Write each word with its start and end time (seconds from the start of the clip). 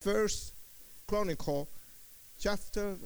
First 0.00 0.54
Chronicle 1.06 1.68
chapter 2.38 2.96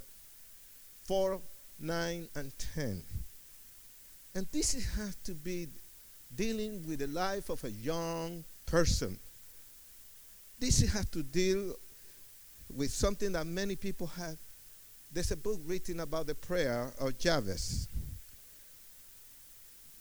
4, 1.06 1.40
9, 1.80 2.28
and 2.36 2.52
10. 2.76 3.02
And 4.36 4.46
this 4.52 4.74
has 4.94 5.16
to 5.24 5.32
be 5.32 5.66
dealing 6.36 6.86
with 6.86 7.00
the 7.00 7.08
life 7.08 7.50
of 7.50 7.64
a 7.64 7.70
young 7.70 8.44
person. 8.64 9.18
This 10.60 10.88
has 10.92 11.04
to 11.06 11.24
deal 11.24 11.74
with 12.72 12.92
something 12.92 13.32
that 13.32 13.44
many 13.44 13.74
people 13.74 14.06
have. 14.06 14.36
There's 15.12 15.32
a 15.32 15.36
book 15.36 15.58
written 15.66 15.98
about 15.98 16.28
the 16.28 16.36
prayer 16.36 16.92
of 17.00 17.18
Jabez. 17.18 17.88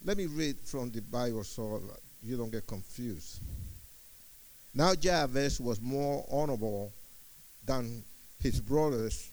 Let 0.06 0.18
me 0.18 0.28
read 0.28 0.58
from 0.64 0.92
the 0.92 1.02
Bible 1.02 1.44
so 1.44 1.82
you 2.22 2.38
don't 2.38 2.52
get 2.52 2.68
confused. 2.68 3.40
Now 4.74 4.96
Jabez 4.96 5.60
was 5.60 5.80
more 5.80 6.26
honorable 6.32 6.92
than 7.66 8.04
his 8.40 8.60
brothers, 8.60 9.32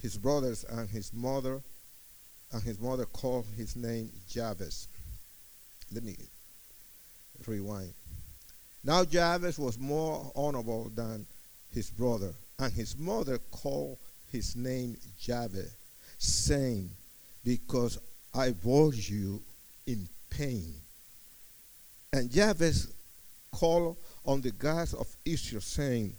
his 0.00 0.16
brothers 0.16 0.64
and 0.64 0.88
his 0.88 1.12
mother, 1.12 1.60
and 2.52 2.62
his 2.62 2.80
mother 2.80 3.04
called 3.04 3.46
his 3.56 3.76
name 3.76 4.10
Jabez. 4.28 4.88
Let 5.92 6.04
me 6.04 6.16
rewind. 7.46 7.92
Now 8.82 9.04
Jabez 9.04 9.58
was 9.58 9.78
more 9.78 10.32
honorable 10.34 10.90
than 10.94 11.26
his 11.70 11.90
brother, 11.90 12.32
and 12.58 12.72
his 12.72 12.96
mother 12.98 13.38
called 13.50 13.98
his 14.30 14.56
name 14.56 14.96
Jabez, 15.20 15.70
saying, 16.18 16.90
Because 17.44 17.98
I 18.34 18.50
bore 18.50 18.94
you 18.94 19.42
in 19.86 20.08
pain. 20.30 20.74
And 22.12 22.30
Jabez 22.30 22.88
called 23.52 23.96
on 24.24 24.40
the 24.40 24.50
gods 24.52 24.94
of 24.94 25.06
Israel, 25.24 25.60
saying, 25.60 26.14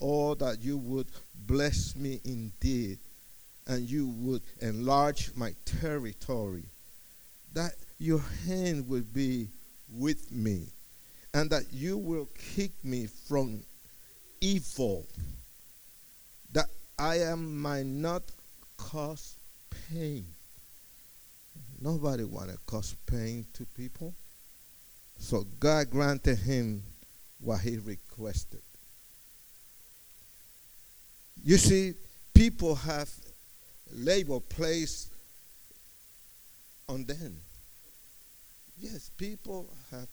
Oh, 0.00 0.34
that 0.34 0.62
you 0.62 0.76
would 0.76 1.06
bless 1.46 1.96
me 1.96 2.20
indeed, 2.24 2.98
and 3.66 3.88
you 3.88 4.08
would 4.18 4.42
enlarge 4.60 5.30
my 5.34 5.54
territory, 5.64 6.64
that 7.54 7.72
your 7.98 8.22
hand 8.46 8.86
would 8.88 9.12
be 9.12 9.48
with 9.90 10.30
me, 10.30 10.66
and 11.32 11.48
that 11.50 11.72
you 11.72 11.96
will 11.96 12.28
keep 12.54 12.72
me 12.84 13.06
from 13.06 13.62
evil, 14.40 15.06
that 16.52 16.66
I 16.98 17.20
am 17.20 17.60
might 17.60 17.86
not 17.86 18.22
cause 18.76 19.36
pain. 19.90 20.26
Nobody 21.80 22.24
want 22.24 22.50
to 22.50 22.58
cause 22.66 22.94
pain 23.06 23.46
to 23.54 23.64
people. 23.66 24.14
So 25.18 25.44
God 25.58 25.90
granted 25.90 26.38
him 26.38 26.82
what 27.40 27.60
he 27.60 27.78
requested. 27.78 28.62
You 31.44 31.56
see, 31.58 31.94
people 32.34 32.74
have 32.74 33.10
label 33.92 34.40
placed 34.40 35.12
on 36.88 37.04
them. 37.04 37.36
Yes, 38.78 39.10
people 39.16 39.68
have 39.90 40.08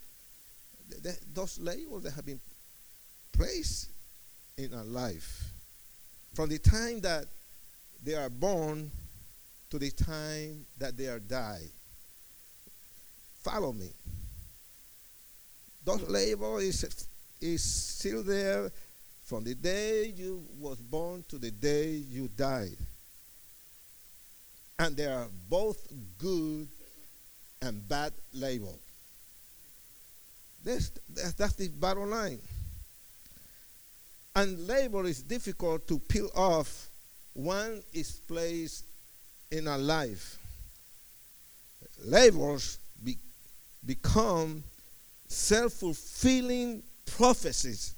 those 1.33 1.59
labels 1.59 2.03
that 2.03 2.13
have 2.13 2.25
been 2.25 2.39
placed 3.31 3.89
in 4.57 4.73
our 4.73 4.83
life 4.83 5.43
from 6.35 6.49
the 6.49 6.59
time 6.59 6.99
that 7.01 7.25
they 8.03 8.15
are 8.15 8.29
born 8.29 8.91
to 9.69 9.79
the 9.79 9.89
time 9.89 10.65
that 10.77 10.95
they 10.95 11.07
are 11.07 11.19
die. 11.19 11.63
Follow 13.41 13.73
me. 13.73 13.89
Those 15.83 16.07
label 16.07 16.57
is 16.57 17.07
is 17.41 17.63
still 17.63 18.23
there 18.23 18.71
from 19.23 19.43
the 19.43 19.55
day 19.55 20.13
you 20.15 20.43
was 20.59 20.77
born 20.77 21.23
to 21.29 21.37
the 21.37 21.51
day 21.51 21.91
you 21.91 22.27
died. 22.27 22.77
And 24.79 24.97
they 24.97 25.05
are 25.05 25.27
both 25.49 25.87
good 26.17 26.67
and 27.61 27.87
bad 27.87 28.11
label. 28.33 28.77
That's, 30.63 30.91
that's 31.37 31.53
the 31.55 31.67
bottom 31.69 32.09
line. 32.09 32.39
And 34.35 34.67
label 34.67 35.05
is 35.05 35.21
difficult 35.21 35.87
to 35.87 35.99
peel 35.99 36.29
off. 36.35 36.89
One 37.33 37.81
is 37.93 38.11
placed 38.27 38.85
in 39.51 39.67
a 39.67 39.77
life. 39.77 40.39
Labels 42.03 42.79
be, 43.03 43.17
become 43.85 44.63
self 45.27 45.73
fulfilling 45.73 46.81
prophecies 47.05 47.93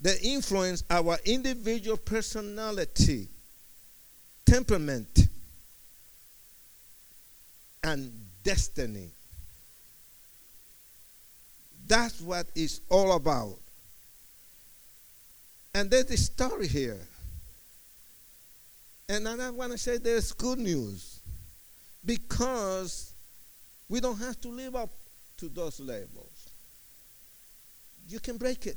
that 0.00 0.22
influence 0.22 0.82
our 0.90 1.18
individual 1.24 1.96
personality, 1.96 3.28
temperament, 4.46 5.28
and 7.82 8.12
destiny. 8.42 9.10
That's 11.86 12.20
what 12.20 12.46
it's 12.54 12.80
all 12.88 13.12
about. 13.12 13.58
And 15.74 15.90
there's 15.90 16.10
a 16.10 16.16
story 16.16 16.66
here. 16.66 17.00
And 19.08 19.28
I 19.28 19.50
want 19.50 19.72
to 19.72 19.78
say 19.78 19.98
there's 19.98 20.32
good 20.32 20.58
news 20.58 21.18
because 22.04 23.12
we 23.88 24.00
don't 24.00 24.18
have 24.18 24.40
to 24.42 24.48
live 24.48 24.76
up 24.76 24.90
to 25.38 25.48
those 25.48 25.80
labels 25.80 26.29
you 28.10 28.18
can 28.18 28.36
break 28.36 28.66
it. 28.66 28.76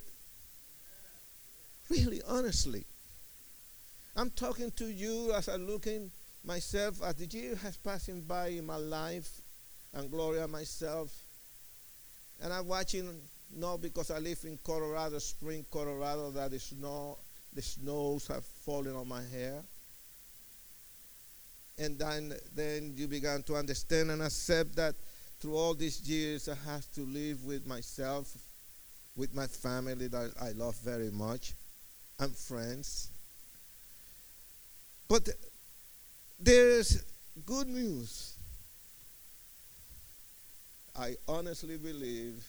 Really, 1.89 2.21
honestly. 2.27 2.85
I'm 4.15 4.29
talking 4.29 4.71
to 4.71 4.85
you 4.85 5.33
as 5.33 5.47
I'm 5.49 5.65
looking 5.65 6.11
myself 6.45 7.01
as 7.03 7.15
the 7.15 7.25
year 7.25 7.55
has 7.55 7.77
passing 7.77 8.21
by 8.21 8.47
in 8.47 8.65
my 8.65 8.75
life 8.75 9.41
and 9.93 10.09
Gloria 10.11 10.47
myself. 10.47 11.11
And 12.41 12.53
I'm 12.53 12.67
watching 12.67 13.09
not 13.55 13.81
because 13.81 14.11
I 14.11 14.19
live 14.19 14.39
in 14.43 14.59
Colorado, 14.63 15.17
Spring, 15.19 15.65
Colorado, 15.71 16.29
that 16.31 16.51
the 16.51 16.59
snow, 16.59 17.17
the 17.53 17.61
snows 17.61 18.27
have 18.27 18.45
fallen 18.45 18.95
on 18.95 19.07
my 19.07 19.23
hair. 19.23 19.61
And 21.79 21.97
then, 21.97 22.33
then 22.55 22.93
you 22.95 23.07
began 23.07 23.41
to 23.43 23.55
understand 23.55 24.11
and 24.11 24.21
accept 24.21 24.75
that 24.75 24.93
through 25.39 25.55
all 25.55 25.73
these 25.73 26.01
years 26.07 26.47
I 26.47 26.55
have 26.69 26.91
to 26.93 27.01
live 27.01 27.43
with 27.45 27.65
myself 27.65 28.31
with 29.15 29.33
my 29.33 29.47
family 29.47 30.07
that 30.07 30.33
I 30.41 30.51
love 30.51 30.75
very 30.77 31.11
much 31.11 31.53
and 32.19 32.35
friends. 32.35 33.09
But 35.07 35.29
there's 36.39 37.03
good 37.45 37.67
news. 37.67 38.33
I 40.97 41.15
honestly 41.27 41.77
believe 41.77 42.45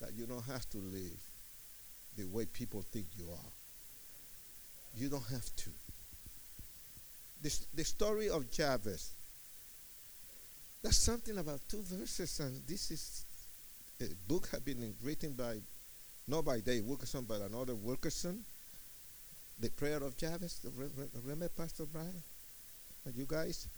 that 0.00 0.12
you 0.14 0.26
don't 0.26 0.44
have 0.44 0.68
to 0.70 0.78
live 0.78 1.20
the 2.16 2.24
way 2.24 2.46
people 2.46 2.82
think 2.92 3.06
you 3.16 3.26
are. 3.30 3.50
You 4.96 5.08
don't 5.08 5.26
have 5.30 5.56
to. 5.56 5.70
This, 7.42 7.66
the 7.74 7.84
story 7.84 8.28
of 8.30 8.50
Jabez. 8.50 9.10
That's 10.82 10.96
something 10.98 11.38
about 11.38 11.60
two 11.68 11.82
verses, 11.82 12.40
and 12.40 12.62
this 12.66 12.90
is 12.90 13.24
a 14.00 14.04
book 14.28 14.48
has 14.50 14.60
been 14.60 14.94
written 15.02 15.32
by 15.32 15.56
not 16.26 16.44
by 16.44 16.60
Dave 16.60 16.84
Wilkerson, 16.84 17.24
but 17.28 17.40
another 17.42 17.74
Wilkerson. 17.74 18.44
The 19.60 19.70
prayer 19.70 19.98
of 19.98 20.16
Jabez. 20.16 20.60
Remember 21.24 21.48
Pastor 21.48 21.84
Brian? 21.84 22.22
And 23.04 23.14
you 23.14 23.26
guys? 23.26 23.68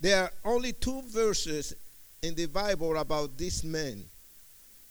There 0.00 0.22
are 0.22 0.32
only 0.44 0.72
two 0.72 1.02
verses 1.02 1.74
in 2.22 2.34
the 2.34 2.46
Bible 2.46 2.96
about 2.96 3.36
this 3.38 3.64
man. 3.64 4.02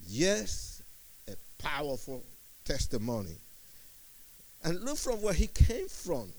Yes, 0.07 0.81
a 1.27 1.33
powerful 1.61 2.23
testimony. 2.63 3.35
And 4.63 4.81
look 4.81 4.97
from 4.97 5.21
where 5.21 5.33
he 5.33 5.47
came 5.47 5.87
from. 5.87 6.31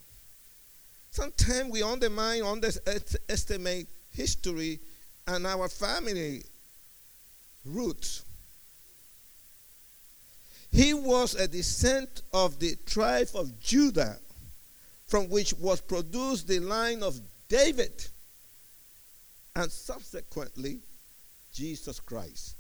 Sometimes 1.11 1.71
we 1.71 1.83
undermine, 1.83 2.43
underestimate 2.43 3.89
history 4.13 4.79
and 5.27 5.47
our 5.47 5.69
family 5.69 6.43
roots. 7.65 8.25
He 10.73 10.95
was 10.95 11.35
a 11.35 11.49
descent 11.49 12.23
of 12.33 12.59
the 12.59 12.77
tribe 12.87 13.29
of 13.35 13.59
Judah, 13.61 14.19
from 15.07 15.29
which 15.29 15.53
was 15.55 15.81
produced 15.81 16.47
the 16.47 16.61
line 16.61 17.03
of 17.03 17.21
David, 17.49 18.07
and 19.57 19.71
subsequently 19.71 20.81
Jesus 21.53 21.99
Christ. 21.99 22.55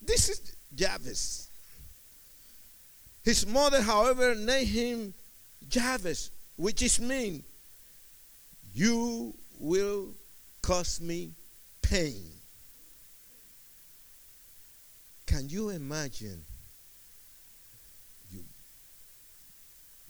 This 0.00 0.28
is 0.28 0.54
Jabez. 0.74 1.48
His 3.24 3.46
mother, 3.46 3.80
however, 3.80 4.34
named 4.34 4.68
him 4.68 5.14
Jabez, 5.68 6.30
which 6.56 6.82
is 6.82 7.00
mean, 7.00 7.42
you 8.74 9.32
will 9.58 10.08
cause 10.60 11.00
me 11.00 11.30
pain. 11.80 12.41
Can 15.26 15.48
you 15.48 15.70
imagine 15.70 16.44
you 18.30 18.40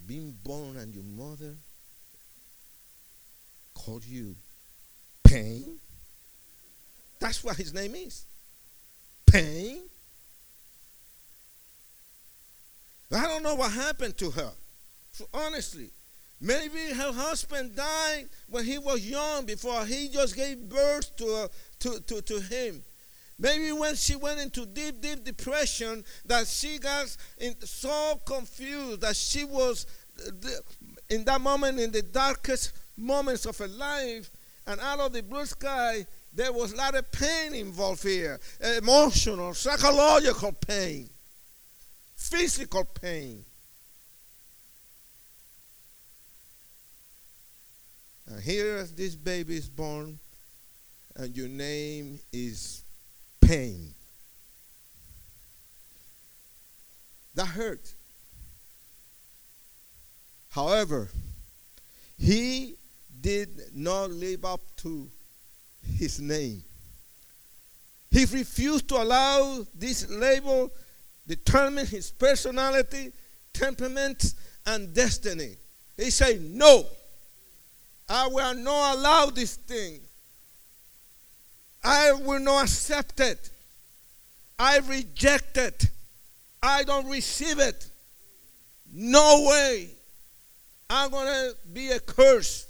being 0.06 0.36
born 0.42 0.76
and 0.76 0.94
your 0.94 1.04
mother 1.04 1.54
called 3.74 4.04
you 4.04 4.34
pain? 5.24 5.78
That's 7.20 7.44
what 7.44 7.56
his 7.56 7.72
name 7.72 7.94
is. 7.94 8.24
Pain? 9.26 9.82
I 13.14 13.26
don't 13.26 13.42
know 13.42 13.54
what 13.54 13.72
happened 13.72 14.16
to 14.18 14.30
her. 14.30 14.50
So 15.12 15.26
honestly, 15.34 15.90
maybe 16.40 16.92
her 16.94 17.12
husband 17.12 17.76
died 17.76 18.24
when 18.48 18.64
he 18.64 18.78
was 18.78 19.06
young 19.06 19.44
before 19.44 19.84
he 19.84 20.08
just 20.08 20.34
gave 20.34 20.68
birth 20.68 21.14
to, 21.18 21.50
to, 21.80 22.00
to, 22.00 22.22
to 22.22 22.40
him. 22.40 22.82
Maybe 23.42 23.72
when 23.72 23.96
she 23.96 24.14
went 24.14 24.38
into 24.38 24.64
deep, 24.64 25.00
deep 25.00 25.24
depression, 25.24 26.04
that 26.26 26.46
she 26.46 26.78
got 26.78 27.16
so 27.64 28.20
confused 28.24 29.00
that 29.00 29.16
she 29.16 29.42
was 29.42 29.84
uh, 30.24 30.48
in 31.10 31.24
that 31.24 31.40
moment, 31.40 31.80
in 31.80 31.90
the 31.90 32.02
darkest 32.02 32.72
moments 32.96 33.44
of 33.44 33.58
her 33.58 33.66
life, 33.66 34.30
and 34.68 34.80
out 34.80 35.00
of 35.00 35.12
the 35.12 35.24
blue 35.24 35.44
sky, 35.44 36.06
there 36.32 36.52
was 36.52 36.72
a 36.72 36.76
lot 36.76 36.94
of 36.94 37.10
pain 37.10 37.52
involved 37.52 38.04
here 38.04 38.38
emotional, 38.78 39.54
psychological 39.54 40.52
pain, 40.52 41.10
physical 42.14 42.84
pain. 42.84 43.44
And 48.28 48.40
here 48.40 48.84
this 48.84 49.16
baby 49.16 49.56
is 49.56 49.68
born, 49.68 50.20
and 51.16 51.36
your 51.36 51.48
name 51.48 52.20
is 52.32 52.81
pain. 53.42 53.94
That 57.34 57.46
hurt. 57.46 57.94
However, 60.50 61.08
he 62.18 62.74
did 63.20 63.48
not 63.74 64.10
live 64.10 64.44
up 64.44 64.60
to 64.78 65.08
his 65.98 66.20
name. 66.20 66.62
He 68.10 68.24
refused 68.26 68.88
to 68.88 68.96
allow 68.96 69.66
this 69.74 70.08
label 70.10 70.70
determine 71.26 71.86
his 71.86 72.10
personality, 72.10 73.12
temperament, 73.52 74.34
and 74.66 74.92
destiny. 74.92 75.56
He 75.96 76.10
said, 76.10 76.42
No, 76.42 76.84
I 78.08 78.28
will 78.28 78.54
not 78.54 78.96
allow 78.96 79.26
this 79.26 79.56
thing. 79.56 80.00
I 81.84 82.12
will 82.12 82.40
not 82.40 82.64
accept 82.64 83.20
it. 83.20 83.50
I 84.58 84.78
reject 84.78 85.56
it. 85.56 85.88
I 86.62 86.84
don't 86.84 87.08
receive 87.08 87.58
it. 87.58 87.86
No 88.92 89.46
way. 89.48 89.90
I'm 90.88 91.10
going 91.10 91.26
to 91.26 91.56
be 91.72 91.90
a 91.90 91.98
curse. 91.98 92.66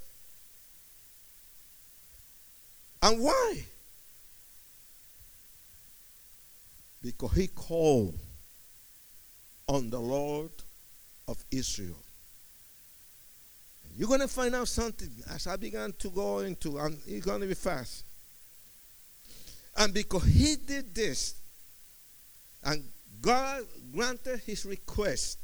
And 3.02 3.20
why? 3.20 3.64
Because 7.02 7.32
he 7.32 7.48
called 7.48 8.16
on 9.66 9.90
the 9.90 9.98
Lord 9.98 10.52
of 11.26 11.44
Israel. 11.50 11.96
You're 13.96 14.08
going 14.08 14.20
to 14.20 14.28
find 14.28 14.54
out 14.54 14.68
something 14.68 15.10
as 15.34 15.46
I 15.46 15.56
began 15.56 15.92
to 15.98 16.08
go 16.10 16.38
into, 16.38 16.78
and 16.78 16.98
it's 17.06 17.26
going 17.26 17.40
to 17.40 17.46
be 17.46 17.54
fast. 17.54 18.04
And 19.76 19.94
because 19.94 20.24
he 20.24 20.56
did 20.56 20.94
this, 20.94 21.34
and 22.62 22.84
God 23.20 23.64
granted 23.94 24.40
his 24.40 24.64
request, 24.64 25.38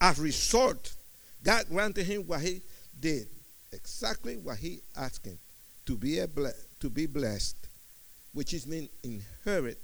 as 0.00 0.18
result, 0.18 0.94
God 1.42 1.66
granted 1.68 2.04
him 2.04 2.22
what 2.26 2.40
he 2.40 2.62
did, 2.98 3.28
exactly 3.72 4.36
what 4.36 4.58
he 4.58 4.80
asked 4.96 5.26
him 5.26 5.38
to 5.86 5.96
be 5.96 6.20
a 6.20 6.28
ble- 6.28 6.52
to 6.80 6.90
be 6.90 7.06
blessed, 7.06 7.56
which 8.32 8.54
is 8.54 8.66
mean 8.66 8.88
inherit 9.02 9.78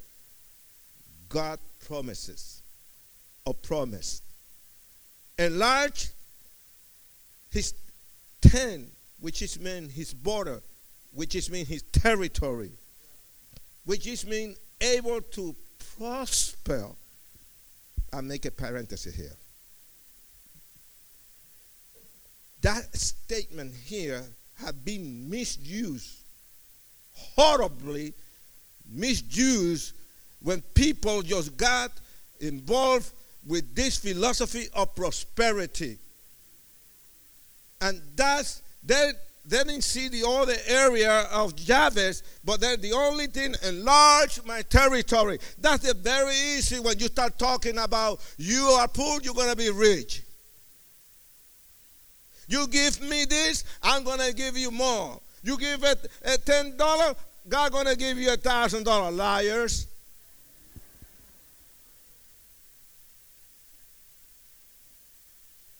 God 1.29 1.59
promises 1.87 2.63
or 3.45 3.55
promised. 3.55 4.23
Enlarge 5.39 6.09
his 7.51 7.75
tent, 8.41 8.89
which 9.21 9.43
is 9.43 9.59
mean 9.59 9.89
his 9.89 10.15
border, 10.15 10.63
which 11.13 11.35
is 11.35 11.51
mean 11.51 11.67
his 11.67 11.83
territory 11.93 12.73
which 13.89 14.07
is 14.07 14.27
mean 14.27 14.55
able 14.83 15.19
to 15.23 15.57
prosper. 15.97 16.89
I 18.13 18.21
make 18.21 18.45
a 18.45 18.51
parenthesis 18.51 19.15
here. 19.15 19.33
That 22.61 22.95
statement 22.95 23.73
here 23.75 24.23
had 24.57 24.85
been 24.85 25.31
misused, 25.31 26.19
horribly 27.15 28.13
misused, 28.87 29.95
when 30.43 30.61
people 30.75 31.23
just 31.23 31.57
got 31.57 31.91
involved 32.41 33.11
with 33.47 33.75
this 33.75 33.97
philosophy 33.97 34.67
of 34.75 34.95
prosperity. 34.95 35.97
And 37.81 38.03
that's 38.15 38.61
that 38.85 39.15
they 39.49 39.65
didn't 39.65 39.83
see 39.83 40.09
the 40.09 40.29
other 40.29 40.57
area 40.67 41.23
of 41.33 41.57
Jabez, 41.57 42.23
but 42.45 42.61
they're 42.61 42.77
the 42.77 42.93
only 42.93 43.27
thing 43.29 43.55
enlarge 43.67 44.45
my 44.45 44.61
territory. 44.63 45.39
That's 45.59 45.87
the 45.87 45.95
very 45.95 46.35
easy 46.35 46.79
when 46.81 46.99
you 46.99 47.07
start 47.07 47.39
talking 47.39 47.79
about 47.79 48.21
you 48.37 48.63
are 48.79 48.87
poor, 48.87 49.21
you're 49.23 49.33
to 49.49 49.57
be 49.57 49.71
rich. 49.71 50.23
You 52.47 52.67
give 52.67 53.01
me 53.01 53.25
this, 53.25 53.65
I'm 53.83 54.05
to 54.21 54.35
give 54.35 54.57
you 54.57 54.71
more. 54.71 55.19
You 55.43 55.57
give 55.59 55.83
it 55.83 56.07
a 56.25 56.37
$10, 56.37 57.17
God 57.49 57.73
going 57.73 57.87
to 57.87 57.97
give 57.97 58.19
you 58.19 58.33
a 58.33 58.37
$1,000. 58.37 59.17
Liars. 59.17 59.87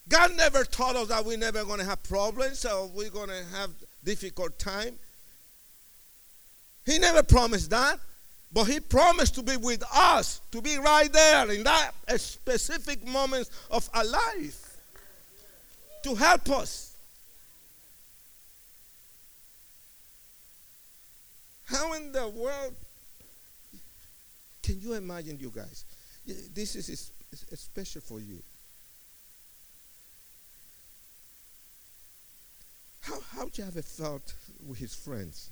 God 0.09 0.35
never 0.35 0.65
told 0.65 0.95
us 0.97 1.07
that 1.07 1.23
we're 1.23 1.37
never 1.37 1.63
going 1.63 1.79
to 1.79 1.85
have 1.85 2.03
problems 2.03 2.65
or 2.65 2.87
we're 2.87 3.11
going 3.11 3.29
to 3.29 3.43
have 3.55 3.69
difficult 4.03 4.57
time. 4.59 4.95
He 6.85 6.97
never 6.97 7.23
promised 7.23 7.69
that. 7.69 7.99
But 8.51 8.63
he 8.63 8.79
promised 8.79 9.35
to 9.35 9.43
be 9.43 9.57
with 9.57 9.83
us, 9.93 10.41
to 10.51 10.59
be 10.59 10.77
right 10.79 11.13
there 11.13 11.51
in 11.51 11.63
that 11.63 11.91
specific 12.17 13.07
moments 13.07 13.51
of 13.69 13.87
our 13.93 14.03
life, 14.03 14.75
to 16.03 16.15
help 16.15 16.49
us. 16.49 16.97
How 21.65 21.93
in 21.93 22.11
the 22.11 22.27
world 22.27 22.73
can 24.63 24.81
you 24.81 24.93
imagine, 24.93 25.37
you 25.39 25.51
guys? 25.55 25.85
This 26.25 26.75
is 26.75 27.11
special 27.53 28.01
for 28.01 28.19
you. 28.19 28.41
How, 33.09 33.19
how 33.39 33.49
you 33.55 33.63
have 33.63 33.85
felt 33.85 34.35
with 34.67 34.77
his 34.77 34.93
friends 34.93 35.49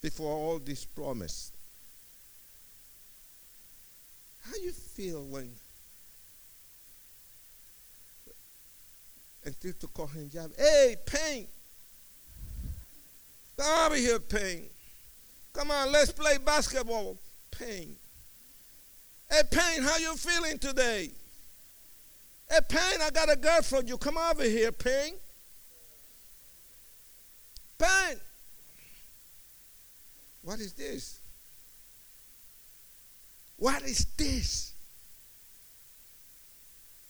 before 0.00 0.32
all 0.32 0.58
this 0.58 0.84
promise? 0.84 1.52
How 4.44 4.56
you 4.60 4.72
feel 4.72 5.22
when 5.24 5.52
until 9.44 9.72
to 9.72 9.86
call 9.88 10.06
him 10.08 10.28
job, 10.28 10.50
hey, 10.58 10.96
Pain, 11.06 11.46
come 13.56 13.86
over 13.86 13.96
here, 13.96 14.18
Pain. 14.18 14.64
Come 15.52 15.70
on, 15.70 15.92
let's 15.92 16.10
play 16.10 16.38
basketball, 16.38 17.16
Pain. 17.50 17.94
Hey, 19.30 19.42
Pain, 19.50 19.82
how 19.82 19.98
you 19.98 20.16
feeling 20.16 20.58
today? 20.58 21.10
Hey, 22.52 22.58
Pain, 22.68 23.00
I 23.00 23.08
got 23.08 23.32
a 23.32 23.36
girlfriend. 23.36 23.88
You 23.88 23.96
come 23.96 24.18
over 24.18 24.42
here, 24.42 24.70
Pain. 24.72 25.14
Pain. 27.78 28.20
What 30.42 30.60
is 30.60 30.74
this? 30.74 31.18
What 33.56 33.82
is 33.84 34.04
this? 34.18 34.74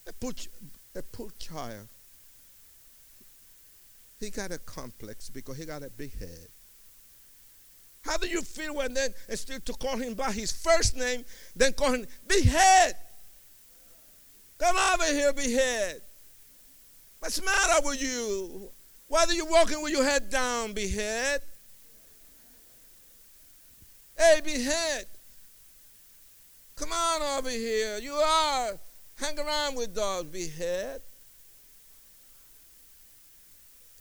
A 0.06 0.12
poor, 0.12 0.32
a 0.94 1.02
poor 1.02 1.30
child. 1.40 1.88
He 4.20 4.30
got 4.30 4.52
a 4.52 4.58
complex 4.58 5.28
because 5.28 5.56
he 5.56 5.64
got 5.64 5.82
a 5.82 5.90
big 5.90 6.16
head. 6.20 6.46
How 8.02 8.16
do 8.16 8.28
you 8.28 8.42
feel 8.42 8.76
when 8.76 8.94
then 8.94 9.12
instead 9.28 9.66
to 9.66 9.72
call 9.72 9.96
him 9.96 10.14
by 10.14 10.30
his 10.30 10.52
first 10.52 10.96
name, 10.96 11.24
then 11.56 11.72
call 11.72 11.94
him 11.94 12.06
big 12.28 12.44
head? 12.44 12.94
Come 14.62 14.76
over 14.76 15.12
here, 15.12 15.32
behead. 15.32 16.00
What's 17.18 17.36
the 17.36 17.44
matter 17.44 17.84
with 17.84 18.00
you? 18.00 18.70
Why 19.08 19.24
are 19.24 19.32
you 19.32 19.44
walking 19.44 19.82
with 19.82 19.90
your 19.90 20.04
head 20.04 20.30
down, 20.30 20.72
behead? 20.72 21.40
Hey, 24.16 24.40
behead. 24.44 25.06
Come 26.76 26.92
on 26.92 27.38
over 27.38 27.50
here. 27.50 27.98
You 27.98 28.12
are 28.12 28.78
hang 29.16 29.36
around 29.36 29.74
with 29.74 29.96
dogs, 29.96 30.28
behead. 30.30 31.00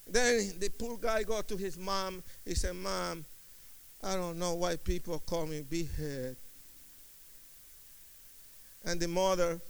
Then 0.06 0.52
the 0.60 0.68
poor 0.68 0.96
guy 0.96 1.24
go 1.24 1.42
to 1.42 1.56
his 1.56 1.76
mom. 1.76 2.22
He 2.44 2.54
said, 2.54 2.76
Mom, 2.76 3.24
I 4.00 4.14
don't 4.14 4.38
know 4.38 4.54
why 4.54 4.76
people 4.76 5.18
call 5.26 5.46
me 5.46 5.62
behead. 5.62 6.36
And 8.84 9.00
the 9.00 9.08
mother 9.08 9.60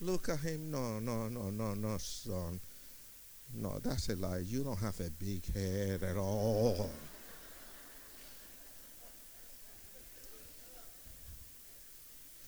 look 0.00 0.28
at 0.28 0.40
him. 0.40 0.70
No, 0.70 0.98
no, 0.98 1.28
no, 1.28 1.50
no, 1.50 1.74
no, 1.74 1.98
son. 1.98 2.60
No, 3.54 3.78
that's 3.82 4.08
a 4.08 4.16
lie. 4.16 4.38
You 4.38 4.62
don't 4.62 4.78
have 4.78 4.98
a 5.00 5.10
big 5.10 5.52
head 5.52 6.02
at 6.02 6.16
all. 6.16 6.90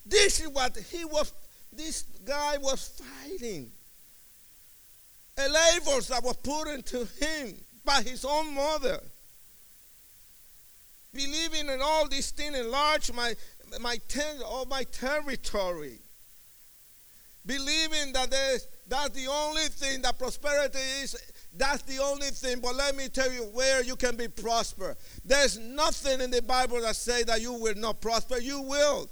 this 0.06 0.40
is 0.40 0.48
what 0.48 0.76
he 0.76 1.04
was, 1.04 1.32
this 1.72 2.02
guy 2.24 2.56
was 2.58 3.00
fighting. 3.00 3.70
A 5.38 5.48
labels 5.48 6.08
that 6.08 6.22
was 6.22 6.36
put 6.36 6.68
into 6.68 7.06
him 7.18 7.54
by 7.84 8.02
his 8.02 8.24
own 8.24 8.54
mother. 8.54 9.00
Believing 11.12 11.68
in 11.68 11.80
all 11.82 12.08
these 12.08 12.30
things 12.30 12.56
enlarge 12.56 13.12
my 13.12 13.34
my 13.80 13.96
ten, 14.08 14.42
all 14.42 14.66
my 14.66 14.84
territory. 14.84 16.01
Believing 17.44 18.12
that 18.12 18.30
there's 18.30 18.66
that's 18.86 19.10
the 19.10 19.26
only 19.26 19.62
thing 19.62 20.02
that 20.02 20.18
prosperity 20.18 20.78
is. 21.02 21.16
That's 21.56 21.82
the 21.82 21.98
only 22.02 22.28
thing. 22.28 22.60
But 22.60 22.76
let 22.76 22.94
me 22.94 23.08
tell 23.08 23.32
you 23.32 23.44
where 23.52 23.82
you 23.82 23.96
can 23.96 24.16
be 24.16 24.28
prosper. 24.28 24.96
There's 25.24 25.58
nothing 25.58 26.20
in 26.20 26.30
the 26.30 26.42
Bible 26.42 26.80
that 26.82 26.96
say 26.96 27.24
that 27.24 27.40
you 27.40 27.52
will 27.54 27.74
not 27.74 28.00
prosper. 28.00 28.38
You 28.38 28.60
will. 28.60 29.08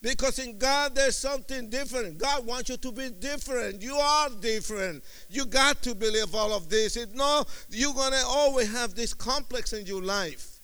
Because 0.00 0.38
in 0.38 0.58
God 0.58 0.94
there's 0.94 1.16
something 1.16 1.70
different. 1.70 2.18
God 2.18 2.46
wants 2.46 2.68
you 2.68 2.76
to 2.76 2.92
be 2.92 3.08
different. 3.10 3.80
You 3.80 3.96
are 3.96 4.28
different. 4.28 5.02
You 5.30 5.46
got 5.46 5.82
to 5.82 5.94
believe 5.94 6.34
all 6.34 6.52
of 6.52 6.68
this. 6.68 6.96
If 6.96 7.14
no, 7.14 7.44
you're 7.70 7.94
gonna 7.94 8.22
always 8.26 8.70
have 8.72 8.94
this 8.94 9.14
complex 9.14 9.72
in 9.72 9.86
your 9.86 10.02
life. 10.02 10.58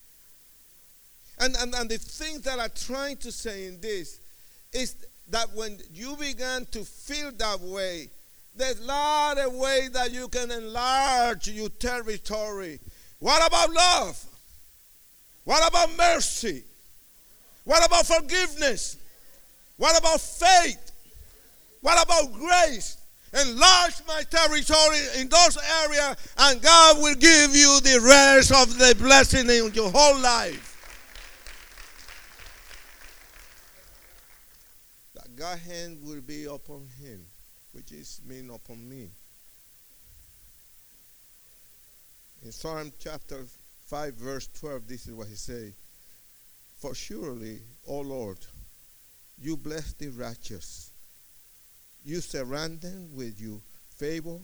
And, 1.39 1.57
and, 1.57 1.75
and 1.75 1.89
the 1.89 1.97
things 1.97 2.43
that 2.43 2.61
I'm 2.61 2.71
trying 2.75 3.17
to 3.17 3.33
say 3.33 3.67
in 3.67 3.81
this 3.81 4.21
is 4.75 5.07
that 5.31 5.55
when 5.55 5.79
you 5.93 6.17
begin 6.17 6.67
to 6.73 6.85
feel 6.85 7.31
that 7.39 7.61
way, 7.61 8.11
there's 8.55 8.81
a 8.81 8.85
lot 8.85 9.39
of 9.39 9.55
ways 9.55 9.91
that 9.93 10.13
you 10.13 10.29
can 10.29 10.51
enlarge 10.51 11.49
your 11.49 11.69
territory. 11.69 12.81
What 13.21 13.47
about 13.47 13.73
love? 13.73 14.25
What 15.45 15.67
about 15.67 15.97
mercy? 15.97 16.65
What 17.65 17.85
about 17.87 18.07
forgiveness? 18.07 18.97
What 19.77 19.99
about 19.99 20.21
faith? 20.21 20.93
What 21.81 22.03
about 22.03 22.33
grace? 22.33 22.99
Enlarge 23.33 23.95
my 24.09 24.23
territory 24.29 24.99
in 25.21 25.29
those 25.29 25.57
areas, 25.85 26.17
and 26.37 26.61
God 26.61 26.99
will 26.99 27.15
give 27.15 27.55
you 27.55 27.81
the 27.81 28.01
rest 28.05 28.53
of 28.53 28.77
the 28.77 28.95
blessing 28.99 29.49
in 29.49 29.73
your 29.73 29.91
whole 29.91 30.21
life. 30.21 30.70
God's 35.41 35.63
hand 35.63 35.99
will 36.03 36.21
be 36.21 36.45
upon 36.45 36.87
him 37.01 37.25
which 37.73 37.93
is 37.93 38.21
mean 38.27 38.51
upon 38.51 38.87
me. 38.87 39.09
In 42.45 42.53
Psalm 42.53 42.93
chapter 42.99 43.47
5, 43.87 44.15
verse 44.17 44.51
12, 44.61 44.87
this 44.87 45.07
is 45.07 45.15
what 45.15 45.29
he 45.29 45.37
says 45.37 45.73
For 46.79 46.95
surely, 46.95 47.61
O 47.87 48.01
Lord, 48.01 48.37
you 49.41 49.57
bless 49.57 49.95
the 49.95 50.09
righteous. 50.09 50.91
You 52.05 52.21
surround 52.21 52.83
them 52.83 53.09
with 53.15 53.41
your 53.41 53.61
favor 53.97 54.37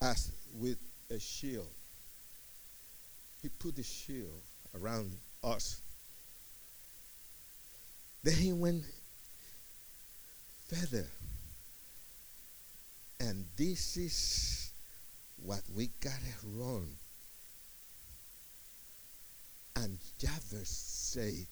as 0.00 0.30
with 0.60 0.78
a 1.10 1.18
shield. 1.18 1.66
He 3.42 3.48
put 3.48 3.74
the 3.74 3.82
shield 3.82 4.42
around 4.80 5.10
us. 5.42 5.80
Then 8.22 8.34
he 8.34 8.52
went 8.52 8.84
further 10.72 11.06
and 13.22 13.44
this 13.56 13.96
is 13.96 14.72
what 15.44 15.62
we 15.76 15.90
gotta 16.00 16.14
run. 16.56 16.88
And 19.76 19.98
Jabez 20.18 20.68
said, 20.68 21.46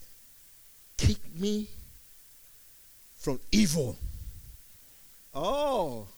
Keep 0.96 1.18
me 1.38 1.68
from 3.18 3.40
evil. 3.52 3.96
Oh, 5.32 6.08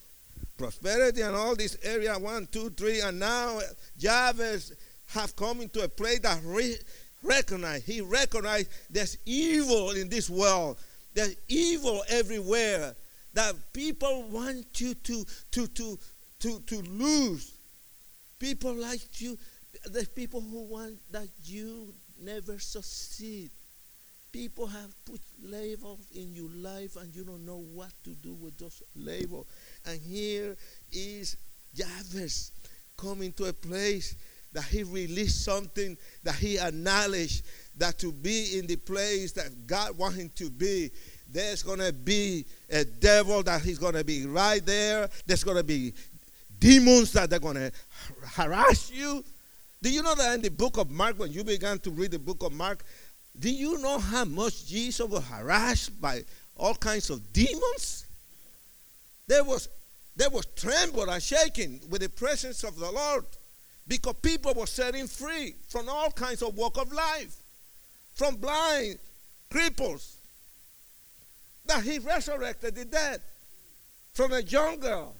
prosperity 0.57 1.21
and 1.21 1.37
all 1.37 1.55
this 1.55 1.77
area 1.83 2.19
one, 2.19 2.49
two, 2.51 2.71
three, 2.71 3.01
and 3.01 3.19
now 3.19 3.61
Jabez 3.99 4.73
have 5.09 5.37
come 5.37 5.61
into 5.61 5.85
a 5.85 5.89
place 5.89 6.21
that 6.21 6.41
re- 6.45 6.79
recognize. 7.23 7.85
He 7.85 8.01
recognized 8.01 8.71
there's 8.89 9.19
evil 9.27 9.91
in 9.91 10.09
this 10.09 10.31
world. 10.31 10.79
There's 11.15 11.37
evil 11.49 12.03
everywhere 12.09 12.95
that 13.35 13.55
people 13.73 14.25
want 14.31 14.81
you 14.81 14.95
to 14.95 15.27
to 15.53 15.67
to 15.67 15.99
to 16.41 16.61
to 16.61 16.83
lose. 16.83 17.53
People 18.39 18.75
like 18.75 19.21
you. 19.21 19.39
There's 19.87 20.09
people 20.09 20.41
who 20.41 20.65
want 20.65 20.99
that 21.13 21.29
you 21.45 21.95
never 22.21 22.59
succeed. 22.59 23.51
People 24.33 24.67
have 24.67 24.95
put 25.05 25.21
labels 25.43 26.01
in 26.15 26.35
your 26.35 26.51
life 26.55 26.97
and 26.97 27.15
you 27.15 27.25
don't 27.25 27.45
know 27.45 27.65
what 27.75 27.91
to 28.05 28.11
do 28.11 28.33
with 28.35 28.57
those 28.59 28.83
labels. 28.97 29.47
And 29.85 30.01
here 30.01 30.57
is 30.91 31.37
Jabez 31.75 32.53
coming 32.97 33.33
to 33.35 33.47
a 33.47 33.53
place 33.53 34.15
that 34.53 34.65
he 34.65 34.83
released 34.83 35.45
something 35.45 35.97
that 36.23 36.35
he 36.35 36.59
acknowledged 36.59 37.45
that 37.79 37.99
to 37.99 38.13
be 38.13 38.59
in 38.59 38.67
the 38.67 38.77
place 38.77 39.33
that 39.33 39.67
God 39.67 39.97
wants 39.97 40.19
him 40.19 40.31
to 40.37 40.51
be 40.51 40.91
there's 41.33 41.63
going 41.63 41.79
to 41.79 41.93
be 41.93 42.45
a 42.71 42.85
devil 42.85 43.43
that 43.43 43.63
he's 43.63 43.79
going 43.79 43.95
to 43.95 44.05
be 44.05 44.27
right 44.27 44.65
there. 44.65 45.09
There's 45.27 45.43
going 45.43 45.57
to 45.57 45.65
be 45.65 45.95
demons 46.59 47.13
that 47.13 47.31
they're 47.31 47.39
going 47.39 47.57
to 47.57 47.73
harass 48.23 48.91
you. 48.93 49.25
Do 49.81 49.91
you 49.91 50.03
know 50.03 50.15
that 50.15 50.35
in 50.35 50.43
the 50.43 50.51
book 50.51 50.77
of 50.77 50.91
Mark, 50.91 51.19
when 51.19 51.33
you 51.33 51.43
began 51.43 51.79
to 51.81 51.91
read 51.91 52.11
the 52.11 52.19
book 52.19 52.43
of 52.43 52.53
Mark, 52.53 52.85
do 53.39 53.51
you 53.51 53.79
know 53.79 53.99
how 53.99 54.27
much 54.27 54.67
Jesus 54.67 55.09
was 55.09 55.27
harassed 55.27 55.99
by 56.01 56.23
all 56.57 56.75
kinds 56.75 57.09
of 57.09 57.33
demons? 57.33 58.07
There 59.27 59.43
was, 59.43 59.69
there 60.15 60.29
was 60.29 60.45
trembled 60.55 61.09
and 61.09 61.23
shaking 61.23 61.81
with 61.89 62.03
the 62.03 62.11
presence 62.11 62.63
of 62.63 62.79
the 62.79 62.91
Lord 62.91 63.25
because 63.87 64.15
people 64.23 64.55
were 64.55 64.67
setting 64.67 65.07
free 65.07 65.55
from 65.69 65.89
all 65.89 66.11
kinds 66.11 66.43
of 66.43 66.57
walk 66.57 66.79
of 66.79 66.93
life, 66.93 67.37
from 68.15 68.37
blind, 68.37 68.99
cripples, 69.51 70.17
that 71.67 71.83
he 71.83 71.99
resurrected 71.99 72.75
the 72.75 72.85
dead 72.85 73.21
from 74.13 74.33
a 74.33 74.41
young 74.41 74.79
girl, 74.79 75.15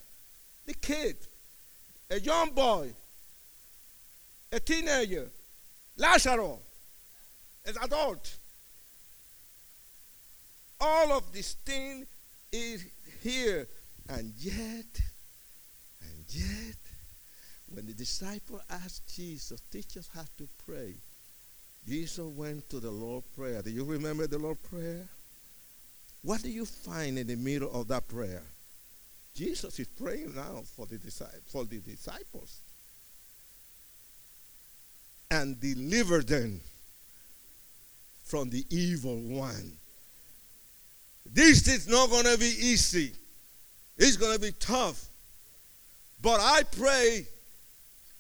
the 0.67 0.75
kid, 0.75 1.17
a 2.11 2.21
young 2.21 2.51
boy, 2.51 2.93
a 4.53 4.61
teenager, 4.61 5.31
Lazarus, 5.97 6.59
an 7.65 7.75
adult. 7.83 8.37
All 10.81 11.13
of 11.13 11.33
this 11.33 11.55
thing 11.65 12.07
is 12.51 12.85
here. 13.23 13.69
And 14.09 14.33
yet, 14.37 15.01
and 16.03 16.25
yet, 16.29 16.82
when 17.73 17.87
the 17.87 17.93
disciple 17.95 18.61
asked 18.71 19.15
Jesus, 19.15 19.61
teach 19.71 19.97
us 19.97 20.09
how 20.15 20.25
to 20.39 20.49
pray, 20.67 20.95
Jesus 21.87 22.19
went 22.19 22.69
to 22.71 22.79
the 22.81 22.91
Lord 22.91 23.25
prayer. 23.37 23.63
Do 23.63 23.71
you 23.71 23.85
remember 23.85 24.27
the 24.27 24.39
Lord 24.39 24.63
prayer? 24.63 25.09
What 26.23 26.43
do 26.43 26.51
you 26.51 26.65
find 26.65 27.19
in 27.19 27.27
the 27.27 27.37
middle 27.37 27.73
of 27.73 27.89
that 27.89 28.07
prayer? 28.09 28.43
Jesus 29.35 29.79
is 29.81 29.89
praying 29.89 30.35
now 30.37 30.63
for 30.77 30.87
the, 30.87 30.99
for 31.47 31.65
the 31.65 31.79
disciples 31.79 32.61
and 35.31 35.59
deliver 35.59 36.21
them 36.21 36.61
from 38.25 38.51
the 38.51 38.65
evil 38.69 39.17
one. 39.17 39.73
This 41.25 41.67
is 41.67 41.89
not 41.89 42.11
going 42.11 42.27
to 42.27 42.39
be 42.39 42.55
easy. 42.61 43.13
It's 43.97 44.17
going 44.17 44.35
to 44.35 44.41
be 44.41 44.53
tough. 44.53 45.07
But 46.21 46.41
I 46.41 46.63
pray 46.65 47.27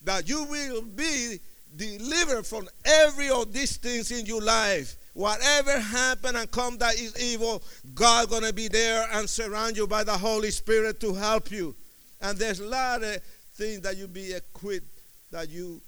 that 0.04 0.28
you 0.28 0.44
will 0.44 0.82
be 0.82 1.38
delivered 1.76 2.46
from 2.46 2.68
every 2.84 3.30
of 3.30 3.52
these 3.52 3.76
things 3.76 4.10
in 4.10 4.26
your 4.26 4.42
life 4.42 4.96
Whatever 5.14 5.78
happen 5.78 6.36
and 6.36 6.50
come 6.50 6.78
that 6.78 6.94
is 6.94 7.20
evil, 7.22 7.62
God 7.94 8.30
gonna 8.30 8.52
be 8.52 8.68
there 8.68 9.06
and 9.12 9.28
surround 9.28 9.76
you 9.76 9.86
by 9.86 10.04
the 10.04 10.16
Holy 10.16 10.50
Spirit 10.50 11.00
to 11.00 11.12
help 11.12 11.50
you. 11.50 11.76
And 12.20 12.38
there's 12.38 12.60
a 12.60 12.66
lot 12.66 13.02
of 13.02 13.22
things 13.52 13.82
that 13.82 13.96
you 13.98 14.08
be 14.08 14.32
equipped 14.32 14.86
that 15.30 15.50
you 15.50 15.82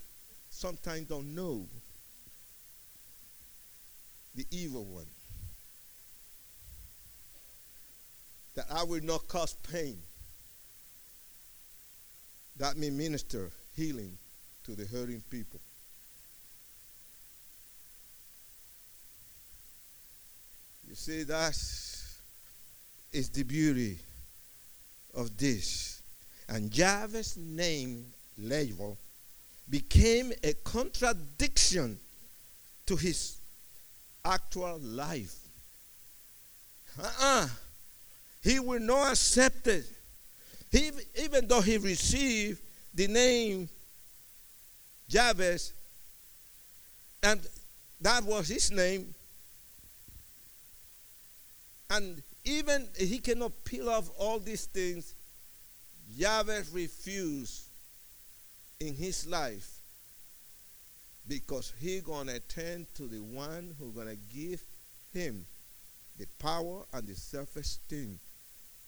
sometimes 0.51 1.09
don't 1.09 1.35
know. 1.35 1.67
The 4.35 4.47
evil 4.51 4.85
one. 4.85 5.07
that 8.55 8.67
I 8.71 8.85
will 8.85 9.03
not 9.03 9.27
cause 9.27 9.55
pain. 9.69 9.99
That 12.57 12.77
means 12.77 12.97
minister 12.97 13.51
healing 13.75 14.17
to 14.65 14.73
the 14.75 14.85
hurting 14.87 15.23
people. 15.31 15.61
You 20.89 20.95
see, 20.95 21.23
that 21.25 21.57
is 23.13 23.29
the 23.31 23.43
beauty 23.43 23.99
of 25.15 25.37
this. 25.37 26.03
And 26.49 26.71
Jabez's 26.71 27.37
name, 27.37 28.07
label, 28.39 28.97
became 29.69 30.33
a 30.43 30.53
contradiction 30.53 31.99
to 32.87 32.97
his 32.97 33.39
actual 34.25 34.79
life. 34.79 35.35
Uh-uh. 37.01 37.49
He 38.43 38.61
will 38.61 38.81
not 38.81 39.13
accept 39.13 39.67
it. 39.67 39.85
He, 40.71 40.91
even 41.17 41.49
though 41.49 41.61
he 41.63 41.79
received 41.79 42.61
the 42.95 43.09
name 43.09 43.69
Jabez, 45.09 45.73
and 47.23 47.41
that 48.01 48.25
was 48.25 48.49
his 48.49 48.71
name, 48.71 49.15
and 51.91 52.23
even 52.45 52.89
he 52.97 53.19
cannot 53.19 53.53
peel 53.65 53.89
off 53.89 54.11
all 54.19 54.39
these 54.39 54.67
things, 54.67 55.15
Jabez 56.19 56.71
refused 56.71 57.65
in 58.81 58.95
his 58.95 59.27
life 59.27 59.79
because 61.27 61.73
he 61.79 62.01
gonna 62.01 62.39
turn 62.41 62.87
to 62.95 63.05
the 63.05 63.21
one 63.21 63.75
who 63.79 63.93
gonna 63.93 64.17
give 64.33 64.63
him 65.13 65.47
the 66.19 66.27
power 66.39 66.83
and 66.93 67.07
the 67.07 67.15
self-esteem 67.15 68.19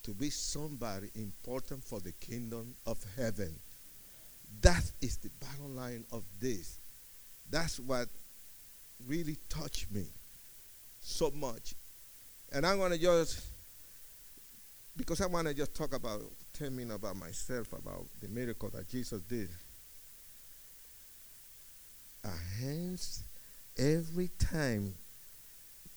to 0.03 0.11
be 0.13 0.31
somebody 0.31 1.11
important 1.15 1.83
for 1.83 2.01
the 2.01 2.13
kingdom 2.13 2.75
of 2.87 2.99
heaven. 3.17 3.55
That 4.63 4.85
is 5.01 5.17
the 5.19 5.31
bottom 5.41 5.77
line 5.77 6.05
of 6.13 6.25
this. 6.41 6.79
That's 7.51 7.79
what 7.79 8.09
really 9.07 9.37
touched 9.49 9.91
me 9.93 10.07
so 11.01 11.31
much. 11.31 11.75
And 12.53 12.67
I'm 12.67 12.79
going 12.79 12.93
to 12.93 12.99
just, 12.99 13.45
because 14.97 15.21
I 15.21 15.27
want 15.27 15.49
to 15.49 15.55
just 15.55 15.75
talk 15.75 15.95
about 15.95 16.23
10 16.55 16.75
minutes 16.75 16.97
about 16.97 17.17
myself, 17.17 17.73
about 17.73 18.07
the 18.21 18.29
miracle 18.29 18.71
that 18.71 18.89
Jesus 18.89 19.23
did. 19.23 19.51
hence, 22.61 23.23
every 23.79 24.31
time 24.39 24.95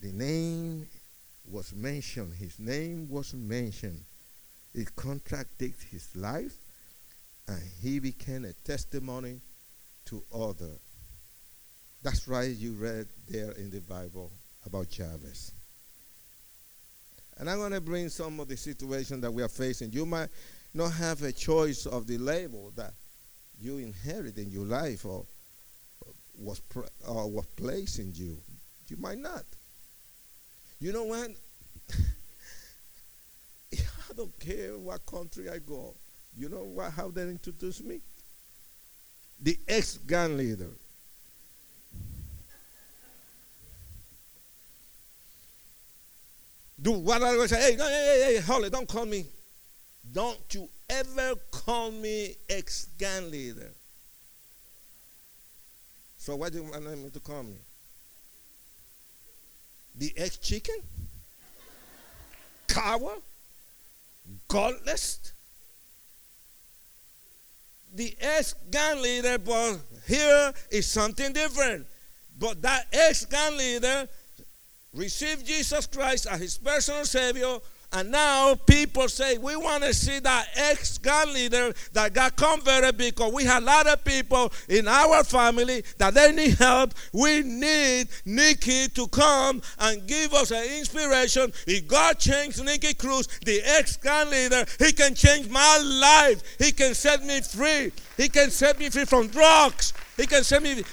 the 0.02 0.12
name 0.12 0.88
was 1.50 1.74
mentioned, 1.74 2.34
his 2.36 2.60
name 2.60 3.08
was 3.10 3.34
mentioned, 3.34 4.04
it 4.74 4.96
contradicted 4.96 5.74
his 5.90 6.16
life 6.16 6.54
and 7.50 7.62
he 7.82 8.00
became 8.00 8.46
a 8.46 8.54
testimony 8.54 9.42
to 10.06 10.24
others. 10.34 10.80
That's 12.04 12.28
right, 12.28 12.56
you 12.56 12.74
read 12.74 13.08
there 13.28 13.52
in 13.54 13.72
the 13.72 13.82
Bible 13.82 14.32
about 14.66 14.90
Jabez. 14.90 15.52
And 17.38 17.50
I'm 17.50 17.58
going 17.58 17.72
to 17.72 17.82
bring 17.82 18.10
some 18.10 18.40
of 18.40 18.48
the 18.48 18.56
situation 18.56 19.20
that 19.22 19.32
we 19.32 19.42
are 19.42 19.50
facing. 19.50 19.92
You 19.92 20.06
might 20.06 20.30
not 20.74 20.92
have 20.94 21.24
a 21.24 21.32
choice 21.32 21.88
of 21.88 22.06
the 22.06 22.20
label 22.20 22.72
that 22.76 22.94
you 23.60 23.78
inherit 23.78 24.38
in 24.38 24.52
your 24.52 24.66
life 24.66 25.06
or 25.06 25.26
was, 26.38 26.62
or 27.08 27.30
was 27.30 27.46
placed 27.56 27.98
in 28.00 28.14
you. 28.14 28.38
You 28.90 28.98
might 28.98 29.18
not. 29.18 29.44
You 30.80 30.94
know 30.94 31.04
what? 31.04 31.32
I 33.74 34.14
don't 34.16 34.40
care 34.40 34.78
what 34.78 35.06
country 35.06 35.50
I 35.50 35.58
go. 35.58 35.96
You 36.40 36.48
know 36.48 36.64
what, 36.64 36.94
how 36.94 37.10
they 37.10 37.24
introduced 37.24 37.84
me? 37.84 38.00
The 39.42 39.60
ex 39.68 39.98
gang 39.98 40.38
leader. 40.38 40.70
Do 46.82 46.94
what 46.94 47.22
I 47.22 47.36
was 47.36 47.50
say, 47.50 47.60
hey, 47.60 47.76
hey, 47.76 47.84
hey, 47.84 48.34
hey, 48.36 48.40
hold 48.40 48.72
don't 48.72 48.88
call 48.88 49.06
me. 49.06 49.26
Don't 50.14 50.40
you 50.52 50.70
ever 50.90 51.36
call 51.52 51.92
me 51.92 52.38
ex 52.50 52.88
gang 52.98 53.30
leader. 53.30 53.72
So 56.18 56.38
what 56.38 56.54
do 56.54 56.60
you 56.60 56.64
want 56.64 56.86
me 56.86 57.10
to 57.10 57.20
call 57.20 57.44
me? 57.44 57.58
The 59.94 60.14
ex 60.16 60.38
chicken? 60.38 60.78
Coward? 62.70 63.20
Godless? 64.48 65.34
The 67.94 68.16
ex 68.20 68.54
gang 68.70 69.02
leader, 69.02 69.38
but 69.38 69.78
here 70.08 70.54
is 70.72 70.88
something 70.88 71.34
different. 71.34 71.86
But 72.38 72.62
that 72.62 72.88
ex 72.94 73.26
gang 73.26 73.58
leader 73.58 74.08
received 74.94 75.46
Jesus 75.46 75.86
Christ 75.88 76.28
as 76.28 76.40
his 76.40 76.58
personal 76.58 77.06
Savior 77.06 77.60
and 77.92 78.12
now 78.12 78.54
people 78.54 79.08
say, 79.08 79.40
we 79.40 79.56
want 79.56 79.84
to 79.84 79.96
see 79.96 80.20
that 80.20 80.48
ex 80.56 81.00
gang 81.00 81.34
leader 81.34 81.74
that 81.94 82.14
got 82.14 82.36
converted 82.36 82.98
because 82.98 83.34
we 83.34 83.46
had 83.46 83.64
a 83.64 83.66
lot 83.66 83.88
of 83.88 84.04
people 84.04 84.54
in 84.68 84.88
our 84.88 85.24
family 85.24 85.84
that 85.98 86.14
they 86.14 86.32
need 86.32 86.56
help. 86.60 86.94
We 87.14 87.42
need 87.42 88.10
Nicky 88.26 88.90
to 88.90 89.08
come 89.08 89.64
and 89.80 90.06
give 90.06 90.36
us 90.36 90.52
an 90.52 90.64
inspiration. 90.78 91.52
If 91.66 91.88
God 91.88 92.20
changed 92.20 92.64
Nicky 92.64 92.94
Cruz, 92.94 93.28
the 93.44 93.60
ex 93.64 93.98
gang 93.98 94.30
leader, 94.30 94.66
he 94.78 94.92
can 94.94 95.16
change 95.16 95.50
my 95.50 95.78
life. 95.84 96.44
He 96.60 96.72
can 96.72 96.94
set 96.94 97.24
me 97.26 97.42
free. 97.42 97.92
He 98.18 98.30
can 98.30 98.52
set 98.52 98.78
me 98.78 98.90
free 98.90 99.06
from 99.06 99.28
drugs. 99.28 99.94
He 100.16 100.28
can 100.28 100.44
set 100.44 100.62
me 100.62 100.84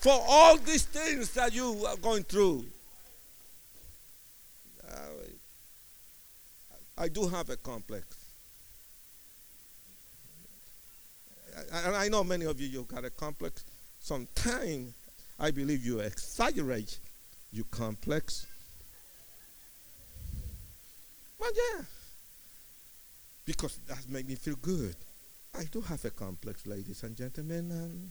for 0.00 0.24
all 0.28 0.56
these 0.58 0.84
things 0.84 1.30
that 1.34 1.52
you 1.52 1.84
are 1.86 1.96
going 1.96 2.22
through. 2.22 2.66
I 6.98 7.08
do 7.08 7.28
have 7.28 7.50
a 7.50 7.56
complex. 7.56 8.04
And 11.72 11.96
I 11.96 12.08
know 12.08 12.24
many 12.24 12.44
of 12.44 12.60
you, 12.60 12.68
you've 12.68 12.88
got 12.88 13.04
a 13.04 13.10
complex. 13.10 13.64
Sometimes 14.00 14.92
I 15.38 15.50
believe 15.50 15.84
you 15.84 16.00
exaggerate 16.00 16.98
your 17.52 17.64
complex. 17.70 18.46
But 21.38 21.52
yeah, 21.54 21.82
because 23.44 23.78
that 23.88 24.08
makes 24.08 24.28
me 24.28 24.34
feel 24.34 24.56
good. 24.56 24.96
I 25.54 25.64
do 25.64 25.80
have 25.82 26.04
a 26.04 26.10
complex, 26.10 26.66
ladies 26.66 27.02
and 27.02 27.16
gentlemen, 27.16 27.70
and, 27.70 28.10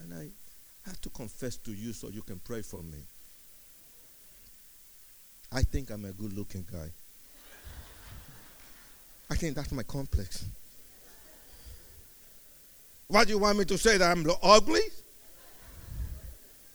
and 0.00 0.14
I 0.14 0.30
have 0.88 1.00
to 1.00 1.10
confess 1.10 1.56
to 1.56 1.72
you 1.72 1.92
so 1.92 2.08
you 2.08 2.22
can 2.22 2.38
pray 2.40 2.62
for 2.62 2.82
me. 2.82 2.98
I 5.52 5.62
think 5.62 5.90
I'm 5.90 6.04
a 6.04 6.12
good 6.12 6.32
looking 6.32 6.64
guy. 6.70 6.90
I 9.30 9.36
think 9.36 9.54
that's 9.54 9.70
my 9.70 9.84
complex. 9.84 10.44
What 13.06 13.26
do 13.26 13.32
you 13.32 13.38
want 13.38 13.58
me 13.58 13.64
to 13.66 13.78
say 13.78 13.96
that 13.96 14.10
I'm 14.10 14.26
ugly? 14.42 14.80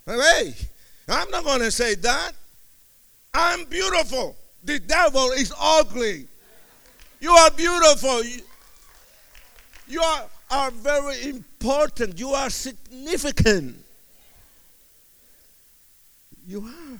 Hey, 0.06 0.54
I'm 1.08 1.30
not 1.30 1.44
going 1.44 1.62
to 1.62 1.72
say 1.72 1.96
that. 1.96 2.32
I'm 3.34 3.65
beautiful. 3.65 4.36
The 4.63 4.80
devil 4.80 5.32
is 5.32 5.54
ugly. 5.60 6.28
You 7.20 7.32
are 7.32 7.52
beautiful. 7.52 8.24
You, 8.24 8.41
you 9.88 10.02
are, 10.02 10.26
are 10.52 10.72
very 10.72 11.30
important. 11.30 12.20
You 12.20 12.30
are 12.30 12.50
significant. 12.50 13.78
You 16.48 16.62
are. 16.62 17.00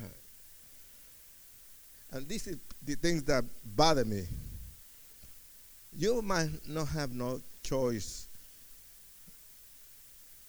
And 2.12 2.28
this 2.28 2.48
is 2.48 2.58
the 2.86 2.96
things 2.96 3.24
that 3.24 3.44
bother 3.76 4.06
me 4.06 4.26
you 5.98 6.22
might 6.22 6.50
not 6.68 6.90
have 6.90 7.12
no 7.12 7.40
choice 7.64 8.28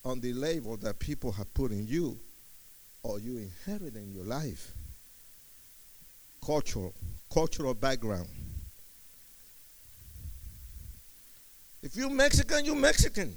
on 0.04 0.20
the 0.20 0.32
label 0.32 0.76
that 0.78 0.98
people 0.98 1.32
have 1.32 1.52
put 1.54 1.70
in 1.70 1.86
you 1.86 2.18
or 3.02 3.20
you 3.20 3.38
inherit 3.38 3.94
in 3.94 4.12
your 4.12 4.24
life. 4.24 4.72
Cultural, 6.44 6.92
cultural 7.32 7.74
background. 7.74 8.28
If 11.82 11.94
you're 11.94 12.10
Mexican, 12.10 12.64
you're 12.64 12.74
Mexican. 12.74 13.36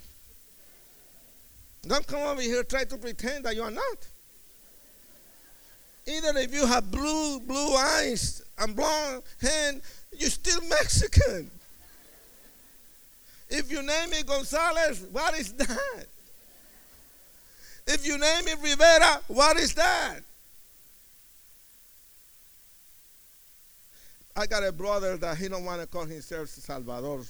Don't 1.83 2.05
come 2.05 2.21
over 2.21 2.41
here 2.41 2.63
try 2.63 2.83
to 2.85 2.97
pretend 2.97 3.45
that 3.45 3.55
you 3.55 3.63
are 3.63 3.71
not. 3.71 4.07
Even 6.07 6.37
if 6.37 6.53
you 6.53 6.65
have 6.65 6.89
blue, 6.89 7.39
blue 7.41 7.75
eyes 7.75 8.41
and 8.57 8.75
blonde 8.75 9.21
hair, 9.39 9.73
you're 10.17 10.29
still 10.29 10.61
Mexican. 10.67 11.51
If 13.49 13.71
you 13.71 13.81
name 13.81 14.11
me 14.11 14.23
Gonzalez, 14.23 15.05
what 15.11 15.37
is 15.37 15.53
that? 15.53 16.05
If 17.87 18.05
you 18.05 18.19
name 18.19 18.45
me 18.45 18.53
Rivera, 18.61 19.21
what 19.27 19.57
is 19.57 19.73
that? 19.73 20.19
I 24.35 24.45
got 24.45 24.63
a 24.63 24.71
brother 24.71 25.17
that 25.17 25.37
he 25.37 25.47
don't 25.47 25.65
want 25.65 25.81
to 25.81 25.87
call 25.87 26.05
himself 26.05 26.47
Salvador. 26.49 27.23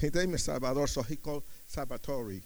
His 0.00 0.14
name 0.14 0.34
is 0.34 0.42
Salvador, 0.44 0.86
so 0.86 1.02
he 1.02 1.16
called 1.16 1.42
Salvatore. 1.66 2.40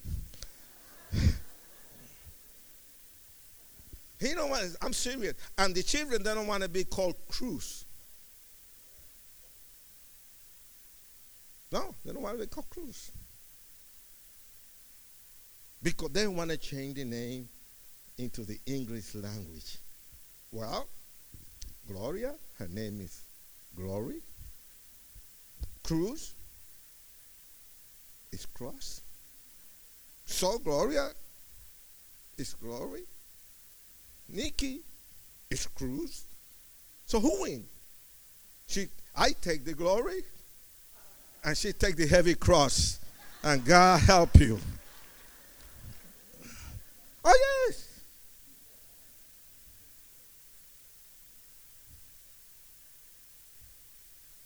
he 4.19 4.35
don't 4.35 4.51
want. 4.51 4.77
I'm 4.83 4.93
serious. 4.93 5.35
And 5.57 5.75
the 5.75 5.83
children 5.85 6.23
they 6.23 6.35
don't 6.35 6.49
want 6.49 6.65
to 6.65 6.69
be 6.69 6.85
called 6.85 7.15
Cruz. 7.29 7.85
No, 11.73 11.95
they 12.05 12.13
don't 12.13 12.23
want 12.23 12.39
be 12.39 12.47
Cruz. 12.71 13.13
Because 15.83 16.11
they 16.11 16.27
want 16.27 16.51
to 16.51 16.57
change 16.57 16.97
the 16.97 17.05
name 17.05 17.49
into 18.19 18.45
the 18.45 18.59
English 18.67 19.15
language. 19.15 19.79
Well, 20.53 20.89
Gloria, 21.89 22.35
her 22.59 22.69
name 22.69 23.01
is 23.01 23.23
Glory. 23.77 24.21
Cruz 25.83 26.35
is 28.33 28.47
cross. 28.47 29.01
So 30.25 30.59
Gloria 30.59 31.11
is 32.39 32.55
glory. 32.55 33.03
Nicky 34.29 34.81
is 35.51 35.67
Cruz. 35.67 36.25
So 37.07 37.21
who 37.21 37.43
win? 37.43 37.65
She 38.67 38.87
I 39.17 39.33
take 39.41 39.65
the 39.65 39.75
glory 39.75 40.23
and 41.45 41.57
she 41.57 41.73
take 41.73 41.97
the 41.97 42.07
heavy 42.07 42.35
cross. 42.35 42.99
And 43.43 43.65
God 43.65 44.01
help 44.01 44.39
you. 44.39 44.59
Oh 47.25 47.65
yes. 47.69 48.03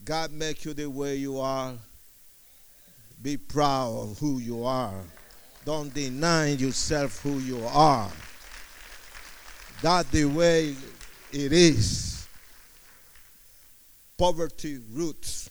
God 0.04 0.32
make 0.32 0.64
you 0.64 0.74
the 0.74 0.88
way 0.88 1.16
you 1.16 1.40
are. 1.40 1.72
Be 3.20 3.36
proud 3.36 3.96
of 3.96 4.18
who 4.18 4.38
you 4.38 4.64
are. 4.64 4.94
Don't 5.64 5.92
deny 5.92 6.48
yourself 6.48 7.20
who 7.20 7.38
you 7.38 7.64
are. 7.66 8.10
That's 9.82 10.08
the 10.10 10.26
way 10.26 10.76
it 11.32 11.52
is. 11.52 12.26
Poverty 14.16 14.78
roots. 14.92 15.50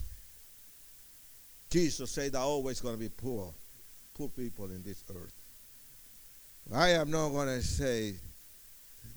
Jesus 1.73 2.11
said, 2.11 2.35
"I'm 2.35 2.43
always 2.43 2.79
going 2.79 2.93
to 2.93 2.99
be 2.99 3.09
poor, 3.09 3.51
poor 4.13 4.29
people 4.29 4.65
in 4.65 4.83
this 4.83 5.03
earth." 5.09 5.33
I 6.71 6.89
am 6.89 7.09
not 7.09 7.29
going 7.29 7.47
to 7.47 7.63
say 7.63 8.13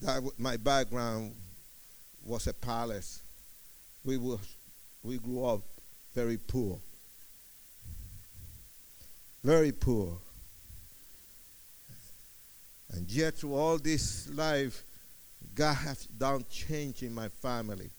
that 0.01 0.23
my 0.39 0.57
background 0.57 1.35
was 2.25 2.47
a 2.47 2.55
palace. 2.55 3.21
We 4.03 4.17
we 5.03 5.19
grew 5.19 5.45
up 5.45 5.61
very 6.15 6.39
poor. 6.39 6.79
Very 9.45 9.73
poor. 9.73 10.17
And 12.89 13.11
yet, 13.11 13.37
through 13.37 13.55
all 13.55 13.77
this 13.77 14.31
life, 14.31 14.83
God 15.55 15.75
has 15.75 16.07
done 16.07 16.47
change 16.49 17.03
in 17.03 17.15
my 17.15 17.29
family. 17.29 17.91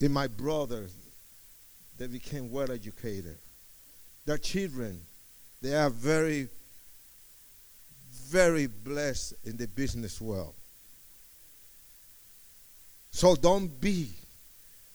In 0.00 0.12
my 0.12 0.28
brothers, 0.28 0.92
they 1.98 2.06
became 2.06 2.50
well 2.50 2.70
educated. 2.70 3.38
Their 4.24 4.38
children, 4.38 5.00
they 5.62 5.74
are 5.74 5.90
very, 5.90 6.48
very 8.28 8.66
blessed 8.66 9.34
in 9.44 9.56
the 9.56 9.68
business 9.68 10.20
world. 10.20 10.54
So 13.10 13.34
don't 13.34 13.80
be. 13.80 14.10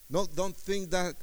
No, 0.10 0.28
don't 0.36 0.56
think 0.56 0.92
that 0.92 1.16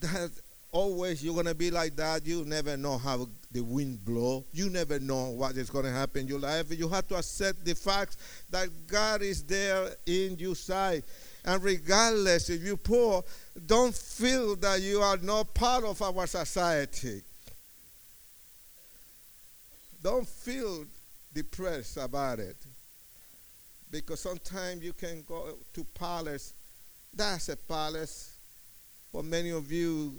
that 0.00 0.30
always 0.72 1.24
you're 1.24 1.34
gonna 1.34 1.54
be 1.54 1.70
like 1.70 1.96
that. 1.96 2.26
You 2.26 2.44
never 2.44 2.76
know 2.76 2.98
how 2.98 3.28
the 3.50 3.60
wind 3.60 4.04
blow. 4.04 4.44
You 4.52 4.70
never 4.70 5.00
know 5.00 5.30
what 5.30 5.56
is 5.56 5.70
gonna 5.70 5.90
happen 5.90 6.22
in 6.22 6.28
your 6.28 6.38
life. 6.38 6.66
You 6.70 6.88
have 6.88 7.08
to 7.08 7.16
accept 7.16 7.64
the 7.64 7.74
fact 7.74 8.16
that 8.50 8.68
God 8.86 9.22
is 9.22 9.42
there 9.42 9.88
in 10.06 10.38
your 10.38 10.54
side. 10.54 11.02
And 11.44 11.62
regardless 11.62 12.50
if 12.50 12.62
you're 12.62 12.76
poor, 12.76 13.24
don't 13.66 13.94
feel 13.94 14.56
that 14.56 14.80
you 14.80 15.00
are 15.00 15.16
not 15.16 15.54
part 15.54 15.84
of 15.84 16.00
our 16.02 16.26
society. 16.26 17.22
Don't 20.02 20.26
feel 20.26 20.84
depressed 21.32 21.96
about 21.96 22.40
it 22.40 22.56
because 23.90 24.20
sometimes 24.20 24.82
you 24.82 24.92
can 24.92 25.22
go 25.26 25.56
to 25.72 25.84
palace. 25.94 26.54
That's 27.14 27.48
a 27.48 27.56
palace. 27.56 28.36
For 29.12 29.22
many 29.22 29.50
of 29.50 29.70
you 29.72 30.14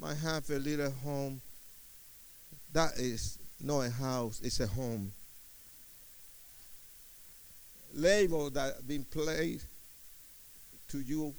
might 0.00 0.16
have 0.16 0.48
a 0.50 0.58
little 0.58 0.90
home. 0.90 1.40
That 2.72 2.98
is 2.98 3.38
not 3.60 3.80
a 3.80 3.90
house, 3.90 4.40
it's 4.42 4.60
a 4.60 4.66
home. 4.66 5.12
Label 7.94 8.50
that 8.50 8.86
been 8.86 9.04
placed 9.04 9.66
to 10.88 11.00
you 11.00 11.34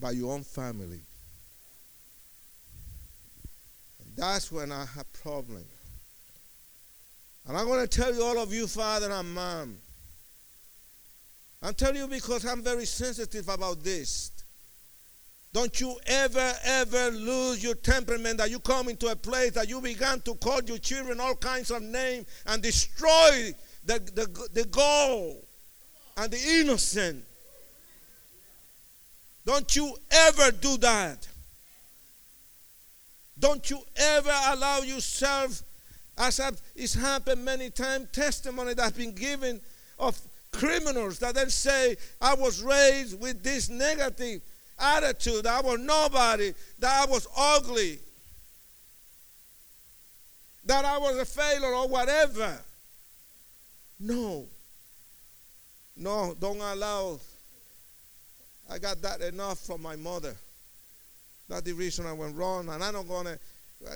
by 0.00 0.12
your 0.12 0.32
own 0.32 0.42
family. 0.42 1.00
That's 4.16 4.52
when 4.52 4.70
I 4.70 4.84
have 4.84 5.12
problem. 5.12 5.64
And 7.46 7.56
I'm 7.56 7.66
going 7.66 7.86
to 7.86 7.88
tell 7.88 8.14
you, 8.14 8.22
all 8.22 8.38
of 8.38 8.52
you, 8.52 8.66
father 8.66 9.10
and 9.10 9.34
mom, 9.34 9.76
I'm 11.62 11.74
telling 11.74 11.96
you 11.96 12.06
because 12.06 12.44
I'm 12.44 12.62
very 12.62 12.86
sensitive 12.86 13.48
about 13.48 13.82
this. 13.82 14.30
Don't 15.52 15.80
you 15.80 15.96
ever, 16.06 16.52
ever 16.64 17.10
lose 17.10 17.62
your 17.62 17.76
temperament 17.76 18.38
that 18.38 18.50
you 18.50 18.58
come 18.58 18.88
into 18.88 19.06
a 19.06 19.16
place 19.16 19.52
that 19.52 19.68
you 19.68 19.80
began 19.80 20.20
to 20.22 20.34
call 20.34 20.60
your 20.64 20.78
children 20.78 21.20
all 21.20 21.36
kinds 21.36 21.70
of 21.70 21.80
names 21.80 22.26
and 22.46 22.60
destroy 22.60 23.54
the, 23.84 23.98
the, 24.14 24.48
the 24.52 24.64
goal 24.64 25.46
and 26.16 26.32
the 26.32 26.60
innocent. 26.60 27.24
Don't 29.44 29.74
you 29.76 29.94
ever 30.10 30.50
do 30.50 30.76
that. 30.78 31.28
Don't 33.38 33.68
you 33.68 33.80
ever 33.96 34.32
allow 34.48 34.78
yourself 34.80 35.62
as 36.16 36.40
it's 36.76 36.94
happened 36.94 37.44
many 37.44 37.70
times, 37.70 38.08
testimony 38.12 38.74
that's 38.74 38.96
been 38.96 39.12
given 39.12 39.60
of 39.98 40.18
criminals 40.52 41.18
that 41.18 41.34
then 41.34 41.50
say, 41.50 41.96
I 42.20 42.34
was 42.34 42.62
raised 42.62 43.20
with 43.20 43.42
this 43.42 43.68
negative 43.68 44.40
attitude, 44.78 45.46
I 45.46 45.60
was 45.60 45.80
nobody, 45.80 46.54
that 46.78 47.02
I 47.02 47.10
was 47.10 47.26
ugly, 47.36 47.98
that 50.64 50.84
I 50.84 50.98
was 50.98 51.18
a 51.18 51.24
failure 51.24 51.74
or 51.74 51.88
whatever. 51.88 52.58
No. 53.98 54.46
No, 55.96 56.36
don't 56.40 56.60
allow. 56.60 57.18
I 58.70 58.78
got 58.78 59.02
that 59.02 59.20
enough 59.20 59.58
from 59.60 59.82
my 59.82 59.96
mother. 59.96 60.34
That's 61.48 61.62
the 61.62 61.72
reason 61.72 62.06
I 62.06 62.12
went 62.12 62.36
wrong. 62.36 62.68
And 62.68 62.82
I'm 62.82 62.94
not 62.94 63.08
going 63.08 63.26
to, 63.26 63.38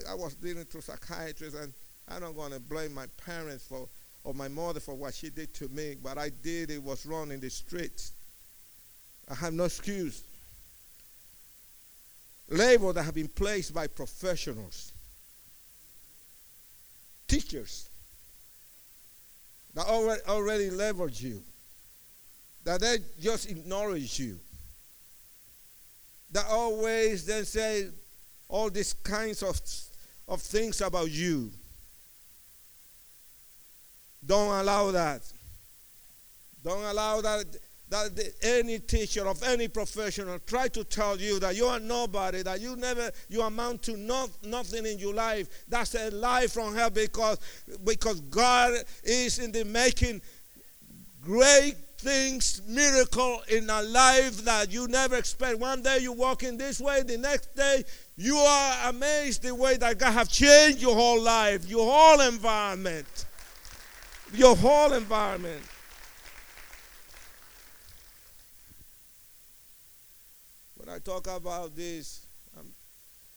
I 0.08 0.14
was 0.14 0.34
dealing 0.34 0.66
to 0.66 0.82
psychiatrists 0.82 1.58
and 1.58 1.72
I'm 2.08 2.22
not 2.22 2.34
going 2.34 2.52
to 2.52 2.60
blame 2.60 2.94
my 2.94 3.06
parents 3.24 3.64
for 3.64 3.88
or 4.24 4.34
my 4.34 4.48
mother 4.48 4.80
for 4.80 4.94
what 4.94 5.14
she 5.14 5.30
did 5.30 5.54
to 5.54 5.68
me, 5.68 5.96
but 6.02 6.18
I 6.18 6.30
did. 6.42 6.70
It 6.70 6.82
was 6.82 7.06
wrong 7.06 7.32
in 7.32 7.40
the 7.40 7.48
streets. 7.48 8.12
I 9.30 9.34
have 9.34 9.54
no 9.54 9.64
excuse. 9.64 10.22
Label 12.50 12.92
that 12.92 13.04
have 13.04 13.14
been 13.14 13.28
placed 13.28 13.72
by 13.74 13.86
professionals, 13.86 14.92
teachers 17.26 17.88
that 19.74 19.86
already, 19.86 20.20
already 20.28 20.70
leverage 20.70 21.22
you, 21.22 21.42
that 22.64 22.80
they 22.80 22.98
just 23.20 23.50
ignore 23.50 23.96
you, 23.96 24.38
that 26.30 26.46
always 26.48 27.24
then 27.24 27.44
say 27.44 27.88
all 28.48 28.70
these 28.70 28.92
kinds 28.92 29.42
of, 29.42 29.60
of 30.26 30.40
things 30.42 30.80
about 30.80 31.10
you. 31.10 31.50
Don't 34.24 34.60
allow 34.60 34.90
that. 34.90 35.22
Don't 36.62 36.84
allow 36.84 37.20
that 37.20 37.44
that 37.90 38.32
any 38.42 38.78
teacher 38.78 39.26
of 39.26 39.42
any 39.42 39.66
professional 39.66 40.38
try 40.40 40.68
to 40.68 40.84
tell 40.84 41.18
you 41.18 41.38
that 41.40 41.56
you 41.56 41.66
are 41.66 41.80
nobody, 41.80 42.42
that 42.42 42.60
you 42.60 42.76
never 42.76 43.10
you 43.28 43.40
amount 43.42 43.82
to 43.82 43.96
not, 43.96 44.28
nothing 44.44 44.84
in 44.84 44.98
your 44.98 45.14
life. 45.14 45.48
That's 45.68 45.94
a 45.94 46.10
lie 46.10 46.46
from 46.48 46.74
hell 46.74 46.90
because 46.90 47.38
because 47.84 48.20
God 48.20 48.74
is 49.02 49.38
in 49.38 49.52
the 49.52 49.64
making 49.64 50.20
great 51.22 51.76
things, 51.98 52.62
miracle 52.66 53.42
in 53.48 53.68
a 53.68 53.82
life 53.82 54.44
that 54.44 54.72
you 54.72 54.88
never 54.88 55.16
expect. 55.16 55.58
One 55.58 55.82
day 55.82 55.98
you 55.98 56.12
walk 56.12 56.42
in 56.42 56.56
this 56.56 56.80
way, 56.80 57.02
the 57.02 57.18
next 57.18 57.54
day 57.54 57.84
you 58.16 58.36
are 58.36 58.90
amazed 58.90 59.42
the 59.42 59.54
way 59.54 59.76
that 59.76 59.98
God 59.98 60.12
have 60.12 60.28
changed 60.28 60.80
your 60.80 60.94
whole 60.94 61.20
life, 61.20 61.68
your 61.68 61.90
whole 61.90 62.20
environment 62.20 63.26
your 64.32 64.54
whole 64.56 64.92
environment. 64.92 65.62
When 70.76 70.88
I 70.88 70.98
talk 70.98 71.26
about 71.26 71.74
this, 71.74 72.26
um, 72.58 72.66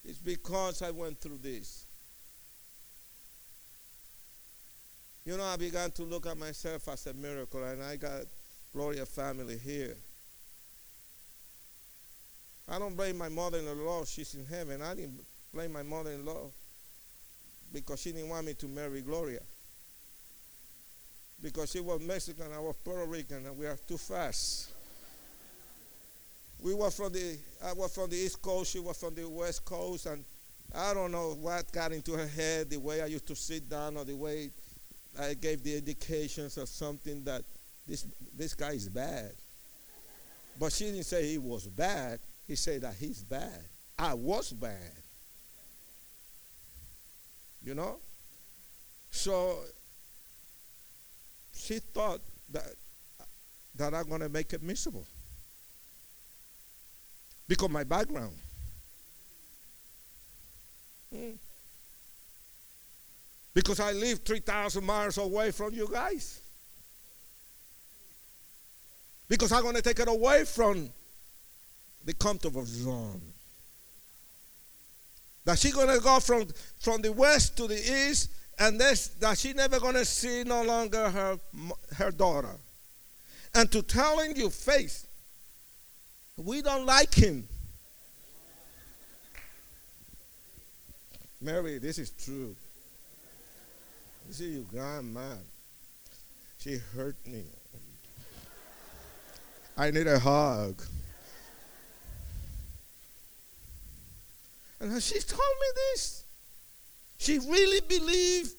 it's 0.04 0.20
because 0.20 0.82
I 0.82 0.92
went 0.92 1.20
through 1.20 1.40
this. 1.40 1.86
You 5.26 5.38
know, 5.38 5.44
I 5.44 5.56
began 5.56 5.92
to 5.92 6.04
look 6.04 6.26
at 6.26 6.38
myself 6.38 6.88
as 6.88 7.06
a 7.08 7.14
miracle, 7.14 7.64
and 7.64 7.84
I 7.84 7.96
got 7.96 8.24
Gloria 8.74 9.06
family 9.06 9.58
here. 9.58 9.96
I 12.68 12.80
don't 12.80 12.96
blame 12.96 13.18
my 13.18 13.28
mother-in-law; 13.28 14.06
she's 14.06 14.34
in 14.36 14.46
heaven. 14.46 14.82
I 14.82 14.96
didn't 14.96 15.20
blame 15.54 15.74
my 15.74 15.84
mother-in-law 15.84 16.50
because 17.74 18.02
she 18.02 18.12
didn't 18.12 18.30
want 18.30 18.46
me 18.46 18.54
to 18.54 18.68
marry 18.68 19.02
Gloria. 19.02 19.42
Because 21.42 21.72
she 21.72 21.80
was 21.80 22.00
Mexican, 22.02 22.54
I 22.54 22.60
was 22.60 22.76
Puerto 22.84 23.06
Rican, 23.06 23.46
and 23.46 23.58
we 23.58 23.66
are 23.66 23.78
too 23.88 23.98
fast. 23.98 24.72
We 26.62 26.76
were 26.76 26.92
from 26.92 27.12
the 27.12 27.38
I 27.64 27.74
was 27.74 27.94
from 27.94 28.10
the 28.10 28.16
East 28.16 28.42
Coast, 28.42 28.72
she 28.72 28.80
was 28.80 28.98
from 28.98 29.16
the 29.16 29.28
West 29.28 29.66
Coast, 29.66 30.06
and 30.06 30.24
I 30.74 30.94
don't 30.94 31.12
know 31.12 31.34
what 31.34 31.72
got 31.72 31.92
into 31.92 32.14
her 32.14 32.28
head, 32.28 32.70
the 32.70 32.78
way 32.78 33.02
I 33.02 33.08
used 33.08 33.28
to 33.28 33.36
sit 33.36 33.68
down 33.68 33.98
or 33.98 34.06
the 34.06 34.16
way 34.16 34.52
I 35.20 35.34
gave 35.34 35.64
the 35.64 35.76
indications 35.76 36.58
or 36.58 36.66
something 36.66 37.24
that 37.26 37.44
this 37.88 38.06
this 38.36 38.54
guy 38.54 38.72
is 38.72 38.90
bad. 38.90 39.32
But 40.60 40.72
she 40.72 40.86
didn't 40.86 41.04
say 41.04 41.28
he 41.28 41.38
was 41.38 41.68
bad. 41.68 42.20
He 42.48 42.56
said 42.56 42.82
that 42.82 42.96
he's 43.00 43.24
bad. 43.24 43.64
I 43.98 44.14
was 44.14 44.52
bad. 44.52 44.92
You 47.64 47.76
know? 47.76 47.98
So 49.12 49.60
she 51.54 51.80
thought 51.80 52.22
that 52.52 52.74
that 53.76 53.94
I'm 53.94 54.10
gonna 54.10 54.30
make 54.30 54.54
it 54.54 54.62
miserable. 54.62 55.06
Because 57.48 57.70
my 57.70 57.84
background. 57.84 58.36
Hmm. 61.14 61.32
Because 63.54 63.80
I 63.80 63.92
live 63.92 64.20
3,000 64.20 64.86
miles 64.86 65.18
away 65.18 65.52
from 65.52 65.74
you 65.74 65.88
guys. 65.92 66.41
Because 69.32 69.54
I'm 69.54 69.62
going 69.62 69.76
to 69.76 69.82
take 69.82 70.02
it 70.02 70.10
away 70.10 70.44
from 70.44 70.90
the 72.04 72.14
comfort 72.14 72.52
comfortable 72.52 72.66
zone. 72.66 73.22
That 75.46 75.58
she's 75.58 75.74
going 75.74 75.88
to 75.88 76.04
go 76.04 76.20
from, 76.20 76.48
from 76.82 77.02
the 77.02 77.14
west 77.14 77.56
to 77.56 77.66
the 77.66 77.78
east, 77.78 78.30
and 78.60 78.78
this, 78.78 79.08
that 79.22 79.38
she's 79.38 79.56
never 79.56 79.80
going 79.80 79.94
to 79.94 80.04
see 80.04 80.44
no 80.44 80.64
longer 80.64 81.10
her, 81.10 81.40
her 81.96 82.12
daughter. 82.12 82.58
And 83.56 83.72
to 83.72 83.82
telling 83.82 84.36
you 84.36 84.50
face, 84.50 85.08
we 86.36 86.62
don't 86.62 86.86
like 86.86 87.14
him. 87.14 87.48
Mary, 91.40 91.78
this 91.78 92.00
is 92.00 92.10
true. 92.10 92.54
You 94.28 94.34
see, 94.34 94.52
your 94.56 94.64
grandma, 94.64 95.36
she 96.58 96.76
hurt 96.94 97.16
me. 97.26 97.46
I 99.78 99.92
need 99.92 100.08
a 100.08 100.20
hug. 100.20 100.82
And 104.80 105.02
she 105.02 105.20
told 105.20 105.40
me 105.40 105.68
this. 105.76 106.26
She 107.18 107.38
really 107.38 107.82
believed 107.82 108.56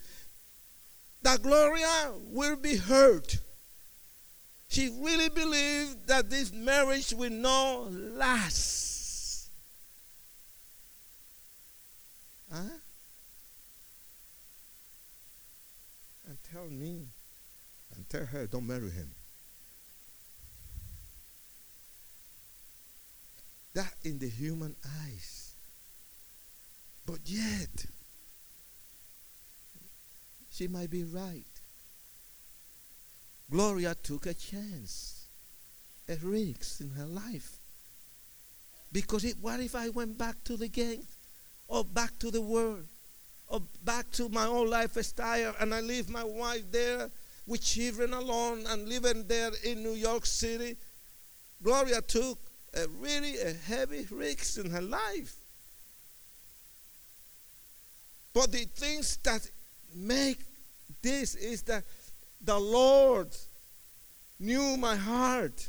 that 1.23 1.43
Gloria 1.43 2.13
will 2.31 2.57
be 2.57 2.77
hurt. 2.77 3.39
She 4.69 4.89
really 5.01 5.29
believed 5.29 6.07
that 6.07 6.31
this 6.31 6.53
marriage 6.53 7.13
will 7.13 7.31
not 7.31 7.93
last. 7.93 9.51
Huh? 12.53 12.63
tell 16.53 16.69
me 16.69 17.07
and 17.95 18.09
tell 18.09 18.27
her, 18.27 18.47
don't 18.47 18.67
marry 18.67 18.91
him. 18.91 19.11
That 23.75 23.95
in 24.03 24.19
the 24.19 24.29
human 24.29 24.77
eyes. 25.05 25.55
But 27.07 27.21
yet, 27.25 27.87
she 30.51 30.69
might 30.69 30.91
be 30.91 31.05
right. 31.05 31.45
Gloria 33.51 33.95
took 33.95 34.27
a 34.27 34.35
chance, 34.35 35.27
a 36.09 36.17
risk 36.17 36.81
in 36.81 36.91
her 36.91 37.07
life. 37.07 37.59
Because 38.93 39.25
it, 39.25 39.37
what 39.41 39.61
if 39.61 39.75
I 39.75 39.89
went 39.89 40.19
back 40.19 40.45
to 40.45 40.57
the 40.57 40.69
gang 40.69 41.07
or 41.69 41.85
back 41.85 42.19
to 42.21 42.31
the 42.31 42.41
world? 42.41 42.87
or 43.53 43.61
back 43.85 44.11
to 44.11 44.31
my 44.31 44.47
own 44.47 44.71
lifestyle 44.71 45.55
and 45.61 45.75
I 45.75 45.81
leave 45.83 46.09
my 46.09 46.25
wife 46.25 46.65
there 46.73 47.11
with 47.47 47.63
children 47.63 48.15
alone 48.15 48.65
and 48.67 48.89
living 48.89 49.27
there 49.29 49.51
in 49.63 49.83
New 49.83 49.93
York 49.93 50.25
City. 50.25 50.77
Gloria 51.63 52.01
took 52.01 52.39
a 52.75 52.87
really 53.01 53.39
a 53.39 53.53
heavy 53.53 54.07
risk 54.11 54.59
in 54.59 54.71
her 54.71 54.81
life. 54.81 55.35
But 58.35 58.51
the 58.51 58.65
things 58.65 59.19
that 59.25 59.49
make 59.95 60.39
this 61.03 61.35
is 61.35 61.63
that 61.63 61.85
the 62.41 62.59
Lord 62.59 63.29
knew 64.41 64.77
my 64.77 64.97
heart. 64.97 65.69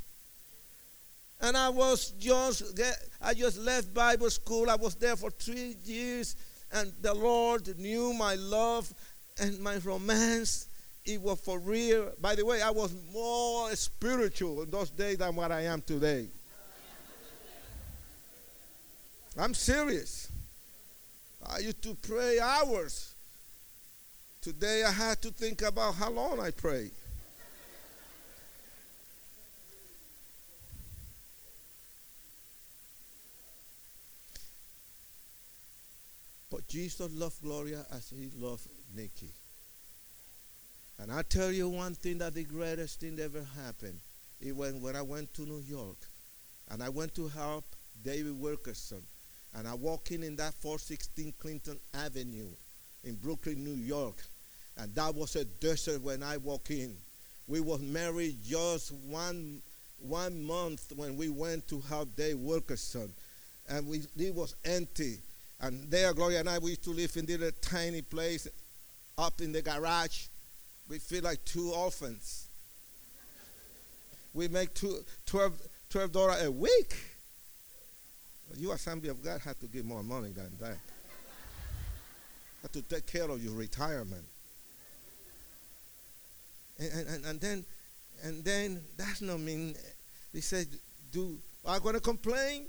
And 1.41 1.57
I 1.57 1.69
was 1.69 2.11
just 2.11 2.79
I 3.21 3.33
just 3.33 3.59
left 3.59 3.93
Bible 3.93 4.29
school. 4.29 4.69
I 4.69 4.75
was 4.75 4.95
there 4.95 5.17
for 5.17 5.29
three 5.29 5.75
years 5.83 6.35
and 6.71 6.91
the 7.01 7.13
Lord 7.13 7.77
knew 7.77 8.13
my 8.13 8.35
love 8.35 8.91
and 9.39 9.59
my 9.59 9.77
romance. 9.77 10.67
It 11.05 11.21
was 11.21 11.39
for 11.41 11.59
real. 11.59 12.13
By 12.21 12.35
the 12.35 12.45
way, 12.45 12.61
I 12.61 12.69
was 12.69 12.95
more 13.11 13.75
spiritual 13.75 14.63
in 14.63 14.71
those 14.71 14.89
days 14.89 15.17
than 15.17 15.35
what 15.35 15.51
I 15.51 15.61
am 15.61 15.81
today. 15.81 16.27
I'm 19.37 19.53
serious. 19.53 20.31
I 21.45 21.59
used 21.59 21.81
to 21.83 21.95
pray 21.95 22.39
hours. 22.39 23.15
Today 24.41 24.83
I 24.83 24.91
had 24.91 25.21
to 25.23 25.31
think 25.31 25.61
about 25.61 25.95
how 25.95 26.11
long 26.11 26.39
I 26.39 26.51
prayed. 26.51 26.91
But 36.51 36.67
Jesus 36.67 37.11
loved 37.11 37.41
Gloria 37.41 37.83
as 37.91 38.11
he 38.11 38.29
loved 38.37 38.67
Nicky. 38.95 39.31
And 40.99 41.11
I 41.11 41.23
tell 41.23 41.51
you 41.51 41.67
one 41.67 41.95
thing 41.95 42.19
that 42.19 42.35
the 42.35 42.43
greatest 42.43 42.99
thing 42.99 43.19
ever 43.19 43.43
happened. 43.63 43.99
It 44.39 44.55
when, 44.55 44.79
when 44.79 44.95
I 44.95 45.01
went 45.01 45.33
to 45.33 45.41
New 45.41 45.63
York 45.67 45.97
and 46.69 46.83
I 46.83 46.89
went 46.89 47.15
to 47.15 47.27
help 47.27 47.65
David 48.03 48.39
Wilkerson. 48.39 49.01
And 49.55 49.67
I 49.67 49.73
walk 49.73 50.11
in 50.11 50.23
in 50.23 50.35
that 50.37 50.53
416 50.55 51.33
Clinton 51.39 51.79
Avenue 51.93 52.49
in 53.03 53.15
Brooklyn, 53.15 53.63
New 53.63 53.75
York. 53.75 54.15
And 54.77 54.93
that 54.95 55.13
was 55.13 55.35
a 55.35 55.45
desert 55.45 56.01
when 56.01 56.23
I 56.23 56.37
walk 56.37 56.71
in. 56.71 56.95
We 57.47 57.59
was 57.59 57.81
married 57.81 58.37
just 58.43 58.91
one 58.91 59.61
one 59.99 60.43
month 60.43 60.91
when 60.95 61.15
we 61.15 61.29
went 61.29 61.67
to 61.69 61.79
help 61.81 62.15
Dave 62.15 62.37
Wilkerson. 62.37 63.13
And 63.69 63.87
we, 63.87 64.01
it 64.17 64.35
was 64.35 64.55
empty. 64.65 65.19
And 65.61 65.89
there, 65.89 66.13
Gloria 66.13 66.41
and 66.41 66.49
I, 66.49 66.57
we 66.57 66.71
used 66.71 66.83
to 66.83 66.89
live 66.89 67.15
in 67.15 67.25
this 67.25 67.53
tiny 67.61 68.01
place 68.01 68.47
up 69.17 69.39
in 69.39 69.53
the 69.53 69.61
garage. 69.61 70.25
We 70.89 70.99
feel 70.99 71.23
like 71.23 71.45
two 71.45 71.71
orphans. 71.71 72.47
We 74.33 74.47
make 74.47 74.73
two, 74.73 75.05
12, 75.25 76.11
dollars 76.11 76.43
a 76.43 76.51
week. 76.51 76.97
You, 78.57 78.71
Assembly 78.71 79.09
of 79.09 79.23
God, 79.23 79.41
have 79.41 79.59
to 79.59 79.67
give 79.67 79.85
more 79.85 80.03
money 80.03 80.29
than 80.29 80.51
that. 80.59 80.77
have 82.61 82.71
to 82.71 82.81
take 82.83 83.05
care 83.05 83.29
of 83.29 83.43
your 83.43 83.53
retirement. 83.53 84.23
And, 86.79 87.07
and, 87.07 87.25
and 87.25 87.41
then, 87.41 87.65
and 88.23 88.43
then 88.43 88.81
that's 88.97 89.21
not 89.21 89.39
mean. 89.39 89.75
They 90.33 90.41
said, 90.41 90.67
"Do 91.11 91.37
I'm 91.65 91.81
to 91.81 91.99
complain? 91.99 92.65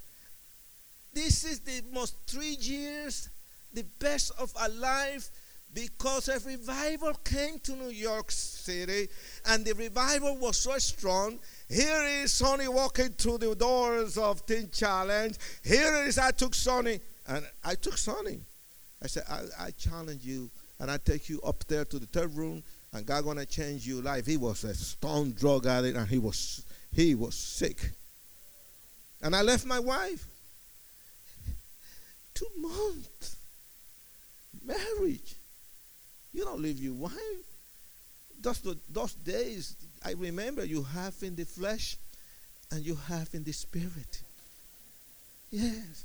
This 1.12 1.44
is 1.44 1.61
the 1.61 1.83
most 1.92 2.16
three 2.27 2.57
years, 2.61 3.29
the 3.73 3.85
best 3.99 4.33
of 4.38 4.53
our 4.57 4.68
life, 4.68 5.31
because 5.73 6.29
a 6.29 6.38
revival 6.40 7.14
came 7.25 7.59
to 7.61 7.73
New 7.77 7.90
York 7.90 8.31
City, 8.31 9.09
and 9.47 9.64
the 9.64 9.75
revival 9.75 10.37
was 10.37 10.57
so 10.57 10.77
strong. 10.79 11.38
Here 11.68 12.05
is 12.22 12.33
Sonny 12.33 12.68
walking 12.68 13.11
through 13.11 13.38
the 13.38 13.55
doors 13.55 14.18
of 14.18 14.44
Teen 14.46 14.70
Challenge. 14.70 15.37
Here 15.64 16.05
is 16.05 16.18
I 16.18 16.31
took 16.31 16.55
Sonny, 16.55 17.00
and 17.27 17.44
I 17.64 17.74
took 17.74 17.96
Sonny. 17.96 18.40
I 19.03 19.07
said, 19.07 19.24
I, 19.29 19.66
I 19.66 19.70
challenge 19.70 20.24
you, 20.24 20.50
and 20.79 20.90
I 20.90 20.98
take 20.98 21.29
you 21.29 21.40
up 21.42 21.64
there 21.66 21.85
to 21.87 21.98
the 21.98 22.07
third 22.07 22.35
room, 22.35 22.62
and 22.92 23.07
God 23.07 23.24
gonna 23.24 23.46
change 23.46 23.87
your 23.87 24.03
life. 24.03 24.27
He 24.27 24.37
was 24.37 24.64
a 24.64 24.74
stone 24.74 25.33
drug 25.33 25.66
addict, 25.66 25.96
and 25.96 26.09
he 26.09 26.18
was 26.18 26.64
he 26.92 27.14
was 27.14 27.35
sick. 27.35 27.90
And 29.22 29.35
I 29.35 29.42
left 29.42 29.64
my 29.64 29.81
wife. 29.81 30.24
Two 32.35 32.46
months. 32.59 33.37
Marriage. 34.64 35.35
You 36.33 36.44
don't 36.44 36.61
leave 36.61 36.79
your 36.79 36.94
wife. 36.94 37.12
Those, 38.40 38.77
those 38.90 39.14
days, 39.14 39.77
I 40.04 40.12
remember 40.12 40.64
you 40.64 40.82
have 40.82 41.14
in 41.22 41.34
the 41.34 41.44
flesh 41.44 41.96
and 42.70 42.84
you 42.84 42.94
have 43.08 43.28
in 43.32 43.42
the 43.42 43.52
spirit. 43.52 44.22
Yes. 45.50 46.04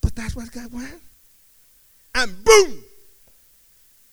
But 0.00 0.14
that's 0.14 0.36
what 0.36 0.50
God 0.52 0.72
wanted. 0.72 1.00
And 2.14 2.44
boom! 2.44 2.82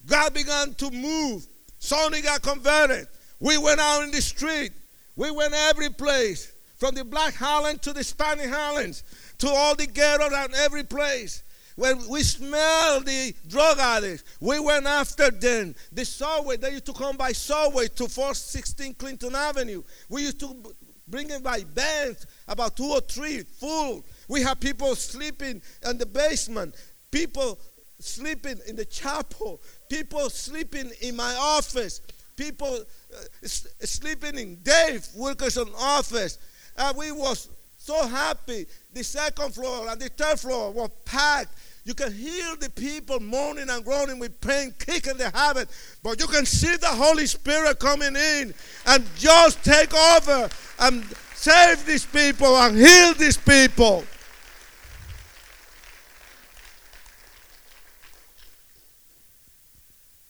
God 0.05 0.33
began 0.33 0.73
to 0.75 0.91
move. 0.91 1.45
Sonny 1.79 2.21
got 2.21 2.41
converted. 2.41 3.07
We 3.39 3.57
went 3.57 3.79
out 3.79 4.03
in 4.03 4.11
the 4.11 4.21
street. 4.21 4.71
We 5.15 5.31
went 5.31 5.53
every 5.53 5.89
place. 5.89 6.53
From 6.77 6.95
the 6.95 7.05
Black 7.05 7.35
Highlands 7.35 7.81
to 7.81 7.93
the 7.93 8.03
Spanish 8.03 8.49
Highlands, 8.49 9.03
to 9.37 9.47
all 9.47 9.75
the 9.75 9.85
ghettos 9.85 10.31
and 10.33 10.53
every 10.55 10.83
place. 10.83 11.43
When 11.81 12.07
we 12.09 12.21
smelled 12.21 13.07
the 13.07 13.33
drug 13.47 13.79
addicts, 13.79 14.23
we 14.39 14.59
went 14.59 14.85
after 14.85 15.31
them. 15.31 15.73
The 15.91 16.05
subway, 16.05 16.57
they 16.57 16.73
used 16.73 16.85
to 16.85 16.93
come 16.93 17.17
by 17.17 17.31
subway 17.31 17.87
to 17.87 18.07
416 18.07 18.93
Clinton 18.93 19.33
Avenue. 19.33 19.81
We 20.07 20.21
used 20.21 20.39
to 20.41 20.75
bring 21.07 21.27
them 21.27 21.41
by 21.41 21.63
bands, 21.63 22.27
about 22.47 22.77
two 22.77 22.85
or 22.85 23.01
three, 23.01 23.39
full. 23.41 24.05
We 24.27 24.43
had 24.43 24.61
people 24.61 24.93
sleeping 24.93 25.59
in 25.83 25.97
the 25.97 26.05
basement, 26.05 26.75
people 27.09 27.57
sleeping 27.97 28.59
in 28.67 28.75
the 28.75 28.85
chapel, 28.85 29.59
people 29.89 30.29
sleeping 30.29 30.91
in 31.01 31.15
my 31.15 31.35
office, 31.39 32.01
people 32.35 32.77
uh, 33.11 33.17
sleeping 33.47 34.37
in 34.37 34.57
Dave 34.57 35.07
Wilkerson 35.15 35.69
office. 35.79 36.37
And 36.77 36.95
we 36.95 37.11
was 37.11 37.49
so 37.81 38.07
happy. 38.07 38.67
The 38.93 39.03
second 39.03 39.55
floor 39.55 39.89
and 39.89 39.99
the 39.99 40.09
third 40.09 40.39
floor 40.39 40.71
were 40.71 40.89
packed. 41.03 41.57
You 41.83 41.95
can 41.95 42.13
hear 42.13 42.55
the 42.57 42.69
people 42.69 43.19
moaning 43.19 43.69
and 43.69 43.83
groaning 43.83 44.19
with 44.19 44.39
pain, 44.39 44.73
kicking 44.77 45.17
the 45.17 45.31
habit, 45.31 45.67
but 46.03 46.19
you 46.19 46.27
can 46.27 46.45
see 46.45 46.75
the 46.77 46.87
Holy 46.87 47.25
Spirit 47.25 47.79
coming 47.79 48.15
in 48.15 48.53
and 48.85 49.03
just 49.17 49.63
take 49.63 49.91
over 49.93 50.47
and 50.79 51.03
save 51.33 51.83
these 51.85 52.05
people 52.05 52.55
and 52.55 52.77
heal 52.77 53.13
these 53.15 53.37
people. 53.37 54.03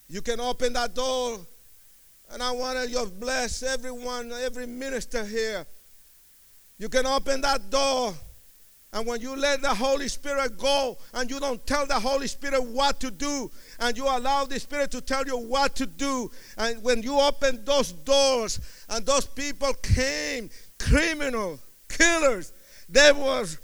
You 0.07 0.21
can 0.21 0.39
open 0.39 0.73
that 0.73 0.93
door, 0.93 1.39
and 2.31 2.41
I 2.41 2.51
want 2.51 2.77
to 2.79 2.89
just 2.89 3.19
bless 3.19 3.63
everyone, 3.63 4.31
every 4.31 4.67
minister 4.67 5.25
here. 5.25 5.65
You 6.77 6.87
can 6.89 7.05
open 7.05 7.41
that 7.41 7.69
door. 7.69 8.13
And 8.93 9.07
when 9.07 9.21
you 9.21 9.37
let 9.37 9.61
the 9.61 9.73
Holy 9.73 10.09
Spirit 10.09 10.57
go 10.57 10.97
and 11.13 11.29
you 11.29 11.39
don't 11.39 11.65
tell 11.65 11.85
the 11.85 11.99
Holy 11.99 12.27
Spirit 12.27 12.61
what 12.61 12.99
to 12.99 13.09
do, 13.09 13.49
and 13.79 13.95
you 13.95 14.05
allow 14.05 14.43
the 14.43 14.59
Spirit 14.59 14.91
to 14.91 15.01
tell 15.01 15.25
you 15.25 15.37
what 15.37 15.75
to 15.77 15.85
do, 15.85 16.29
and 16.57 16.83
when 16.83 17.01
you 17.01 17.17
open 17.17 17.63
those 17.63 17.93
doors 17.93 18.59
and 18.89 19.05
those 19.05 19.25
people 19.25 19.73
came, 19.75 20.49
criminal, 20.77 21.57
killers, 21.87 22.51
they 22.89 23.13
was 23.13 23.59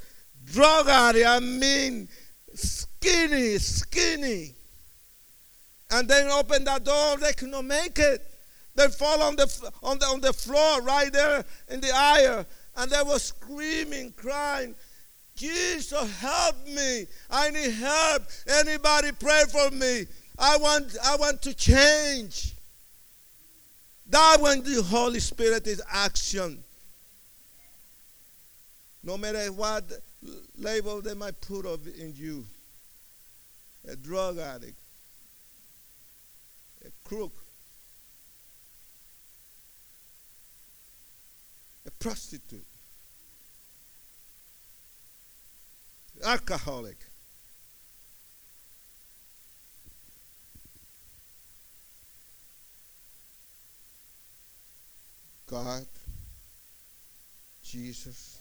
drug 0.45 0.87
addict, 0.87 1.27
I 1.27 1.39
mean 1.41 2.07
skinny, 2.53 3.57
skinny. 3.57 4.53
And 5.91 6.07
then 6.07 6.29
open 6.31 6.63
that 6.65 6.85
door, 6.85 7.17
they 7.17 7.33
cannot 7.33 7.65
make 7.65 7.99
it. 7.99 8.21
They 8.75 8.87
fall 8.87 9.21
on 9.23 9.35
the, 9.35 9.71
on 9.83 9.99
the, 9.99 10.05
on 10.05 10.21
the 10.21 10.31
floor 10.31 10.81
right 10.81 11.11
there 11.11 11.43
in 11.69 11.81
the 11.81 11.91
aisle 11.93 12.45
and 12.77 12.91
they 12.91 13.01
were 13.01 13.19
screaming, 13.19 14.13
crying, 14.15 14.75
Jesus, 15.37 16.19
help 16.19 16.67
me. 16.67 17.05
I 17.29 17.49
need 17.51 17.71
help. 17.71 18.23
Anybody 18.47 19.11
pray 19.17 19.43
for 19.49 19.71
me. 19.71 20.05
I 20.37 20.57
want, 20.57 20.97
I 21.03 21.15
want 21.15 21.41
to 21.43 21.53
change. 21.53 22.53
That 24.09 24.37
when 24.41 24.63
the 24.63 24.81
Holy 24.81 25.19
Spirit 25.19 25.67
is 25.67 25.81
action. 25.89 26.63
No 29.03 29.17
matter 29.17 29.51
what 29.53 29.83
label 30.57 31.01
they 31.01 31.13
might 31.13 31.39
put 31.39 31.65
of 31.65 31.87
in 31.87 32.13
you. 32.15 32.43
A 33.87 33.95
drug 33.95 34.39
addict. 34.39 34.77
A 36.85 36.89
crook. 37.07 37.31
a 41.87 41.91
prostitute, 41.91 42.65
alcoholic. 46.23 46.97
God, 55.49 55.85
Jesus, 57.63 58.37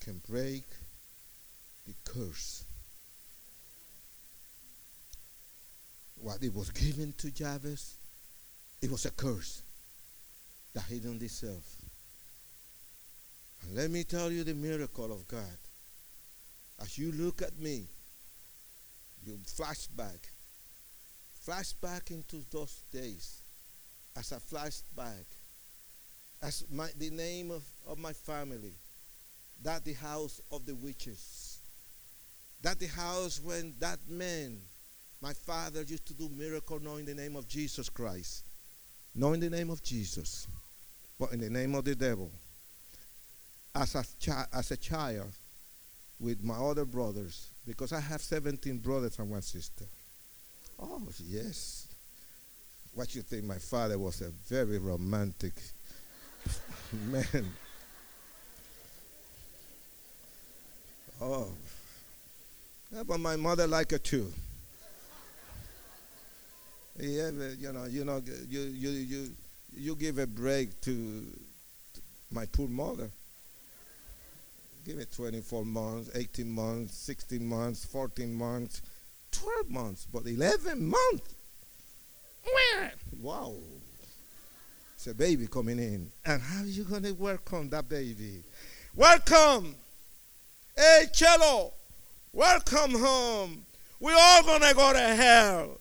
can 0.00 0.20
break 0.28 0.64
the 1.86 1.94
curse. 2.04 2.64
What 6.18 6.42
it 6.42 6.54
was 6.54 6.70
given 6.70 7.12
to 7.18 7.30
Jabez, 7.30 7.96
it 8.80 8.90
was 8.90 9.04
a 9.04 9.10
curse 9.10 9.62
that 10.72 10.84
he 10.84 10.98
didn't 10.98 11.18
deserve. 11.18 11.75
Let 13.72 13.90
me 13.90 14.04
tell 14.04 14.30
you 14.30 14.44
the 14.44 14.54
miracle 14.54 15.12
of 15.12 15.26
God. 15.28 15.58
As 16.80 16.98
you 16.98 17.12
look 17.12 17.42
at 17.42 17.58
me, 17.58 17.86
you 19.24 19.38
flashback, 19.46 20.18
flashback 21.46 22.10
into 22.10 22.42
those 22.50 22.82
days. 22.92 23.40
As 24.16 24.32
I 24.32 24.36
flashback, 24.36 25.24
as 26.42 26.64
my, 26.70 26.88
the 26.96 27.10
name 27.10 27.50
of, 27.50 27.64
of 27.86 27.98
my 27.98 28.12
family, 28.12 28.74
that 29.62 29.84
the 29.84 29.94
house 29.94 30.40
of 30.52 30.64
the 30.66 30.74
witches, 30.74 31.58
that 32.62 32.78
the 32.78 32.86
house 32.86 33.40
when 33.42 33.74
that 33.80 33.98
man, 34.08 34.58
my 35.20 35.32
father, 35.32 35.82
used 35.82 36.06
to 36.06 36.14
do 36.14 36.28
miracle 36.28 36.78
knowing 36.78 37.04
the 37.04 37.14
name 37.14 37.36
of 37.36 37.48
Jesus 37.48 37.88
Christ, 37.88 38.44
knowing 39.14 39.40
the 39.40 39.50
name 39.50 39.70
of 39.70 39.82
Jesus 39.82 40.46
but 41.18 41.32
in 41.32 41.40
the 41.40 41.50
name 41.50 41.74
of 41.74 41.84
the 41.84 41.94
devil. 41.94 42.30
As 43.76 43.94
a, 43.94 44.04
chi- 44.24 44.46
as 44.54 44.70
a 44.70 44.76
child, 44.78 45.30
with 46.18 46.42
my 46.42 46.54
other 46.56 46.86
brothers, 46.86 47.48
because 47.66 47.92
I 47.92 48.00
have 48.00 48.22
17 48.22 48.78
brothers 48.78 49.18
and 49.18 49.30
one 49.30 49.42
sister. 49.42 49.84
Oh, 50.80 51.02
yes. 51.22 51.86
What 52.94 53.14
you 53.14 53.20
think? 53.20 53.44
My 53.44 53.58
father 53.58 53.98
was 53.98 54.22
a 54.22 54.30
very 54.48 54.78
romantic 54.78 55.52
man. 57.10 57.52
Oh. 61.20 61.48
Yeah, 62.90 63.02
but 63.02 63.20
my 63.20 63.36
mother 63.36 63.66
liked 63.66 63.92
it 63.92 64.04
too. 64.04 64.32
Yeah, 66.98 67.30
you 67.58 67.72
know, 67.72 67.84
you 67.84 68.04
know, 68.06 68.22
you, 68.48 68.60
you, 68.60 68.90
you, 68.90 69.30
you 69.76 69.96
give 69.96 70.16
a 70.16 70.26
break 70.26 70.80
to 70.82 71.26
my 72.30 72.46
poor 72.46 72.68
mother. 72.68 73.10
Give 74.86 74.98
it 75.00 75.10
24 75.16 75.64
months, 75.64 76.10
18 76.14 76.48
months, 76.48 76.96
16 76.98 77.44
months, 77.44 77.84
14 77.86 78.32
months, 78.32 78.82
12 79.32 79.68
months, 79.68 80.06
but 80.12 80.24
11 80.24 80.86
months. 80.86 81.34
Wow. 83.20 83.56
It's 84.94 85.08
a 85.08 85.14
baby 85.14 85.48
coming 85.48 85.80
in. 85.80 86.12
And 86.24 86.40
how 86.40 86.62
are 86.62 86.66
you 86.66 86.84
going 86.84 87.02
to 87.02 87.10
welcome 87.14 87.68
that 87.70 87.88
baby? 87.88 88.44
Welcome. 88.94 89.74
Hey, 90.76 91.06
Cello. 91.12 91.72
Welcome 92.32 92.92
home. 92.92 93.66
we 93.98 94.12
all 94.12 94.44
going 94.44 94.62
to 94.62 94.74
go 94.74 94.92
to 94.92 95.00
hell. 95.00 95.80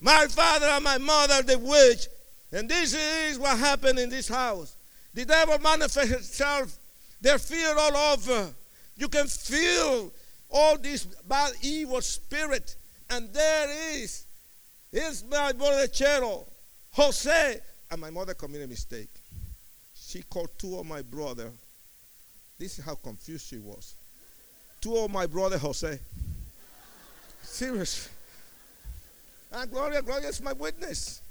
My 0.00 0.28
father 0.28 0.66
and 0.66 0.84
my 0.84 0.98
mother, 0.98 1.42
the 1.42 1.58
witch, 1.58 2.06
and 2.52 2.68
this 2.68 2.94
is 2.94 3.36
what 3.36 3.58
happened 3.58 3.98
in 3.98 4.10
this 4.10 4.28
house. 4.28 4.76
The 5.12 5.24
devil 5.24 5.58
manifests 5.58 6.12
itself. 6.12 6.78
There's 7.20 7.48
fear 7.48 7.74
all 7.76 7.96
over. 7.96 8.50
You 8.96 9.08
can 9.08 9.26
feel 9.26 10.12
all 10.50 10.78
this 10.78 11.04
bad, 11.04 11.52
evil 11.62 12.00
spirit. 12.00 12.76
And 13.10 13.32
there 13.32 13.68
is, 13.96 14.26
is 14.92 15.24
my 15.28 15.52
brother 15.52 15.86
Chero, 15.86 16.44
Jose. 16.92 17.60
And 17.90 18.00
my 18.00 18.10
mother 18.10 18.34
committed 18.34 18.66
a 18.66 18.68
mistake. 18.68 19.10
She 19.94 20.22
called 20.22 20.50
two 20.58 20.78
of 20.78 20.86
my 20.86 21.02
brother. 21.02 21.50
This 22.58 22.78
is 22.78 22.84
how 22.84 22.94
confused 22.94 23.46
she 23.48 23.58
was. 23.58 23.94
Two 24.80 24.96
of 24.96 25.10
my 25.10 25.26
brother 25.26 25.58
Jose. 25.58 25.98
Serious. 27.42 28.08
And 29.52 29.70
Gloria, 29.70 30.02
Gloria 30.02 30.28
is 30.28 30.42
my 30.42 30.52
witness. 30.52 31.22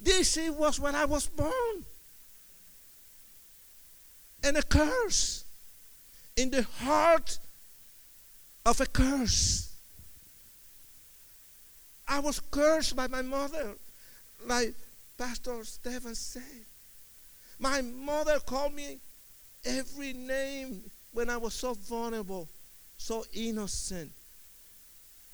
This 0.00 0.38
was 0.56 0.80
when 0.80 0.94
I 0.94 1.04
was 1.04 1.26
born. 1.26 1.84
And 4.42 4.56
a 4.56 4.62
curse 4.62 5.44
in 6.36 6.50
the 6.50 6.62
heart 6.62 7.38
of 8.64 8.80
a 8.80 8.86
curse. 8.86 9.74
I 12.08 12.18
was 12.18 12.40
cursed 12.50 12.96
by 12.96 13.06
my 13.06 13.22
mother, 13.22 13.74
like 14.46 14.74
Pastor 15.18 15.62
Stephen 15.64 16.14
said. 16.14 16.64
My 17.58 17.82
mother 17.82 18.40
called 18.40 18.74
me 18.74 18.98
every 19.64 20.14
name 20.14 20.82
when 21.12 21.28
I 21.28 21.36
was 21.36 21.52
so 21.52 21.74
vulnerable, 21.74 22.48
so 22.96 23.24
innocent. 23.34 24.10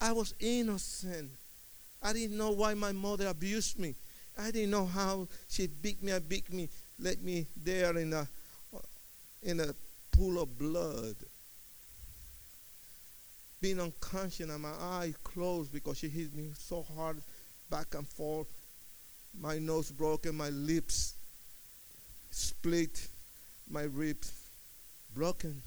I 0.00 0.12
was 0.12 0.34
innocent. 0.40 1.30
I 2.02 2.12
didn't 2.12 2.36
know 2.36 2.50
why 2.50 2.74
my 2.74 2.92
mother 2.92 3.28
abused 3.28 3.78
me. 3.78 3.94
I 4.38 4.50
didn't 4.50 4.70
know 4.70 4.86
how 4.86 5.28
she 5.48 5.66
beat 5.66 6.02
me 6.02 6.12
and 6.12 6.28
beat 6.28 6.52
me, 6.52 6.68
let 6.98 7.22
me 7.22 7.46
there 7.56 7.96
in 7.96 8.12
a 8.12 8.28
in 9.42 9.60
a 9.60 9.74
pool 10.10 10.42
of 10.42 10.58
blood. 10.58 11.14
Being 13.60 13.80
unconscious 13.80 14.50
and 14.50 14.62
my 14.62 14.72
eyes 14.80 15.14
closed 15.22 15.72
because 15.72 15.98
she 15.98 16.08
hit 16.08 16.34
me 16.34 16.50
so 16.58 16.82
hard 16.96 17.22
back 17.70 17.94
and 17.94 18.06
forth. 18.06 18.48
My 19.38 19.58
nose 19.58 19.90
broken, 19.90 20.36
my 20.36 20.50
lips 20.50 21.14
split, 22.30 23.08
my 23.70 23.82
ribs 23.82 24.32
broken. 25.14 25.62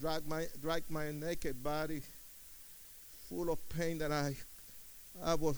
Drag 0.00 0.26
my 0.26 0.46
drag 0.62 0.84
my 0.88 1.10
naked 1.10 1.62
body 1.62 2.02
full 3.28 3.50
of 3.50 3.68
pain 3.68 3.98
that 3.98 4.12
I 4.12 4.36
I 5.22 5.34
was 5.34 5.56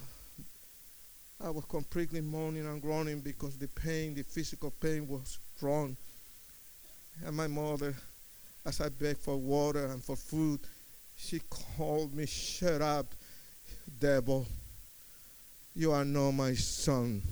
I 1.42 1.48
was 1.48 1.64
completely 1.64 2.20
moaning 2.20 2.66
and 2.66 2.82
groaning 2.82 3.20
because 3.20 3.56
the 3.56 3.68
pain, 3.68 4.14
the 4.14 4.22
physical 4.22 4.70
pain 4.70 5.08
was 5.08 5.38
strong. 5.56 5.96
And 7.24 7.34
my 7.34 7.46
mother, 7.46 7.94
as 8.66 8.80
I 8.80 8.90
begged 8.90 9.20
for 9.20 9.36
water 9.36 9.86
and 9.86 10.04
for 10.04 10.16
food, 10.16 10.60
she 11.16 11.40
called 11.48 12.14
me, 12.14 12.26
Shut 12.26 12.82
up, 12.82 13.06
devil. 13.98 14.46
You 15.74 15.92
are 15.92 16.04
not 16.04 16.32
my 16.32 16.54
son. 16.54 17.22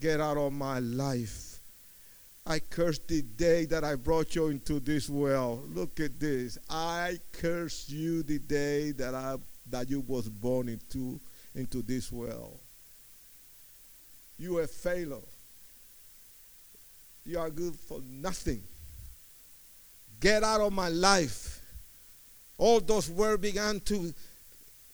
Get 0.00 0.20
out 0.20 0.36
of 0.36 0.52
my 0.52 0.80
life. 0.80 1.60
I 2.44 2.58
curse 2.58 2.98
the 2.98 3.22
day 3.22 3.66
that 3.66 3.84
I 3.84 3.94
brought 3.94 4.34
you 4.34 4.48
into 4.48 4.80
this 4.80 5.08
world. 5.08 5.76
Look 5.76 6.00
at 6.00 6.18
this. 6.18 6.58
I 6.68 7.18
curse 7.30 7.88
you 7.88 8.24
the 8.24 8.40
day 8.40 8.90
that 8.92 9.14
I 9.14 9.36
that 9.70 9.88
you 9.88 10.00
was 10.00 10.28
born 10.28 10.68
into 10.68 11.20
into 11.54 11.82
this 11.82 12.10
world. 12.10 12.58
You 14.42 14.58
are 14.58 14.62
a 14.62 14.66
failure. 14.66 15.22
You 17.24 17.38
are 17.38 17.48
good 17.48 17.76
for 17.76 18.00
nothing. 18.04 18.60
Get 20.18 20.42
out 20.42 20.60
of 20.60 20.72
my 20.72 20.88
life. 20.88 21.60
All 22.58 22.80
those 22.80 23.08
words 23.08 23.40
began 23.40 23.78
to 23.82 24.12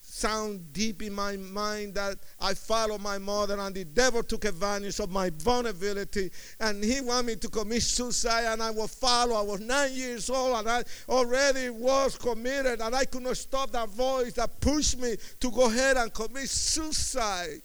sound 0.03 0.71
deep 0.75 1.03
in 1.03 1.15
my 1.15 1.39
mind 1.39 1.95
that 1.95 2.19
I 2.39 2.53
followed 2.53 3.01
my 3.01 3.17
mother 3.17 3.59
and 3.59 3.75
the 3.75 3.85
devil 3.85 4.23
took 4.23 4.45
advantage 4.45 5.01
of 5.01 5.11
my 5.11 5.31
vulnerability 5.31 6.31
and 6.61 6.85
he 6.85 7.01
wanted 7.01 7.27
me 7.27 7.37
to 7.37 7.49
commit 7.49 7.83
suicide 7.83 8.53
and 8.53 8.63
I 8.63 8.71
was 8.71 8.95
follow. 8.95 9.35
I 9.35 9.43
was 9.43 9.61
nine 9.61 9.95
years 9.95 10.29
old 10.29 10.59
and 10.59 10.69
I 10.69 10.85
already 11.09 11.71
was 11.71 12.19
committed 12.19 12.83
and 12.83 12.95
I 12.95 13.07
could 13.07 13.23
not 13.23 13.39
stop 13.39 13.71
that 13.71 13.89
voice 13.89 14.35
that 14.35 14.61
pushed 14.61 14.99
me 14.99 15.17
to 15.41 15.51
go 15.51 15.71
ahead 15.71 15.97
and 15.97 16.13
commit 16.13 16.51
suicide, 16.51 17.63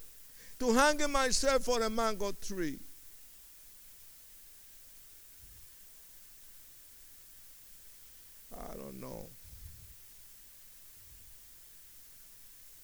to 0.63 0.73
hang 0.73 1.11
myself 1.11 1.67
on 1.67 1.81
a 1.81 1.89
mango 1.89 2.31
tree. 2.31 2.79
I 8.55 8.75
don't 8.75 9.01
know. 9.01 9.27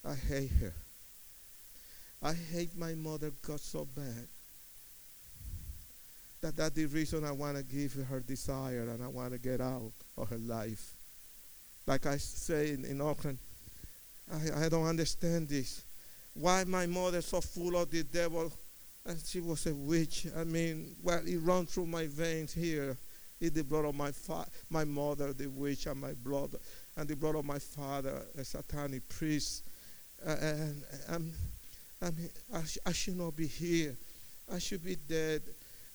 I 0.06 0.14
hate 0.14 0.52
her. 0.60 0.74
I 2.22 2.34
hate 2.34 2.78
my 2.78 2.96
mother 2.96 3.32
got 3.42 3.62
so 3.62 3.88
bad 3.96 4.28
that 6.42 6.58
that's 6.58 6.76
the 6.76 6.86
reason 6.86 7.24
I 7.24 7.32
want 7.32 7.56
to 7.56 7.64
give 7.64 7.94
her 7.94 8.20
desire 8.20 8.90
and 8.90 9.02
I 9.02 9.08
want 9.08 9.32
to 9.32 9.40
get 9.40 9.62
out 9.62 9.92
of 10.18 10.30
her 10.30 10.38
life. 10.38 10.92
Like 11.86 12.06
I 12.06 12.18
say 12.18 12.72
in, 12.72 12.84
in 12.84 13.00
Oakland, 13.00 13.38
I, 14.32 14.66
I 14.66 14.70
don't 14.70 14.86
understand 14.86 15.48
this. 15.48 15.84
Why 16.34 16.64
my 16.64 16.86
mother 16.86 17.22
so 17.22 17.42
full 17.42 17.76
of 17.78 17.90
the 17.92 18.04
devil 18.04 18.52
and 19.06 19.20
she 19.26 19.42
was 19.42 19.66
a 19.66 19.74
witch. 19.74 20.28
I 20.38 20.44
mean, 20.44 20.96
well, 21.02 21.22
it 21.26 21.38
runs 21.38 21.74
through 21.74 21.88
my 21.88 22.08
veins 22.08 22.54
here. 22.54 22.98
It's 23.40 23.56
the 23.56 23.64
blood 23.64 23.86
of 23.86 23.96
my 23.96 24.12
fa- 24.12 24.48
my 24.70 24.84
mother, 24.84 25.34
the 25.34 25.48
witch, 25.48 25.88
and 25.88 26.00
my 26.00 26.14
blood, 26.14 26.56
and 26.98 27.08
the 27.08 27.16
blood 27.16 27.36
of 27.36 27.46
my 27.46 27.58
father, 27.60 28.22
a 28.38 28.44
satanic 28.44 29.08
priest. 29.08 29.64
Uh, 30.26 30.36
and 30.42 30.84
I'm, 31.10 31.32
I'm, 32.02 32.16
I, 32.54 32.64
sh- 32.64 32.78
I 32.86 32.92
should 32.92 33.18
not 33.18 33.36
be 33.36 33.48
here. 33.48 33.96
I 34.54 34.60
should 34.60 34.84
be 34.84 34.96
dead. 34.96 35.42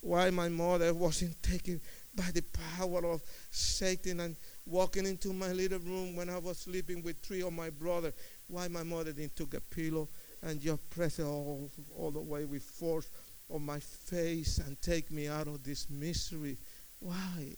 Why 0.01 0.30
my 0.30 0.49
mother 0.49 0.93
wasn't 0.95 1.43
taken 1.43 1.80
by 2.14 2.30
the 2.32 2.43
power 2.78 3.05
of 3.07 3.22
Satan 3.51 4.20
and 4.20 4.37
walking 4.66 5.07
into 5.07 5.32
my 5.32 5.53
little 5.53 5.78
room 5.80 6.16
when 6.16 6.30
I 6.30 6.39
was 6.39 6.59
sleeping 6.59 7.03
with 7.03 7.20
three 7.22 7.43
of 7.43 7.53
my 7.53 7.70
brothers. 7.70 8.14
Why 8.49 8.68
my 8.68 8.82
mother 8.82 9.12
didn't 9.12 9.37
took 9.37 9.55
a 9.55 9.61
pillow 9.61 10.09
and 10.45 10.78
press 10.90 11.18
it 11.18 11.24
all, 11.24 11.70
all 11.97 12.11
the 12.11 12.20
way 12.20 12.45
with 12.45 12.62
force 12.62 13.09
on 13.53 13.64
my 13.64 13.78
face 13.80 14.59
and 14.59 14.80
take 14.80 15.11
me 15.11 15.28
out 15.28 15.47
of 15.47 15.62
this 15.62 15.88
misery. 15.88 16.57
Why? 17.01 17.57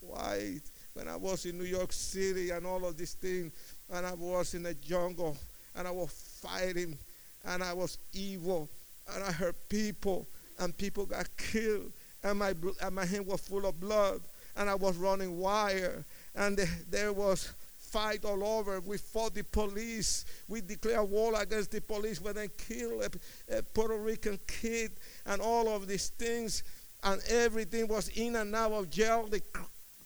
Why? 0.00 0.60
When 0.94 1.08
I 1.08 1.16
was 1.16 1.44
in 1.46 1.58
New 1.58 1.64
York 1.64 1.92
City 1.92 2.50
and 2.50 2.66
all 2.66 2.84
of 2.86 2.96
these 2.96 3.14
things, 3.14 3.52
and 3.90 4.06
I 4.06 4.14
was 4.14 4.54
in 4.54 4.62
the 4.62 4.74
jungle, 4.74 5.36
and 5.74 5.88
I 5.88 5.90
was 5.90 6.10
fighting, 6.42 6.96
and 7.44 7.62
I 7.62 7.72
was 7.72 7.98
evil, 8.12 8.68
and 9.12 9.22
I 9.24 9.32
hurt 9.32 9.56
people, 9.68 10.26
and 10.58 10.76
people 10.76 11.06
got 11.06 11.28
killed, 11.36 11.92
and 12.22 12.38
my, 12.38 12.54
and 12.82 12.94
my 12.94 13.04
hand 13.04 13.26
was 13.26 13.40
full 13.40 13.66
of 13.66 13.80
blood, 13.80 14.20
and 14.56 14.70
I 14.70 14.74
was 14.74 14.96
running 14.96 15.38
wire, 15.38 16.04
and 16.34 16.58
there 16.90 17.12
was 17.12 17.52
fight 17.94 18.24
all 18.24 18.42
over. 18.42 18.80
We 18.80 18.98
fought 18.98 19.34
the 19.34 19.44
police. 19.44 20.24
We 20.48 20.60
declare 20.60 21.04
war 21.04 21.40
against 21.40 21.70
the 21.70 21.80
police 21.80 22.20
when 22.20 22.34
they 22.34 22.48
kill 22.48 23.02
a, 23.02 23.58
a 23.58 23.62
Puerto 23.62 23.96
Rican 23.96 24.40
kid 24.48 24.90
and 25.26 25.40
all 25.40 25.68
of 25.68 25.86
these 25.86 26.08
things 26.08 26.64
and 27.04 27.22
everything 27.28 27.86
was 27.86 28.08
in 28.08 28.34
and 28.34 28.52
out 28.52 28.72
of 28.72 28.90
jail. 28.90 29.28
The, 29.30 29.40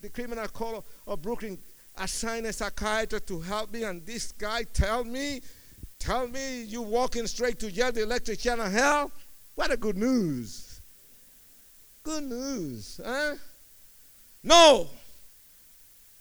the 0.02 0.10
criminal 0.10 0.46
court 0.48 0.84
of 1.06 1.22
Brooklyn 1.22 1.58
assigned 1.96 2.44
a 2.44 2.52
psychiatrist 2.52 3.26
to 3.28 3.40
help 3.40 3.72
me, 3.72 3.84
and 3.84 4.04
this 4.04 4.32
guy 4.32 4.64
tell 4.64 5.02
me, 5.02 5.40
tell 5.98 6.28
me 6.28 6.64
you 6.64 6.82
walking 6.82 7.26
straight 7.26 7.58
to 7.60 7.70
jail, 7.72 7.90
the 7.90 8.02
electric 8.02 8.40
chair 8.40 8.60
of 8.60 8.70
hell. 8.70 9.10
What 9.54 9.72
a 9.72 9.78
good 9.78 9.96
news. 9.96 10.82
Good 12.02 12.24
news, 12.24 13.00
huh? 13.04 13.36
No. 14.42 14.88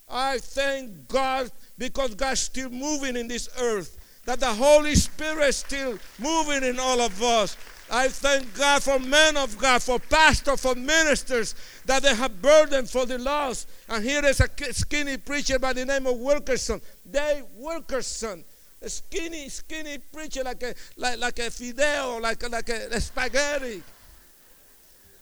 I 0.09 0.37
thank 0.37 1.07
God 1.07 1.51
because 1.77 2.15
God's 2.15 2.41
still 2.41 2.69
moving 2.69 3.17
in 3.17 3.27
this 3.27 3.49
earth. 3.59 3.97
That 4.25 4.39
the 4.41 4.53
Holy 4.53 4.95
Spirit 4.95 5.47
is 5.47 5.57
still 5.57 5.97
moving 6.19 6.63
in 6.63 6.79
all 6.79 6.99
of 6.99 7.21
us. 7.23 7.55
I 7.89 8.09
thank 8.09 8.53
God 8.57 8.83
for 8.83 8.99
men 8.99 9.37
of 9.37 9.57
God, 9.57 9.81
for 9.81 9.99
pastors, 9.99 10.61
for 10.61 10.75
ministers, 10.75 11.55
that 11.85 12.03
they 12.03 12.13
have 12.13 12.41
burden 12.41 12.85
for 12.85 13.05
the 13.05 13.17
lost. 13.17 13.69
And 13.87 14.03
here 14.03 14.25
is 14.25 14.41
a 14.41 14.73
skinny 14.73 15.15
preacher 15.15 15.57
by 15.57 15.71
the 15.71 15.85
name 15.85 16.05
of 16.05 16.17
Wilkerson. 16.17 16.81
Dave 17.09 17.45
Wilkerson. 17.55 18.43
A 18.81 18.89
skinny, 18.89 19.49
skinny 19.49 19.97
preacher 19.97 20.43
like 20.43 20.61
a 20.61 20.75
like, 20.97 21.17
like 21.17 21.39
a 21.39 21.49
fideo, 21.49 22.21
like, 22.21 22.47
like 22.49 22.69
a, 22.69 22.89
a 22.91 23.01
spaghetti. 23.01 23.81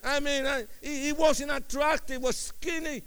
I 0.04 0.20
mean, 0.20 0.46
I, 0.46 0.66
he, 0.82 1.06
he 1.06 1.14
wasn't 1.14 1.52
attractive, 1.52 2.22
was 2.22 2.38
skinny, 2.38 3.02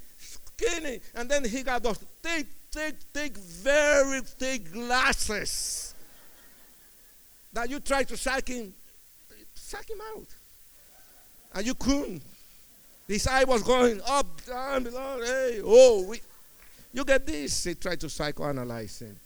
skinny. 0.59 1.01
And 1.15 1.31
then 1.31 1.45
he 1.45 1.63
got 1.63 1.83
those 1.83 1.99
thick, 2.23 2.47
thick, 2.71 2.97
thick, 3.13 3.37
very 3.37 4.21
thick 4.21 4.73
glasses 4.73 5.95
that 7.53 7.71
you 7.71 7.81
try 7.81 8.03
to 8.05 8.17
suck 8.17 8.49
him 8.49 8.75
Suck 9.69 9.91
him 9.91 10.01
out. 10.17 10.27
And 11.55 11.67
you 11.67 11.75
couldn't. 11.75 12.23
His 13.07 13.27
eye 13.27 13.45
was 13.45 13.63
going 13.63 14.01
up, 14.07 14.43
down, 14.47 14.85
below. 14.85 15.21
Hey, 15.23 15.61
oh, 15.63 16.05
we, 16.09 16.23
you 16.91 17.05
get 17.05 17.27
this. 17.27 17.65
He 17.65 17.75
tried 17.75 18.01
to 18.01 18.07
psychoanalyze 18.07 19.01
him. 19.01 19.19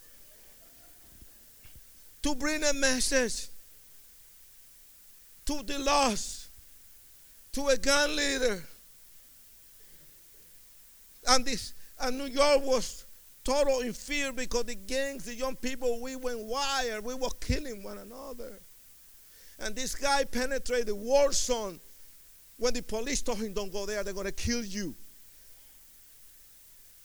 To 2.24 2.34
bring 2.34 2.64
a 2.64 2.72
message 2.72 3.46
to 5.44 5.62
the 5.62 5.78
lost, 5.78 6.48
to 7.52 7.68
a 7.68 7.76
gun 7.76 8.16
leader. 8.16 8.64
And 11.28 11.44
this 11.44 11.74
and 12.00 12.18
New 12.18 12.26
York 12.26 12.62
was 12.64 13.04
total 13.44 13.80
in 13.80 13.92
fear 13.92 14.32
because 14.32 14.64
the 14.64 14.74
gangs, 14.74 15.24
the 15.24 15.34
young 15.34 15.56
people, 15.56 16.00
we 16.00 16.16
went 16.16 16.40
wild. 16.40 17.04
We 17.04 17.14
were 17.14 17.30
killing 17.40 17.82
one 17.82 17.98
another. 17.98 18.60
And 19.58 19.76
this 19.76 19.94
guy 19.94 20.24
penetrated 20.24 20.86
the 20.86 20.94
war 20.94 21.32
zone. 21.32 21.78
When 22.58 22.74
the 22.74 22.82
police 22.82 23.22
told 23.22 23.38
him, 23.38 23.52
Don't 23.52 23.72
go 23.72 23.86
there, 23.86 24.02
they're 24.02 24.14
going 24.14 24.26
to 24.26 24.32
kill 24.32 24.64
you. 24.64 24.94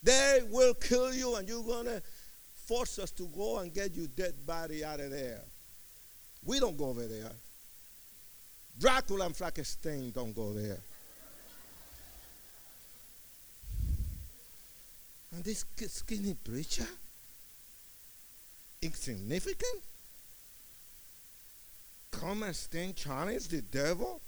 They 0.03 0.41
will 0.49 0.73
kill 0.73 1.13
you, 1.13 1.35
and 1.35 1.47
you're 1.47 1.63
going 1.63 1.85
to 1.85 2.01
force 2.65 2.99
us 2.99 3.11
to 3.11 3.27
go 3.35 3.59
and 3.59 3.73
get 3.73 3.93
your 3.95 4.07
dead 4.07 4.33
body 4.45 4.83
out 4.83 4.99
of 4.99 5.11
there. 5.11 5.41
We 6.45 6.59
don't 6.59 6.77
go 6.77 6.85
over 6.85 7.05
there. 7.05 7.31
Dracula 8.79 9.25
and 9.25 9.35
Frankenstein 9.35 10.11
don't 10.11 10.35
go 10.35 10.53
there. 10.53 10.79
And 15.37 15.45
this 15.45 15.65
skinny 15.89 16.33
preacher, 16.33 16.87
insignificant, 18.81 19.83
come 22.09 22.41
and 22.41 22.55
stand 22.55 22.95
challenge 22.95 23.47
the 23.47 23.61
devil. 23.61 24.19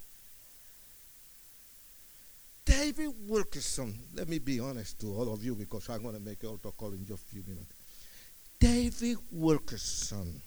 David 2.63 3.11
Wilkerson, 3.27 3.97
let 4.13 4.29
me 4.29 4.37
be 4.37 4.59
honest 4.59 5.01
to 5.01 5.07
all 5.07 5.33
of 5.33 5.43
you 5.43 5.55
because 5.55 5.89
I'm 5.89 6.03
going 6.03 6.13
to 6.13 6.21
make 6.21 6.43
altar 6.43 6.69
call 6.77 6.91
in 6.91 7.03
just 7.07 7.23
a 7.23 7.29
few 7.31 7.43
minutes. 7.47 7.73
David 8.59 9.17
Wilkerson, 9.31 10.39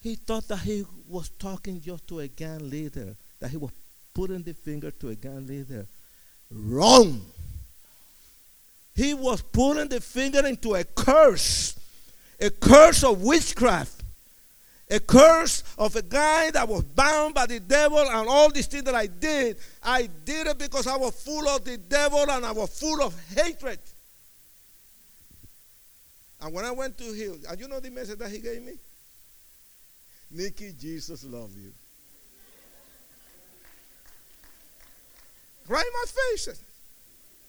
he 0.00 0.14
thought 0.14 0.48
that 0.48 0.60
he 0.60 0.86
was 1.06 1.28
talking 1.38 1.82
just 1.82 2.08
to 2.08 2.20
a 2.20 2.28
gang 2.28 2.70
leader, 2.70 3.14
that 3.40 3.50
he 3.50 3.58
was 3.58 3.72
putting 4.14 4.42
the 4.42 4.54
finger 4.54 4.90
to 4.90 5.10
a 5.10 5.14
gang 5.16 5.46
leader. 5.46 5.86
Wrong. 6.50 7.20
He 9.00 9.14
was 9.14 9.40
putting 9.40 9.88
the 9.88 9.98
finger 9.98 10.46
into 10.46 10.74
a 10.74 10.84
curse, 10.84 11.74
a 12.38 12.50
curse 12.50 13.02
of 13.02 13.22
witchcraft, 13.22 14.02
a 14.90 15.00
curse 15.00 15.64
of 15.78 15.96
a 15.96 16.02
guy 16.02 16.50
that 16.50 16.68
was 16.68 16.82
bound 16.82 17.34
by 17.34 17.46
the 17.46 17.60
devil 17.60 17.98
and 17.98 18.28
all 18.28 18.50
these 18.50 18.66
things 18.66 18.84
that 18.84 18.94
I 18.94 19.06
did. 19.06 19.56
I 19.82 20.10
did 20.26 20.48
it 20.48 20.58
because 20.58 20.86
I 20.86 20.98
was 20.98 21.14
full 21.14 21.48
of 21.48 21.64
the 21.64 21.78
devil 21.78 22.30
and 22.30 22.44
I 22.44 22.52
was 22.52 22.78
full 22.78 23.02
of 23.02 23.18
hatred. 23.34 23.78
And 26.42 26.52
when 26.52 26.66
I 26.66 26.70
went 26.70 26.98
to 26.98 27.04
heal, 27.04 27.38
and 27.48 27.58
you 27.58 27.68
know 27.68 27.80
the 27.80 27.88
message 27.88 28.18
that 28.18 28.30
he 28.30 28.38
gave 28.40 28.60
me? 28.60 28.74
Nicky, 30.30 30.74
Jesus 30.78 31.24
love 31.24 31.56
you. 31.56 31.72
right 35.68 35.86
in 35.86 35.92
my 35.94 36.04
face. 36.34 36.62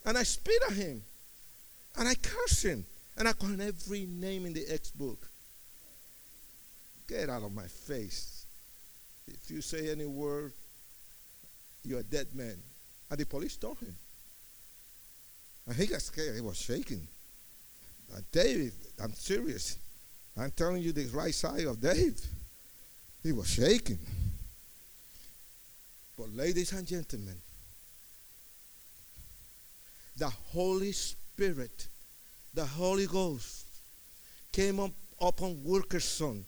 And 0.06 0.18
I 0.18 0.24
spit 0.24 0.62
at 0.70 0.78
him. 0.78 1.02
And 1.98 2.08
I 2.08 2.16
curse 2.16 2.64
him. 2.64 2.86
And 3.18 3.28
I 3.28 3.34
call 3.34 3.50
him 3.50 3.62
every 3.62 4.06
name 4.06 4.46
in 4.46 4.54
the 4.54 4.66
X 4.68 4.90
book. 4.92 5.28
Get 7.08 7.30
out 7.30 7.44
of 7.44 7.54
my 7.54 7.68
face. 7.68 8.46
If 9.28 9.52
you 9.52 9.62
say 9.62 9.92
any 9.92 10.06
word, 10.06 10.54
you're 11.84 12.00
a 12.00 12.04
dead 12.04 12.28
man. 12.34 12.58
And 13.10 13.20
the 13.20 13.26
police 13.26 13.58
told 13.58 13.80
him. 13.80 13.96
And 15.68 15.76
he 15.76 15.88
got 15.88 16.02
scared. 16.02 16.36
He 16.36 16.42
was 16.42 16.58
shaking. 16.58 17.08
Uh, 18.14 18.20
David, 18.32 18.74
I'm 19.02 19.14
serious. 19.14 19.78
I'm 20.38 20.52
telling 20.52 20.82
you 20.82 20.92
the 20.92 21.06
right 21.08 21.34
side 21.34 21.66
of 21.66 21.82
Dave. 21.82 22.20
He 23.22 23.32
was 23.32 23.50
shaking. 23.50 24.00
But, 26.18 26.34
ladies 26.36 26.72
and 26.72 26.88
gentlemen, 26.88 27.36
the 30.18 30.30
Holy 30.30 30.92
Spirit, 30.92 31.21
the 32.54 32.66
Holy 32.66 33.08
Ghost, 33.08 33.66
came 34.52 34.80
up 34.80 34.92
upon 35.20 35.64
Wilkerson. 35.64 36.46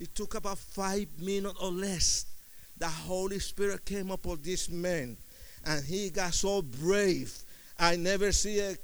It 0.00 0.14
took 0.14 0.34
about 0.36 0.56
five 0.56 1.06
minutes 1.20 1.58
or 1.60 1.70
less. 1.70 2.24
The 2.78 2.88
Holy 2.88 3.38
Spirit 3.38 3.84
came 3.84 4.10
upon 4.10 4.38
this 4.42 4.70
man, 4.70 5.18
and 5.66 5.84
he 5.84 6.08
got 6.08 6.32
so 6.32 6.62
brave. 6.62 7.30
I 7.78 7.96
never 7.96 8.32
see 8.32 8.60
a, 8.60 8.74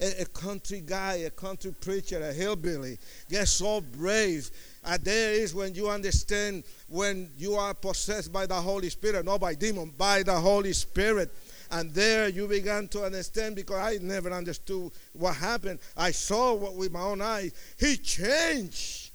a, 0.00 0.22
a 0.22 0.26
country 0.26 0.82
guy, 0.84 1.14
a 1.26 1.30
country 1.30 1.72
preacher, 1.80 2.20
a 2.20 2.32
hillbilly 2.32 2.98
get 3.28 3.46
so 3.46 3.80
brave. 3.80 4.50
And 4.82 5.04
there 5.04 5.34
is 5.34 5.54
when 5.54 5.74
you 5.74 5.88
understand 5.88 6.64
when 6.88 7.30
you 7.38 7.54
are 7.54 7.74
possessed 7.74 8.32
by 8.32 8.46
the 8.46 8.54
Holy 8.54 8.88
Spirit, 8.88 9.24
not 9.24 9.40
by 9.40 9.54
demon, 9.54 9.92
by 9.96 10.24
the 10.24 10.34
Holy 10.34 10.72
Spirit. 10.72 11.30
And 11.70 11.92
there 11.92 12.28
you 12.28 12.46
began 12.46 12.88
to 12.88 13.04
understand 13.04 13.56
because 13.56 13.76
I 13.76 13.98
never 14.00 14.30
understood 14.30 14.92
what 15.12 15.36
happened. 15.36 15.80
I 15.96 16.10
saw 16.10 16.54
what 16.54 16.74
with 16.74 16.92
my 16.92 17.02
own 17.02 17.20
eyes. 17.20 17.52
He 17.78 17.96
changed 17.96 19.10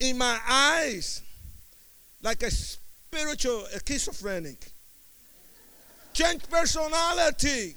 in 0.00 0.18
my 0.18 0.38
eyes 0.48 1.22
like 2.22 2.42
a 2.42 2.50
spiritual 2.50 3.66
a 3.74 3.78
schizophrenic. 3.86 4.70
Changed 6.12 6.50
personality. 6.50 7.76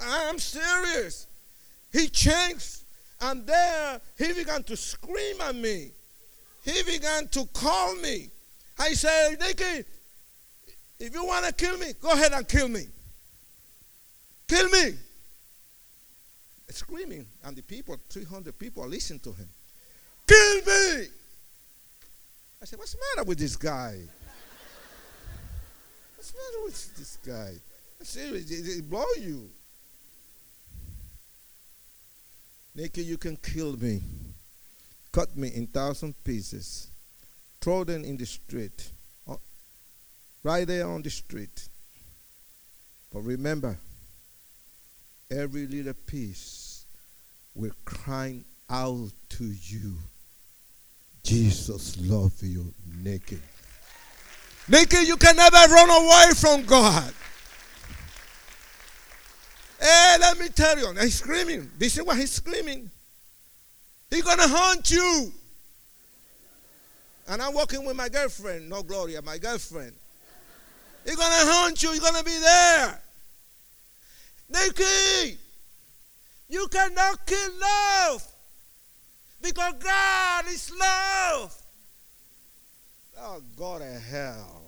I'm 0.00 0.38
serious. 0.38 1.26
He 1.92 2.08
changed. 2.08 2.78
And 3.20 3.46
there 3.46 4.00
he 4.18 4.32
began 4.32 4.62
to 4.64 4.76
scream 4.76 5.40
at 5.40 5.54
me. 5.54 5.92
He 6.64 6.82
began 6.82 7.28
to 7.28 7.46
call 7.46 7.94
me. 7.96 8.30
I 8.78 8.94
said, 8.94 9.38
Nicky, 9.38 9.84
if 11.02 11.12
you 11.12 11.26
want 11.26 11.44
to 11.44 11.52
kill 11.52 11.76
me, 11.78 11.88
go 12.00 12.12
ahead 12.12 12.32
and 12.32 12.46
kill 12.46 12.68
me. 12.68 12.86
Kill 14.46 14.68
me. 14.68 14.94
Screaming. 16.68 17.26
And 17.42 17.56
the 17.56 17.62
people, 17.62 17.96
300 18.08 18.56
people, 18.56 18.86
listen 18.86 19.18
to 19.18 19.32
him. 19.32 19.48
Kill 20.28 20.56
me. 20.58 21.06
I 22.62 22.64
said, 22.64 22.78
What's 22.78 22.92
the 22.92 22.98
matter 23.16 23.26
with 23.26 23.40
this 23.40 23.56
guy? 23.56 23.98
What's 26.16 26.30
the 26.30 26.38
matter 26.38 26.64
with 26.64 26.96
this 26.96 27.18
guy? 27.26 27.54
I'm 27.98 28.06
serious. 28.06 28.48
It, 28.52 28.88
blow 28.88 29.02
you. 29.18 29.50
Nicky, 32.76 33.02
you 33.02 33.18
can 33.18 33.36
kill 33.36 33.76
me. 33.76 34.00
Cut 35.10 35.36
me 35.36 35.48
in 35.48 35.66
thousand 35.66 36.14
pieces. 36.22 36.86
Throw 37.60 37.82
them 37.82 38.04
in 38.04 38.16
the 38.16 38.24
street 38.24 38.91
right 40.42 40.66
there 40.66 40.88
on 40.88 41.02
the 41.02 41.10
street. 41.10 41.68
But 43.12 43.20
remember, 43.20 43.78
every 45.30 45.66
little 45.66 45.94
piece 46.06 46.84
will 47.54 47.72
cry 47.84 48.40
out 48.70 49.10
to 49.30 49.44
you. 49.44 49.94
Jesus 51.22 51.98
love 52.00 52.32
you 52.42 52.72
naked. 52.98 53.40
Naked, 54.68 55.06
you 55.06 55.16
can 55.16 55.36
never 55.36 55.56
run 55.56 55.90
away 55.90 56.30
from 56.34 56.64
God. 56.64 57.12
Hey, 59.80 60.16
let 60.20 60.38
me 60.38 60.48
tell 60.48 60.78
you, 60.78 60.92
he's 61.00 61.16
screaming. 61.16 61.70
This 61.76 61.98
is 61.98 62.04
what 62.04 62.16
he's 62.16 62.30
screaming. 62.32 62.90
He's 64.10 64.22
gonna 64.22 64.46
haunt 64.46 64.90
you. 64.90 65.32
And 67.28 67.42
I'm 67.42 67.54
walking 67.54 67.84
with 67.84 67.96
my 67.96 68.08
girlfriend, 68.08 68.68
no 68.68 68.82
Gloria, 68.82 69.22
my 69.22 69.38
girlfriend. 69.38 69.94
He's 71.04 71.16
going 71.16 71.30
to 71.30 71.52
hunt 71.52 71.82
you. 71.82 71.90
You're 71.90 72.00
going 72.00 72.14
to 72.14 72.24
be 72.24 72.38
there. 72.38 73.00
Nicky, 74.50 75.38
you 76.48 76.68
cannot 76.68 77.26
kill 77.26 77.50
love 77.60 78.26
because 79.40 79.74
God 79.82 80.44
is 80.48 80.70
love. 80.78 81.62
Oh, 83.18 83.42
God 83.56 83.80
to 83.80 83.86
hell. 83.86 84.62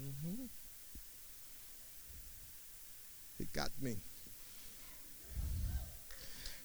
Mm-hmm. 0.00 0.44
He 3.38 3.44
got 3.52 3.70
me. 3.80 3.96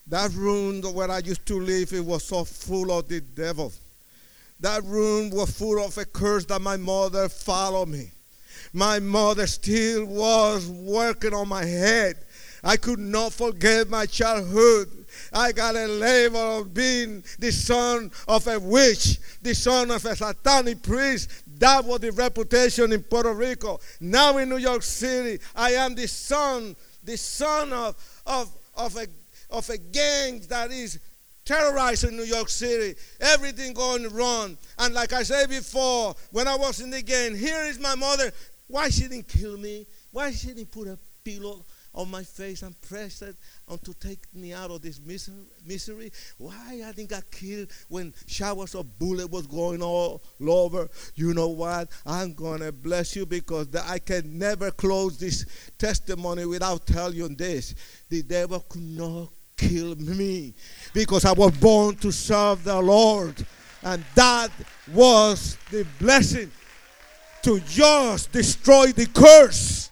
That 0.08 0.34
room 0.34 0.82
where 0.82 1.12
I 1.12 1.20
used 1.20 1.46
to 1.48 1.60
live, 1.60 1.94
it 1.94 2.06
was 2.06 2.24
so 2.24 2.44
full 2.44 2.92
of 2.92 3.08
the 3.08 3.22
devil. 3.22 3.72
That 4.62 4.84
room 4.84 5.32
was 5.32 5.52
full 5.58 5.84
of 5.84 5.98
a 5.98 6.06
curse 6.06 6.46
that 6.46 6.62
my 6.62 6.78
mother 6.78 7.28
followed 7.30 7.90
me. 7.90 8.12
My 8.74 9.00
mother 9.00 9.48
still 9.48 10.06
was 10.06 10.68
working 10.68 11.34
on 11.34 11.50
my 11.50 11.66
head. 11.66 12.18
I 12.64 12.78
could 12.78 13.00
not 13.00 13.34
forget 13.34 13.90
my 13.90 14.06
childhood. 14.06 14.88
I 15.34 15.52
got 15.52 15.76
a 15.76 15.88
label 15.88 16.60
of 16.60 16.74
being 16.76 17.24
the 17.40 17.52
son 17.52 18.12
of 18.28 18.48
a 18.48 18.60
witch, 18.60 19.20
the 19.42 19.56
son 19.56 19.90
of 19.90 20.06
a 20.06 20.16
satanic 20.16 20.84
priest. 20.84 21.30
That 21.58 21.84
was 21.84 22.00
the 22.02 22.12
reputation 22.12 22.92
in 22.92 23.02
Puerto 23.02 23.34
Rico. 23.34 23.80
Now 24.00 24.38
in 24.38 24.48
New 24.50 24.58
York 24.58 24.84
City, 24.84 25.44
I 25.56 25.72
am 25.72 25.96
the 25.96 26.08
son, 26.08 26.76
the 27.04 27.18
son 27.18 27.74
of, 27.74 27.96
of, 28.28 28.50
of, 28.76 28.96
a, 28.96 29.08
of 29.50 29.68
a 29.72 29.78
gang 29.80 30.42
that 30.50 30.72
is 30.72 31.00
terrorizing 31.46 32.16
New 32.16 32.24
York 32.24 32.50
City, 32.50 32.98
everything 33.20 33.74
going 33.74 34.08
wrong. 34.14 34.58
And 34.78 34.94
like 34.94 35.14
I 35.14 35.24
said 35.24 35.50
before, 35.50 36.16
when 36.32 36.48
I 36.48 36.56
was 36.56 36.82
in 36.82 36.90
the 36.90 37.02
game, 37.02 37.36
here 37.36 37.64
is 37.64 37.80
my 37.80 37.96
mother. 37.96 38.32
Why 38.68 38.90
she 38.90 39.08
didn't 39.08 39.28
kill 39.28 39.58
me? 39.58 39.88
Why 40.12 40.32
she 40.32 40.48
didn't 40.48 40.72
put 40.72 40.88
a 40.88 40.98
pillow 41.24 41.66
on 41.94 42.10
my 42.10 42.24
face 42.24 42.62
and 42.62 42.80
press 42.80 43.22
it 43.22 43.36
on 43.68 43.78
to 43.80 43.94
take 43.96 44.20
me 44.34 44.54
out 44.54 44.72
of 44.72 44.82
this 44.82 45.02
misery. 45.66 46.12
Why 46.38 46.82
I 46.86 46.94
didn't 46.94 47.10
get 47.10 47.30
killed 47.30 47.70
when 47.90 48.14
showers 48.28 48.76
of 48.76 48.98
bullet 48.98 49.30
was 49.30 49.46
going 49.46 49.82
all 49.82 50.24
over. 50.40 50.90
You 51.16 51.34
know 51.34 51.50
what? 51.50 51.90
I'm 52.06 52.34
gonna 52.34 52.72
bless 52.72 53.16
you 53.18 53.26
because 53.26 53.76
I 53.76 54.00
can 54.00 54.38
never 54.38 54.72
close 54.72 55.18
this 55.18 55.46
testimony 55.78 56.46
without 56.46 56.88
telling 56.88 57.18
you 57.18 57.28
this. 57.28 57.76
The 58.08 58.22
devil 58.22 58.62
could 58.62 58.84
not 58.84 59.30
kill 59.62 59.96
me 59.96 60.54
because 60.94 61.26
I 61.26 61.34
was 61.34 61.52
born 61.58 61.96
to 61.98 62.12
serve 62.12 62.64
the 62.64 62.82
Lord. 62.82 63.46
And 63.84 64.04
that 64.16 64.50
was 64.94 65.58
the 65.72 65.86
blessing 66.00 66.52
to 67.44 67.60
just 67.62 68.32
destroy 68.32 68.88
the 68.88 69.08
curse. 69.08 69.90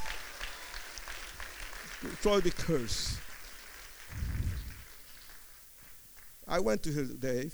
Destroy 2.02 2.40
the 2.40 2.52
curse. 2.52 3.18
I 6.48 6.60
went 6.60 6.84
to 6.84 7.04
Dave. 7.06 7.54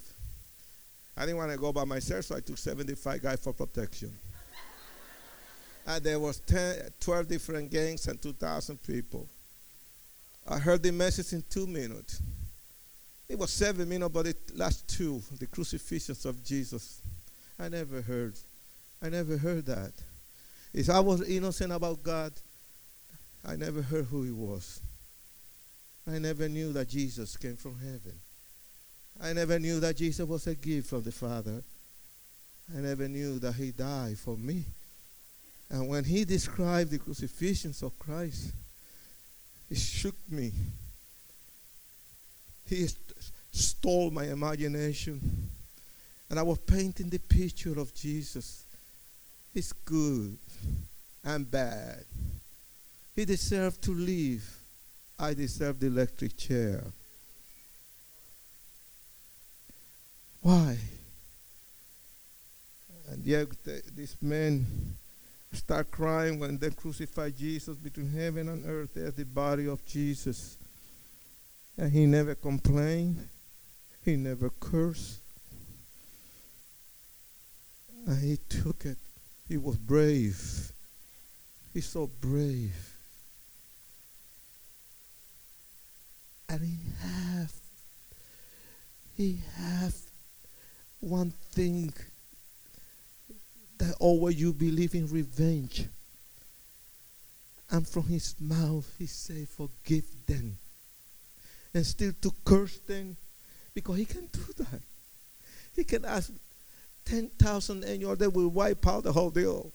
I 1.18 1.22
didn't 1.22 1.38
want 1.38 1.51
to 1.51 1.57
go 1.57 1.72
by 1.72 1.86
myself, 1.86 2.26
so 2.26 2.36
I 2.36 2.41
took 2.41 2.57
75 2.57 3.22
guys 3.22 3.39
for 3.39 3.53
protection. 3.53 4.13
and 5.88 6.03
there 6.03 6.20
was 6.20 6.39
10, 6.41 6.89
12 6.99 7.28
different 7.28 7.72
gangs 7.72 8.07
and 8.07 8.22
2,000 8.22 8.82
people. 8.84 9.28
I 10.47 10.59
heard 10.59 10.83
the 10.83 10.91
message 10.91 11.33
in 11.33 11.43
two 11.49 11.65
minutes. 11.65 12.21
It 13.27 13.39
was 13.39 13.49
seven 13.49 13.89
minutes, 13.89 14.13
but 14.13 14.25
the 14.25 14.35
last 14.53 14.87
two, 14.87 15.21
the 15.39 15.47
crucifixions 15.47 16.25
of 16.25 16.43
Jesus, 16.43 17.01
I 17.59 17.69
never 17.69 18.01
heard. 18.01 18.35
I 19.01 19.09
never 19.09 19.37
heard 19.37 19.65
that. 19.65 19.93
If 20.73 20.89
I 20.89 20.99
was 20.99 21.27
innocent 21.27 21.71
about 21.71 22.03
God, 22.03 22.33
I 23.47 23.55
never 23.55 23.81
heard 23.81 24.05
who 24.05 24.23
He 24.23 24.31
was. 24.31 24.81
I 26.07 26.19
never 26.19 26.47
knew 26.47 26.71
that 26.73 26.89
Jesus 26.89 27.35
came 27.37 27.55
from 27.55 27.79
heaven. 27.79 28.19
I 29.19 29.33
never 29.33 29.57
knew 29.57 29.79
that 29.79 29.97
Jesus 29.97 30.27
was 30.27 30.45
a 30.45 30.53
gift 30.53 30.89
from 30.89 31.01
the 31.01 31.11
Father. 31.11 31.63
I 32.75 32.81
never 32.81 33.07
knew 33.07 33.39
that 33.39 33.53
He 33.53 33.71
died 33.71 34.19
for 34.19 34.37
me. 34.37 34.65
And 35.71 35.87
when 35.87 36.03
He 36.03 36.25
described 36.25 36.91
the 36.91 36.99
crucifixions 36.99 37.81
of 37.81 37.97
Christ, 37.97 38.51
it 39.70 39.78
shook 39.78 40.16
me. 40.30 40.51
He 42.68 42.88
stole 43.51 44.11
my 44.11 44.26
imagination. 44.26 45.49
And 46.30 46.39
I 46.39 46.43
was 46.43 46.57
painting 46.59 47.09
the 47.09 47.20
picture 47.20 47.80
of 47.80 47.93
Jesus. 47.93 48.66
It's 49.53 49.72
good 49.72 50.38
and 51.24 51.49
bad. 51.49 52.03
He 53.16 53.26
deserved 53.26 53.82
to 53.84 53.91
live. 53.91 54.43
I 55.18 55.34
deserve 55.34 55.80
the 55.80 55.88
electric 55.88 56.36
chair. 56.36 56.84
Why? 60.41 60.78
And 63.09 63.26
yet, 63.26 63.47
this 63.63 64.16
man 64.22 64.66
start 65.56 65.91
crying 65.91 66.39
when 66.39 66.58
they 66.58 66.70
crucify 66.70 67.30
Jesus 67.30 67.78
between 67.78 68.12
heaven 68.12 68.49
and 68.49 68.66
earth. 68.68 68.91
There's 68.93 69.14
the 69.14 69.26
body 69.26 69.68
of 69.68 69.86
Jesus. 69.86 70.58
And 71.78 71.91
he 71.91 72.06
never 72.06 72.36
complained. 72.36 73.28
He 74.03 74.16
never 74.16 74.49
cursed. 74.60 75.20
And 78.06 78.22
he 78.22 78.38
took 78.49 78.86
it. 78.86 78.97
He 79.47 79.58
was 79.58 79.78
brave. 79.78 80.72
He's 81.74 81.88
so 81.88 82.10
brave. 82.22 82.93
And 86.47 86.62
he 86.62 86.78
have 87.01 87.51
he 89.18 89.39
have 89.58 89.95
one 90.99 91.32
thing 91.51 91.93
that 93.78 93.95
oh, 93.99 94.05
always 94.05 94.39
you 94.39 94.53
believe 94.53 94.95
in 94.95 95.07
revenge. 95.07 95.86
And 97.71 97.88
from 97.88 98.03
his 98.03 98.36
mouth 98.39 98.89
he 98.97 99.05
say, 99.05 99.45
forgive 99.45 100.05
them. 100.26 100.57
And 101.73 101.86
still 101.86 102.13
to 102.21 102.32
curse 102.45 102.78
them 102.80 103.17
because 103.73 103.97
he 103.97 104.05
can 104.05 104.28
do 104.28 104.45
that. 104.57 104.82
He 105.76 105.84
can 105.84 106.05
ask 106.05 106.32
10,000 107.05 107.84
angels, 107.86 108.17
they 108.17 108.28
will 108.28 108.47
wipe 108.47 108.88
out 108.88 109.03
the 109.03 109.11
whole 109.11 109.30
deal. 109.30 109.71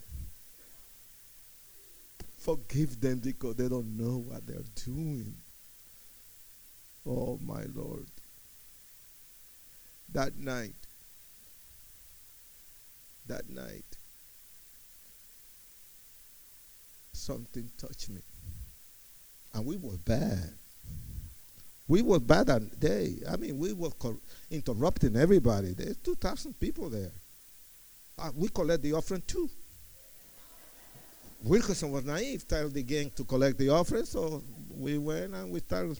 Forgive 2.39 3.01
them 3.01 3.19
because 3.19 3.57
they 3.57 3.69
don't 3.69 3.99
know 3.99 4.25
what 4.29 4.47
they're 4.47 4.57
doing. 4.85 5.35
Oh, 7.07 7.39
my 7.45 7.65
Lord. 7.75 8.07
That 10.13 10.37
night, 10.39 10.75
that 13.31 13.49
night, 13.49 13.85
something 17.13 17.71
touched 17.79 18.11
me. 18.11 18.21
And 19.55 19.65
we 19.65 19.77
were 19.77 19.97
bad. 20.05 20.53
We 21.89 22.03
were 22.03 22.21
bad 22.21 22.49
that 22.49 22.79
day. 22.79 23.17
I 23.29 23.37
mean, 23.37 23.59
we 23.59 23.73
were 23.73 23.91
interrupting 24.51 25.17
everybody. 25.17 25.73
There's 25.73 25.97
2,000 25.99 26.59
people 26.61 26.89
there. 26.91 27.13
Uh, 28.19 28.31
we 28.37 28.49
collect 28.49 28.83
the 28.83 28.93
offering 28.93 29.23
too. 29.27 29.49
Wilkerson 31.43 31.91
was 31.91 32.05
naive, 32.05 32.47
told 32.47 32.75
the 32.75 32.83
gang 32.83 33.11
to 33.17 33.25
collect 33.25 33.59
the 33.59 33.71
offering, 33.71 34.05
so 34.05 34.43
we 34.77 34.99
went 34.99 35.35
and 35.35 35.51
we 35.51 35.61
started 35.61 35.99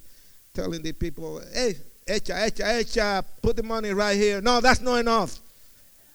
telling 0.53 0.83
the 0.83 0.93
people, 0.93 1.41
hey, 1.53 1.75
echa, 2.07 2.47
echa, 2.47 2.81
echa, 2.83 3.25
put 3.41 3.57
the 3.57 3.63
money 3.63 3.93
right 3.93 4.17
here. 4.17 4.41
No, 4.41 4.61
that's 4.61 4.81
not 4.81 4.97
enough. 4.97 5.41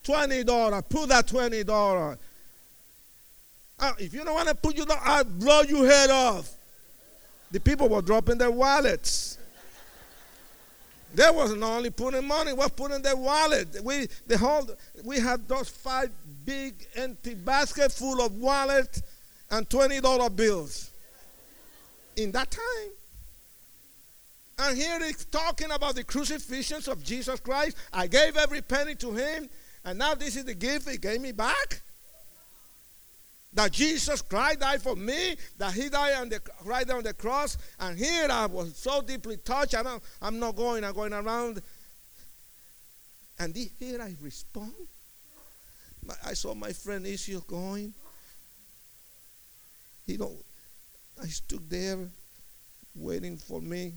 $20. 0.05 0.89
Put 0.89 1.09
that 1.09 1.27
$20. 1.27 2.17
Uh, 3.77 3.91
if 3.99 4.13
you 4.13 4.23
don't 4.23 4.33
want 4.33 4.47
to 4.47 4.55
put 4.55 4.75
your, 4.75 4.85
I'll 4.89 5.23
blow 5.23 5.61
your 5.61 5.85
head 5.85 6.09
off. 6.09 6.49
The 7.51 7.59
people 7.59 7.89
were 7.89 8.01
dropping 8.01 8.37
their 8.37 8.51
wallets. 8.51 9.37
They 11.13 11.29
wasn't 11.31 11.63
only 11.63 11.89
putting 11.89 12.27
money, 12.27 12.51
was 12.51 12.71
putting 12.71 13.01
their 13.01 13.15
wallet. 13.15 13.67
We 13.83 14.07
the 14.27 14.37
whole 14.37 14.67
we 15.05 15.17
had 15.19 15.47
those 15.47 15.69
five 15.69 16.09
big 16.45 16.73
empty 16.95 17.35
baskets 17.35 17.97
full 17.97 18.21
of 18.21 18.37
wallet 18.37 19.01
and 19.49 19.69
twenty 19.69 20.01
dollar 20.01 20.29
bills. 20.29 20.91
In 22.17 22.31
that 22.31 22.51
time. 22.51 22.91
And 24.57 24.77
here 24.77 24.99
he's 25.05 25.25
talking 25.25 25.71
about 25.71 25.95
the 25.95 26.03
crucifixions 26.03 26.87
of 26.87 27.03
Jesus 27.03 27.39
Christ. 27.39 27.77
I 27.93 28.07
gave 28.07 28.37
every 28.37 28.61
penny 28.61 28.95
to 28.95 29.11
him. 29.11 29.49
And 29.85 29.99
now 29.99 30.15
this 30.15 30.35
is 30.35 30.45
the 30.45 30.55
gift 30.55 30.89
he 30.89 30.97
gave 30.97 31.21
me 31.21 31.31
back? 31.31 31.81
That 33.53 33.71
Jesus 33.71 34.21
Christ 34.21 34.59
died 34.59 34.81
for 34.81 34.95
me, 34.95 35.37
that 35.57 35.73
he 35.73 35.87
died 35.87 36.15
on 36.15 36.27
the, 36.27 36.41
right 36.65 36.89
on 36.89 37.03
the 37.03 37.13
cross. 37.13 37.57
And 37.79 37.97
here 37.97 38.27
I 38.29 38.47
was 38.47 38.75
so 38.75 39.01
deeply 39.01 39.37
touched. 39.37 39.75
I'm, 39.75 40.01
I'm 40.21 40.39
not 40.39 40.55
going, 40.55 40.83
I'm 40.83 40.93
going 40.93 41.13
around. 41.13 41.61
And 43.39 43.55
here 43.55 44.01
I 44.01 44.15
respond. 44.19 44.73
I 46.25 46.33
saw 46.33 46.53
my 46.53 46.73
friend 46.73 47.05
Israel 47.05 47.43
going. 47.47 47.93
He 50.05 50.17
don't, 50.17 50.37
I 51.21 51.27
stood 51.27 51.69
there 51.69 51.99
waiting 52.95 53.37
for 53.37 53.61
me. 53.61 53.93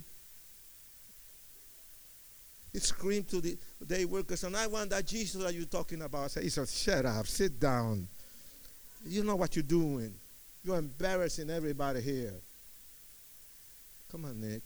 He 2.72 2.78
screamed 2.80 3.28
to 3.28 3.40
the 3.40 3.58
day 3.86 4.04
workers, 4.04 4.44
and 4.44 4.56
I 4.56 4.66
want 4.66 4.90
that 4.90 5.06
Jesus 5.06 5.42
that 5.42 5.54
you're 5.54 5.64
talking 5.64 6.02
about. 6.02 6.24
I 6.24 6.26
said, 6.28 6.42
he 6.42 6.48
said, 6.48 6.68
shut 6.68 7.06
up, 7.06 7.26
sit 7.26 7.58
down. 7.58 8.06
You 9.06 9.24
know 9.24 9.36
what 9.36 9.56
you're 9.56 9.62
doing. 9.62 10.14
You're 10.62 10.78
embarrassing 10.78 11.50
everybody 11.50 12.00
here. 12.00 12.34
Come 14.10 14.26
on, 14.26 14.40
Nick. 14.40 14.62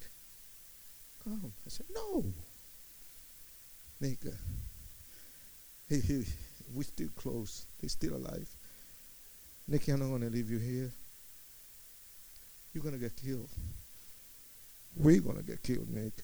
Come. 1.22 1.52
I 1.64 1.68
said, 1.68 1.86
no. 1.94 2.24
Nick, 4.00 4.18
uh, 4.26 4.30
he, 5.88 6.00
he, 6.00 6.24
we're 6.74 6.82
still 6.82 7.08
close. 7.14 7.66
He's 7.80 7.92
still 7.92 8.16
alive. 8.16 8.48
Nick, 9.68 9.86
I'm 9.88 10.00
not 10.00 10.08
going 10.08 10.22
to 10.22 10.30
leave 10.30 10.50
you 10.50 10.58
here. 10.58 10.90
You're 12.74 12.82
going 12.82 12.94
to 12.94 13.00
get 13.00 13.14
killed. 13.16 13.48
We're 14.96 15.20
going 15.20 15.36
to 15.36 15.42
get 15.42 15.62
killed, 15.62 15.88
Nick. 15.88 16.14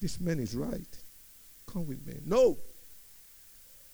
This 0.00 0.20
man 0.20 0.38
is 0.38 0.54
right. 0.54 0.96
Come 1.66 1.86
with 1.86 2.06
me. 2.06 2.14
No. 2.24 2.56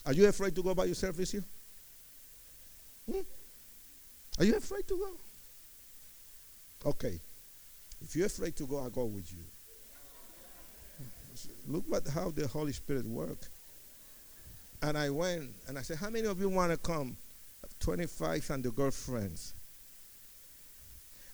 Are 0.06 0.12
you 0.12 0.26
afraid 0.26 0.54
to 0.56 0.62
go 0.62 0.74
by 0.74 0.84
yourself 0.84 1.16
this 1.16 1.32
year? 1.32 1.44
Hmm? 3.10 3.20
Are 4.38 4.44
you 4.44 4.56
afraid 4.56 4.86
to 4.88 4.98
go? 4.98 6.90
Okay. 6.90 7.18
If 8.02 8.14
you're 8.14 8.26
afraid 8.26 8.54
to 8.56 8.66
go, 8.66 8.78
I'll 8.78 8.90
go 8.90 9.06
with 9.06 9.32
you. 9.32 9.42
Look 11.66 11.84
what 11.88 12.06
how 12.08 12.30
the 12.30 12.46
Holy 12.46 12.72
Spirit 12.72 13.06
works. 13.06 13.48
And 14.82 14.98
I 14.98 15.08
went 15.08 15.50
and 15.66 15.78
I 15.78 15.82
said, 15.82 15.96
How 15.96 16.10
many 16.10 16.26
of 16.26 16.38
you 16.38 16.48
want 16.50 16.70
to 16.72 16.76
come? 16.76 17.16
25 17.80 18.50
and 18.50 18.64
the 18.64 18.70
girlfriends. 18.70 19.54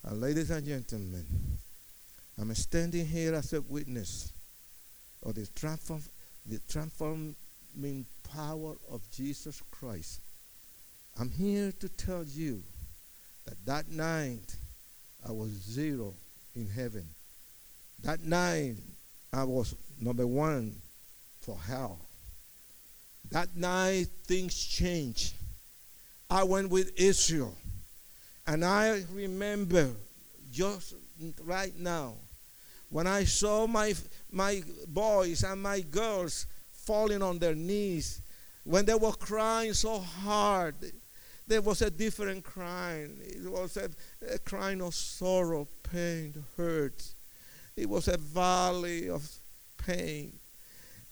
Uh, 0.09 0.15
ladies 0.15 0.51
and 0.51 0.65
gentlemen, 0.65 1.27
I'm 2.39 2.55
standing 2.55 3.05
here 3.05 3.35
as 3.35 3.53
a 3.53 3.61
witness 3.61 4.33
of 5.25 5.35
the, 5.35 5.47
transform, 5.55 6.03
the 6.47 6.61
transforming 6.69 8.07
power 8.35 8.75
of 8.91 9.01
Jesus 9.13 9.63
Christ. 9.71 10.21
I'm 11.19 11.31
here 11.31 11.73
to 11.81 11.89
tell 11.89 12.25
you 12.25 12.63
that 13.47 13.65
that 13.67 13.89
night 13.89 14.55
I 15.27 15.33
was 15.33 15.51
zero 15.51 16.15
in 16.55 16.69
heaven. 16.69 17.07
That 18.03 18.25
night 18.25 18.77
I 19.33 19.45
was 19.45 19.75
number 20.01 20.27
one 20.27 20.77
for 21.41 21.57
hell. 21.57 21.99
That 23.31 23.55
night 23.57 24.07
things 24.27 24.55
changed. 24.55 25.35
I 26.29 26.45
went 26.45 26.71
with 26.71 26.99
Israel. 26.99 27.55
And 28.47 28.65
I 28.65 29.05
remember 29.13 29.91
just 30.53 30.95
right 31.45 31.77
now 31.79 32.15
when 32.89 33.07
I 33.07 33.25
saw 33.25 33.67
my, 33.67 33.95
my 34.33 34.63
boys 34.87 35.43
and 35.43 35.63
my 35.63 35.81
girls 35.81 36.47
falling 36.73 37.23
on 37.23 37.39
their 37.39 37.55
knees, 37.55 38.23
when 38.65 38.85
they 38.85 38.95
were 38.95 39.13
crying 39.13 39.73
so 39.73 39.99
hard, 39.99 40.75
there 41.47 41.61
was 41.61 41.83
a 41.83 41.91
different 41.91 42.45
crying. 42.45 43.19
It 43.23 43.51
was 43.51 43.77
a, 43.77 43.91
a 44.33 44.39
crying 44.39 44.81
of 44.83 44.95
sorrow, 44.95 45.67
pain, 45.83 46.45
hurt. 46.57 47.03
It 47.77 47.89
was 47.89 48.09
a 48.09 48.17
valley 48.17 49.09
of 49.09 49.29
pain. 49.77 50.33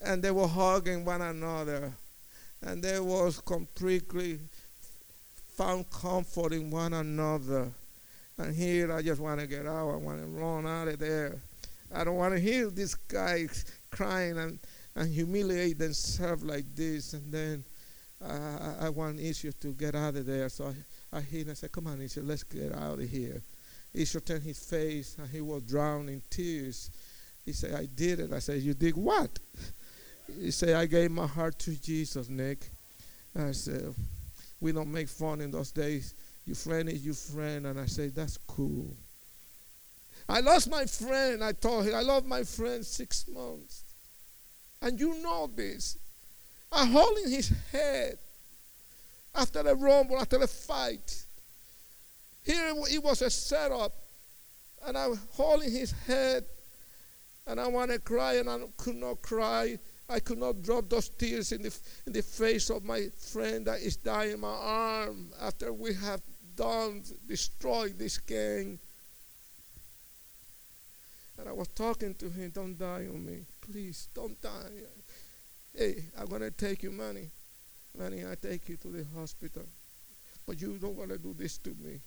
And 0.00 0.22
they 0.22 0.30
were 0.30 0.46
hugging 0.46 1.04
one 1.04 1.22
another. 1.22 1.92
And 2.62 2.82
they 2.82 3.00
was 3.00 3.40
completely 3.40 4.38
found 5.56 5.90
comfort 5.90 6.52
in 6.52 6.70
one 6.70 6.92
another. 6.92 7.72
And 8.36 8.54
here 8.54 8.92
I 8.92 9.02
just 9.02 9.20
want 9.20 9.40
to 9.40 9.46
get 9.48 9.66
out. 9.66 9.90
I 9.90 9.96
want 9.96 10.20
to 10.20 10.26
run 10.26 10.66
out 10.66 10.86
of 10.86 11.00
there. 11.00 11.36
I 11.94 12.04
don't 12.04 12.16
want 12.16 12.34
to 12.34 12.40
hear 12.40 12.70
this 12.70 12.94
guy 12.94 13.46
crying 13.90 14.38
and, 14.38 14.58
and 14.94 15.12
humiliate 15.12 15.78
themselves 15.78 16.42
like 16.42 16.66
this. 16.74 17.14
And 17.14 17.32
then 17.32 17.64
uh, 18.24 18.74
I 18.80 18.88
want 18.88 19.20
Isha 19.20 19.52
to 19.52 19.72
get 19.72 19.94
out 19.94 20.16
of 20.16 20.26
there. 20.26 20.48
So 20.48 20.72
I, 21.12 21.18
I 21.18 21.20
hit 21.20 21.42
and 21.42 21.52
I 21.52 21.54
said, 21.54 21.72
Come 21.72 21.86
on, 21.86 22.00
Isha, 22.00 22.20
let's 22.20 22.42
get 22.42 22.74
out 22.74 22.98
of 22.98 23.08
here. 23.08 23.42
Isha 23.94 24.20
turned 24.20 24.42
his 24.42 24.58
face 24.58 25.16
and 25.18 25.28
he 25.28 25.40
was 25.40 25.62
drowned 25.62 26.10
in 26.10 26.22
tears. 26.30 26.90
He 27.44 27.52
said, 27.52 27.74
I 27.74 27.86
did 27.86 28.20
it. 28.20 28.32
I 28.32 28.40
said, 28.40 28.60
You 28.60 28.74
did 28.74 28.96
what? 28.96 29.38
He 30.38 30.50
said, 30.50 30.74
I 30.74 30.84
gave 30.84 31.10
my 31.10 31.26
heart 31.26 31.58
to 31.60 31.80
Jesus, 31.80 32.28
Nick. 32.28 32.68
I 33.34 33.52
said, 33.52 33.94
We 34.60 34.72
don't 34.72 34.92
make 34.92 35.08
fun 35.08 35.40
in 35.40 35.50
those 35.50 35.72
days. 35.72 36.14
Your 36.44 36.56
friend 36.56 36.88
is 36.88 37.04
your 37.04 37.14
friend. 37.14 37.66
And 37.66 37.80
I 37.80 37.86
said, 37.86 38.14
That's 38.14 38.36
cool. 38.46 38.94
I 40.28 40.40
lost 40.40 40.70
my 40.70 40.84
friend. 40.84 41.42
I 41.42 41.52
told 41.52 41.86
him, 41.86 41.94
I 41.94 42.02
lost 42.02 42.26
my 42.26 42.42
friend 42.42 42.84
six 42.84 43.26
months. 43.28 43.84
And 44.82 45.00
you 45.00 45.20
know 45.22 45.50
this. 45.54 45.98
I'm 46.70 46.88
holding 46.88 47.30
his 47.30 47.52
head 47.72 48.18
after 49.34 49.62
the 49.62 49.74
rumble, 49.74 50.18
after 50.18 50.38
the 50.38 50.46
fight. 50.46 51.24
Here 52.42 52.72
it 52.90 53.02
was 53.02 53.22
a 53.22 53.30
setup. 53.30 53.94
And 54.86 54.96
I'm 54.96 55.18
holding 55.32 55.72
his 55.72 55.92
head. 56.06 56.44
And 57.46 57.58
I 57.58 57.66
want 57.66 57.90
to 57.90 57.98
cry, 57.98 58.34
and 58.34 58.50
I 58.50 58.58
could 58.76 58.96
not 58.96 59.22
cry. 59.22 59.78
I 60.10 60.20
could 60.20 60.38
not 60.38 60.62
drop 60.62 60.88
those 60.88 61.08
tears 61.08 61.52
in 61.52 61.62
the, 61.62 61.76
in 62.06 62.12
the 62.12 62.22
face 62.22 62.68
of 62.70 62.84
my 62.84 63.08
friend 63.32 63.66
that 63.66 63.80
is 63.80 63.96
dying 63.96 64.32
in 64.32 64.40
my 64.40 64.48
arm 64.48 65.30
after 65.40 65.72
we 65.72 65.94
have 65.94 66.20
done, 66.54 67.02
destroyed 67.26 67.98
this 67.98 68.18
gang. 68.18 68.78
And 71.38 71.48
I 71.48 71.52
was 71.52 71.68
talking 71.68 72.14
to 72.16 72.28
him, 72.28 72.50
don't 72.50 72.78
die 72.78 73.06
on 73.08 73.24
me. 73.24 73.44
Please, 73.60 74.08
don't 74.14 74.40
die. 74.42 74.82
Hey, 75.76 76.04
I'm 76.18 76.26
going 76.26 76.42
to 76.42 76.50
take 76.50 76.82
you 76.82 76.90
money. 76.90 77.30
Money, 77.96 78.24
I 78.24 78.34
take 78.34 78.68
you 78.68 78.76
to 78.78 78.88
the 78.88 79.06
hospital. 79.16 79.62
But 80.46 80.60
you 80.60 80.78
don't 80.78 80.96
want 80.96 81.10
to 81.10 81.18
do 81.18 81.34
this 81.38 81.58
to 81.58 81.70
me. 81.70 82.00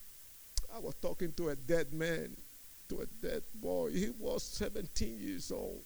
I 0.75 0.79
was 0.79 0.95
talking 1.01 1.31
to 1.33 1.49
a 1.49 1.55
dead 1.55 1.93
man, 1.93 2.35
to 2.89 3.01
a 3.01 3.05
dead 3.25 3.43
boy. 3.55 3.91
He 3.91 4.11
was 4.19 4.43
17 4.43 5.19
years 5.19 5.51
old. 5.51 5.83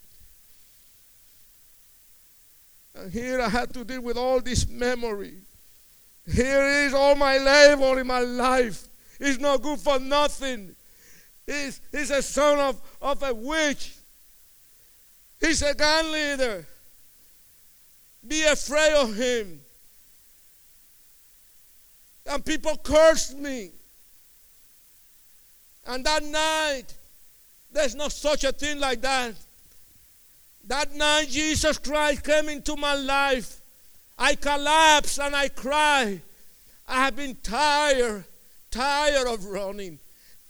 And 2.95 3.11
here 3.11 3.41
I 3.41 3.49
had 3.49 3.73
to 3.73 3.83
deal 3.83 4.01
with 4.01 4.17
all 4.17 4.39
this 4.41 4.67
memory. 4.67 5.35
Here 6.31 6.63
is 6.85 6.93
all 6.93 7.15
my 7.15 7.37
labor 7.37 7.99
in 7.99 8.07
my 8.07 8.21
life. 8.21 8.87
It's 9.19 9.39
not 9.39 9.61
good 9.61 9.79
for 9.79 9.99
nothing. 9.99 10.75
He's, 11.45 11.81
he's 11.91 12.11
a 12.11 12.21
son 12.21 12.59
of, 12.59 12.81
of 13.01 13.21
a 13.23 13.33
witch. 13.33 13.93
He's 15.39 15.61
a 15.61 15.73
gang 15.73 16.11
leader. 16.11 16.65
Be 18.27 18.43
afraid 18.43 18.93
of 18.95 19.15
him. 19.15 19.61
And 22.25 22.43
people 22.43 22.75
cursed 22.77 23.37
me. 23.37 23.71
And 25.85 26.03
that 26.05 26.23
night, 26.23 26.85
there's 27.71 27.93
no 27.93 28.09
such 28.09 28.43
a 28.43 28.51
thing 28.51 28.79
like 28.79 29.01
that. 29.01 29.35
That 30.67 30.95
night, 30.95 31.29
Jesus 31.29 31.77
Christ 31.77 32.23
came 32.23 32.49
into 32.49 32.75
my 32.75 32.95
life. 32.95 33.61
I 34.17 34.33
collapsed 34.33 35.19
and 35.19 35.35
I 35.35 35.49
cried. 35.49 36.21
I 36.87 37.03
have 37.03 37.15
been 37.15 37.35
tired, 37.35 38.23
tired 38.71 39.27
of 39.27 39.45
running, 39.45 39.99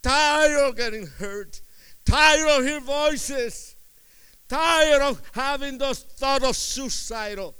tired 0.05 0.69
of 0.69 0.77
getting 0.77 1.07
hurt, 1.07 1.61
tired 2.05 2.59
of 2.59 2.63
hearing 2.63 2.83
voices, 2.83 3.75
tired 4.47 5.01
of 5.01 5.19
having 5.33 5.79
those 5.79 6.03
thoughts 6.03 6.45
of 6.45 6.55
suicidal, 6.55 7.55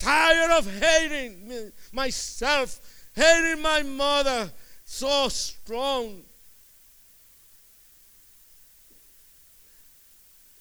tired 0.00 0.50
of 0.50 0.80
hating 0.80 1.70
myself, 1.92 2.80
hating 3.14 3.62
my 3.62 3.84
mother 3.84 4.50
so 4.84 5.28
strong. 5.28 6.22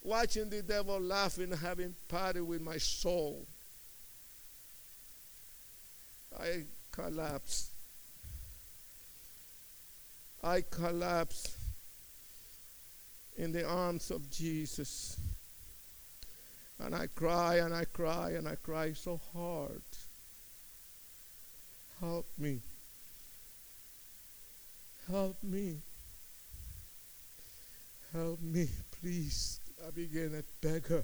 Watching 0.04 0.48
the 0.48 0.62
devil 0.62 1.02
laughing, 1.02 1.52
having 1.54 1.96
party 2.08 2.42
with 2.42 2.62
my 2.62 2.78
soul. 2.78 3.48
I 6.40 6.66
collapsed. 6.92 7.77
I 10.48 10.62
collapsed 10.62 11.52
in 13.36 13.52
the 13.52 13.68
arms 13.68 14.12
of 14.12 14.32
Jesus. 14.32 15.20
And 16.80 16.96
I 16.96 17.08
cry 17.08 17.56
and 17.56 17.74
I 17.74 17.84
cry 17.84 18.32
and 18.32 18.48
I 18.48 18.56
cry 18.56 18.94
so 18.94 19.20
hard. 19.34 19.82
Help 22.00 22.28
me. 22.38 22.62
Help 25.12 25.36
me. 25.44 25.80
Help 28.14 28.42
me, 28.42 28.70
please. 29.02 29.60
I 29.86 29.92
began 29.92 30.32
to 30.32 30.44
beg 30.62 30.88
her. 30.88 31.04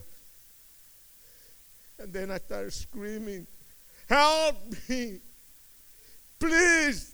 And 2.00 2.14
then 2.14 2.32
I 2.32 2.38
started 2.38 2.72
screaming, 2.72 3.46
Help 4.08 4.56
me. 4.88 5.20
Please. 6.40 7.13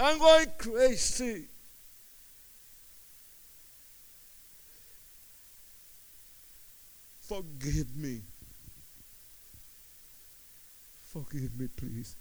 I'm 0.00 0.18
going 0.18 0.46
crazy. 0.56 1.44
Forgive 7.20 7.94
me. 7.94 8.22
Forgive 11.12 11.60
me, 11.60 11.68
please. 11.76 12.16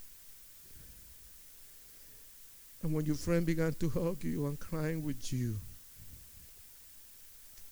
And 2.83 2.93
when 2.93 3.05
your 3.05 3.15
friend 3.15 3.45
began 3.45 3.73
to 3.75 3.89
hug 3.89 4.23
you 4.25 4.45
and 4.47 4.59
crying 4.59 5.01
with 5.03 5.31
you, 5.31 5.55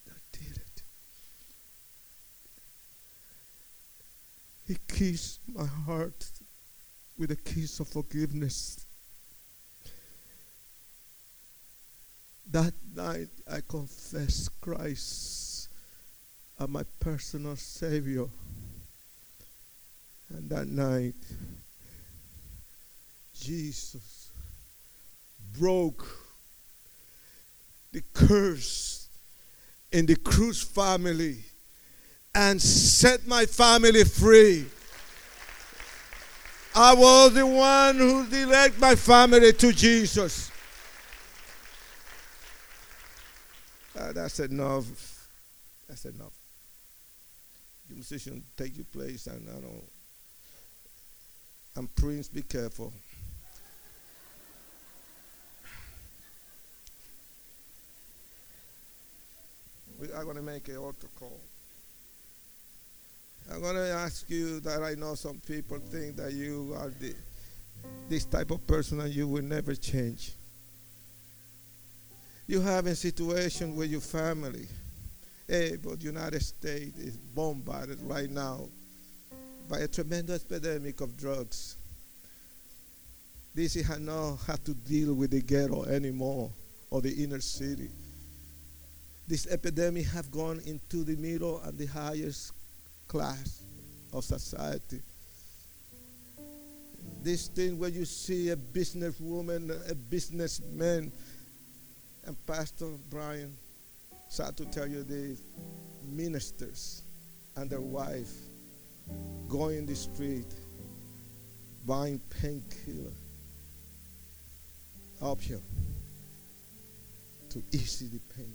I 0.10 0.16
did 0.32 0.58
it. 0.58 0.84
He 4.68 4.78
kissed 4.88 5.41
my 5.53 5.66
heart 5.66 6.26
with 7.18 7.32
a 7.32 7.36
kiss 7.36 7.80
of 7.82 7.89
forgiveness. 7.89 8.87
That 12.52 12.74
night 12.95 13.28
I 13.52 13.60
confessed 13.68 14.62
Christ 14.62 15.70
as 16.60 16.70
my 16.70 16.84
personal 17.00 17.56
Savior. 17.56 18.26
And 20.30 20.50
that 20.50 20.68
night, 20.68 21.16
Jesus 23.39 24.30
broke 25.58 26.06
the 27.91 28.02
curse 28.14 29.08
in 29.91 30.06
the 30.06 30.16
Cruz 30.16 30.62
family 30.62 31.38
and 32.36 32.62
set 32.62 33.28
my 33.28 33.45
family 33.45 34.04
free. 34.04 34.66
I 36.76 36.93
was 36.93 37.34
the 37.34 37.45
one 37.45 37.98
who 37.98 38.24
led 38.45 38.80
my 38.80 38.95
family 38.95 39.52
to 39.54 39.74
Jesus. 39.74 40.52
That, 44.08 44.16
that's 44.16 44.39
enough. 44.39 45.28
That's 45.88 46.05
enough. 46.05 46.34
The 47.89 47.95
musician, 47.95 48.43
take 48.55 48.76
your 48.76 48.86
place, 48.86 49.28
and 49.28 49.47
I 49.49 49.53
don't. 49.53 49.84
And 51.76 51.95
Prince, 51.95 52.28
be 52.30 52.41
careful. 52.41 52.93
we 59.99 60.12
are 60.12 60.24
going 60.24 60.36
to 60.36 60.41
make 60.43 60.68
an 60.68 60.78
altar 60.78 61.08
call. 61.20 61.39
I'm 63.51 63.62
going 63.62 63.76
to 63.76 63.89
ask 63.89 64.30
you 64.30 64.60
that 64.62 64.84
I 64.84 64.93
know 64.95 65.16
some 65.16 65.39
people 65.47 65.80
think 65.80 66.18
that 66.18 66.34
you 66.34 66.76
are 66.78 66.89
the, 66.99 67.16
this 68.10 68.26
type 68.26 68.51
of 68.51 68.68
person 68.68 68.99
and 68.99 69.14
you 69.14 69.28
will 69.28 69.43
never 69.43 69.74
change. 69.74 70.34
You 72.48 72.62
have 72.62 72.88
a 72.88 72.95
situation 72.95 73.76
with 73.76 73.91
your 73.91 74.02
family. 74.02 74.68
Hey, 75.48 75.78
but 75.82 76.00
the 76.00 76.06
United 76.06 76.41
States 76.41 76.98
is 76.98 77.18
bombarded 77.18 78.00
right 78.02 78.30
now 78.30 78.68
by 79.70 79.80
a 79.80 79.88
tremendous 79.88 80.43
epidemic 80.45 81.02
of 81.02 81.18
drugs. 81.18 81.76
This 83.54 83.76
has 83.76 84.00
not 84.00 84.38
had 84.48 84.64
to 84.66 84.74
deal 84.74 85.14
with 85.14 85.32
the 85.32 85.41
ghetto 85.41 85.84
anymore 85.86 86.50
or 86.89 87.02
the 87.02 87.24
inner 87.24 87.41
city 87.41 87.89
this 89.28 89.45
epidemic 89.48 90.06
have 90.08 90.32
gone 90.32 90.62
into 90.66 91.04
the 91.04 91.18
middle 91.18 91.60
and 91.60 91.78
the 91.78 91.86
highest 91.86 92.54
class 93.08 93.62
of 94.14 94.24
society. 94.24 95.02
This 97.22 97.48
thing 97.48 97.78
where 97.78 97.89
you 97.89 98.06
see 98.06 98.50
a 98.52 98.56
businesswoman, 98.56 99.91
a 99.91 99.95
businessman, 99.95 101.12
and 102.28 102.45
Pastor 102.45 102.89
Brian, 103.09 103.55
sad 104.28 104.57
to 104.57 104.65
tell 104.65 104.86
you 104.86 105.03
this, 105.03 105.39
ministers 106.03 107.01
and 107.55 107.69
their 107.69 107.82
wife 107.82 108.32
going 109.47 109.86
the 109.86 109.95
street 109.95 110.53
buying 111.86 112.19
painkiller, 112.41 113.13
opium 115.21 115.61
to 117.49 117.63
ease 117.71 117.99
the 118.11 118.19
pain 118.36 118.53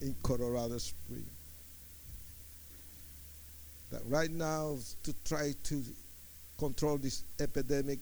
in 0.00 0.14
Colorado 0.22 0.78
Springs. 0.78 1.26
That 3.90 4.02
right 4.06 4.30
now, 4.30 4.76
to 5.02 5.14
try 5.24 5.54
to 5.64 5.82
control 6.56 6.98
this 6.98 7.24
epidemic, 7.40 7.98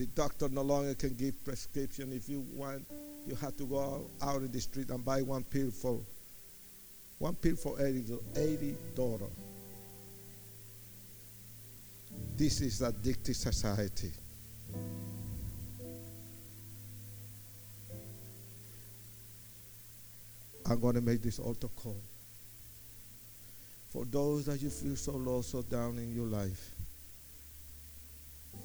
the 0.00 0.06
doctor 0.06 0.48
no 0.48 0.62
longer 0.62 0.94
can 0.94 1.12
give 1.12 1.44
prescription. 1.44 2.10
If 2.14 2.26
you 2.26 2.42
want, 2.54 2.86
you 3.26 3.34
have 3.34 3.54
to 3.58 3.66
go 3.66 4.06
out 4.22 4.40
in 4.40 4.50
the 4.50 4.58
street 4.58 4.88
and 4.88 5.04
buy 5.04 5.20
one 5.20 5.44
pill 5.44 5.70
for 5.70 6.00
one 7.18 7.34
pill 7.34 7.54
for 7.54 7.76
80 7.78 8.76
dollars. 8.96 9.20
This 12.34 12.62
is 12.62 12.80
addictive 12.80 13.36
society. 13.36 14.10
I'm 20.64 20.80
going 20.80 20.94
to 20.94 21.02
make 21.02 21.20
this 21.20 21.38
altar 21.38 21.68
call. 21.76 22.00
For 23.90 24.06
those 24.06 24.46
that 24.46 24.62
you 24.62 24.70
feel 24.70 24.96
so 24.96 25.12
low, 25.12 25.42
so 25.42 25.60
down 25.60 25.98
in 25.98 26.14
your 26.14 26.26
life. 26.26 26.70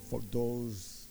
For 0.10 0.22
those 0.32 1.05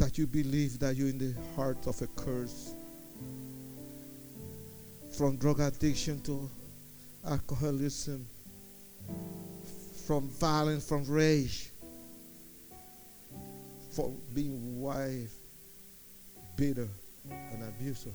that 0.00 0.16
you 0.16 0.26
believe 0.26 0.78
that 0.78 0.96
you're 0.96 1.10
in 1.10 1.18
the 1.18 1.34
heart 1.54 1.86
of 1.86 2.00
a 2.00 2.06
curse. 2.16 2.72
From 5.18 5.36
drug 5.36 5.60
addiction 5.60 6.22
to 6.22 6.48
alcoholism. 7.26 8.26
From 10.06 10.26
violence, 10.28 10.88
from 10.88 11.04
rage. 11.04 11.68
For 13.92 14.10
being 14.32 14.80
wife, 14.80 15.34
bitter 16.56 16.88
and 17.30 17.62
abusive. 17.62 18.14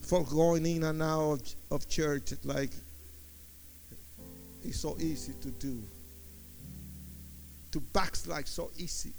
For 0.00 0.24
going 0.24 0.64
in 0.64 0.84
and 0.84 1.02
out 1.02 1.32
of, 1.32 1.42
of 1.82 1.88
church 1.90 2.32
like 2.42 2.70
it's 4.64 4.80
so 4.80 4.96
easy 4.98 5.34
to 5.42 5.48
do. 5.48 5.82
To 7.76 7.80
backslide 7.80 8.48
so 8.48 8.70
easy. 8.78 9.12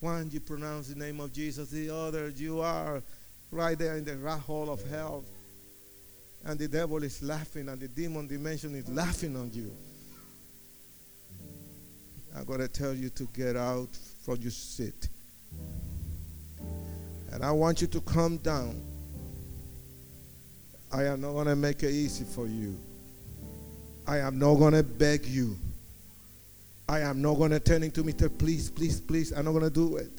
One, 0.00 0.28
you 0.30 0.38
pronounce 0.38 0.88
the 0.88 0.98
name 0.98 1.18
of 1.18 1.32
Jesus. 1.32 1.70
The 1.70 1.88
other, 1.88 2.28
you 2.28 2.60
are 2.60 3.02
right 3.50 3.78
there 3.78 3.96
in 3.96 4.04
the 4.04 4.18
rat 4.18 4.40
hole 4.40 4.68
of 4.68 4.86
hell. 4.90 5.24
And 6.44 6.58
the 6.58 6.68
devil 6.68 7.02
is 7.02 7.22
laughing, 7.22 7.70
and 7.70 7.80
the 7.80 7.88
demon 7.88 8.26
dimension 8.26 8.74
is 8.74 8.86
laughing 8.90 9.34
on 9.34 9.50
you. 9.54 9.72
I'm 12.36 12.44
going 12.44 12.60
to 12.60 12.68
tell 12.68 12.92
you 12.92 13.08
to 13.08 13.24
get 13.34 13.56
out 13.56 13.96
from 14.26 14.42
your 14.42 14.50
seat. 14.50 15.08
And 17.32 17.42
I 17.42 17.50
want 17.52 17.80
you 17.80 17.86
to 17.86 18.00
come 18.02 18.36
down. 18.36 18.78
I 20.92 21.04
am 21.04 21.22
not 21.22 21.32
going 21.32 21.46
to 21.46 21.56
make 21.56 21.82
it 21.82 21.92
easy 21.92 22.24
for 22.24 22.46
you. 22.46 22.78
I 24.12 24.18
am 24.18 24.38
not 24.38 24.56
going 24.56 24.74
to 24.74 24.82
beg 24.82 25.24
you. 25.24 25.56
I 26.86 27.00
am 27.00 27.22
not 27.22 27.36
going 27.36 27.50
to 27.52 27.58
turn 27.58 27.82
into 27.82 28.04
me, 28.04 28.12
to 28.14 28.28
please, 28.28 28.68
please, 28.68 29.00
please. 29.00 29.32
I'm 29.32 29.46
not 29.46 29.52
going 29.52 29.64
to 29.64 29.70
do 29.70 29.96
it. 29.96 30.10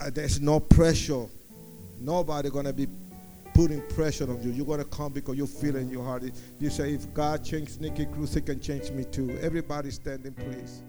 Uh, 0.00 0.08
there's 0.08 0.40
no 0.40 0.60
pressure. 0.60 1.26
Nobody 2.00 2.48
going 2.48 2.64
to 2.64 2.72
be 2.72 2.88
putting 3.52 3.82
pressure 3.88 4.24
on 4.30 4.42
you. 4.42 4.50
You're 4.50 4.64
going 4.64 4.78
to 4.78 4.86
come 4.86 5.12
because 5.12 5.36
you 5.36 5.46
feel 5.46 5.76
in 5.76 5.90
your 5.90 6.04
heart. 6.04 6.22
You 6.58 6.70
say, 6.70 6.94
if 6.94 7.12
God 7.12 7.44
changed 7.44 7.82
Nicky 7.82 8.06
Cruz, 8.06 8.32
he 8.32 8.40
can 8.40 8.58
change 8.60 8.90
me 8.92 9.04
too. 9.04 9.38
Everybody 9.42 9.90
standing, 9.90 10.32
please. 10.32 10.80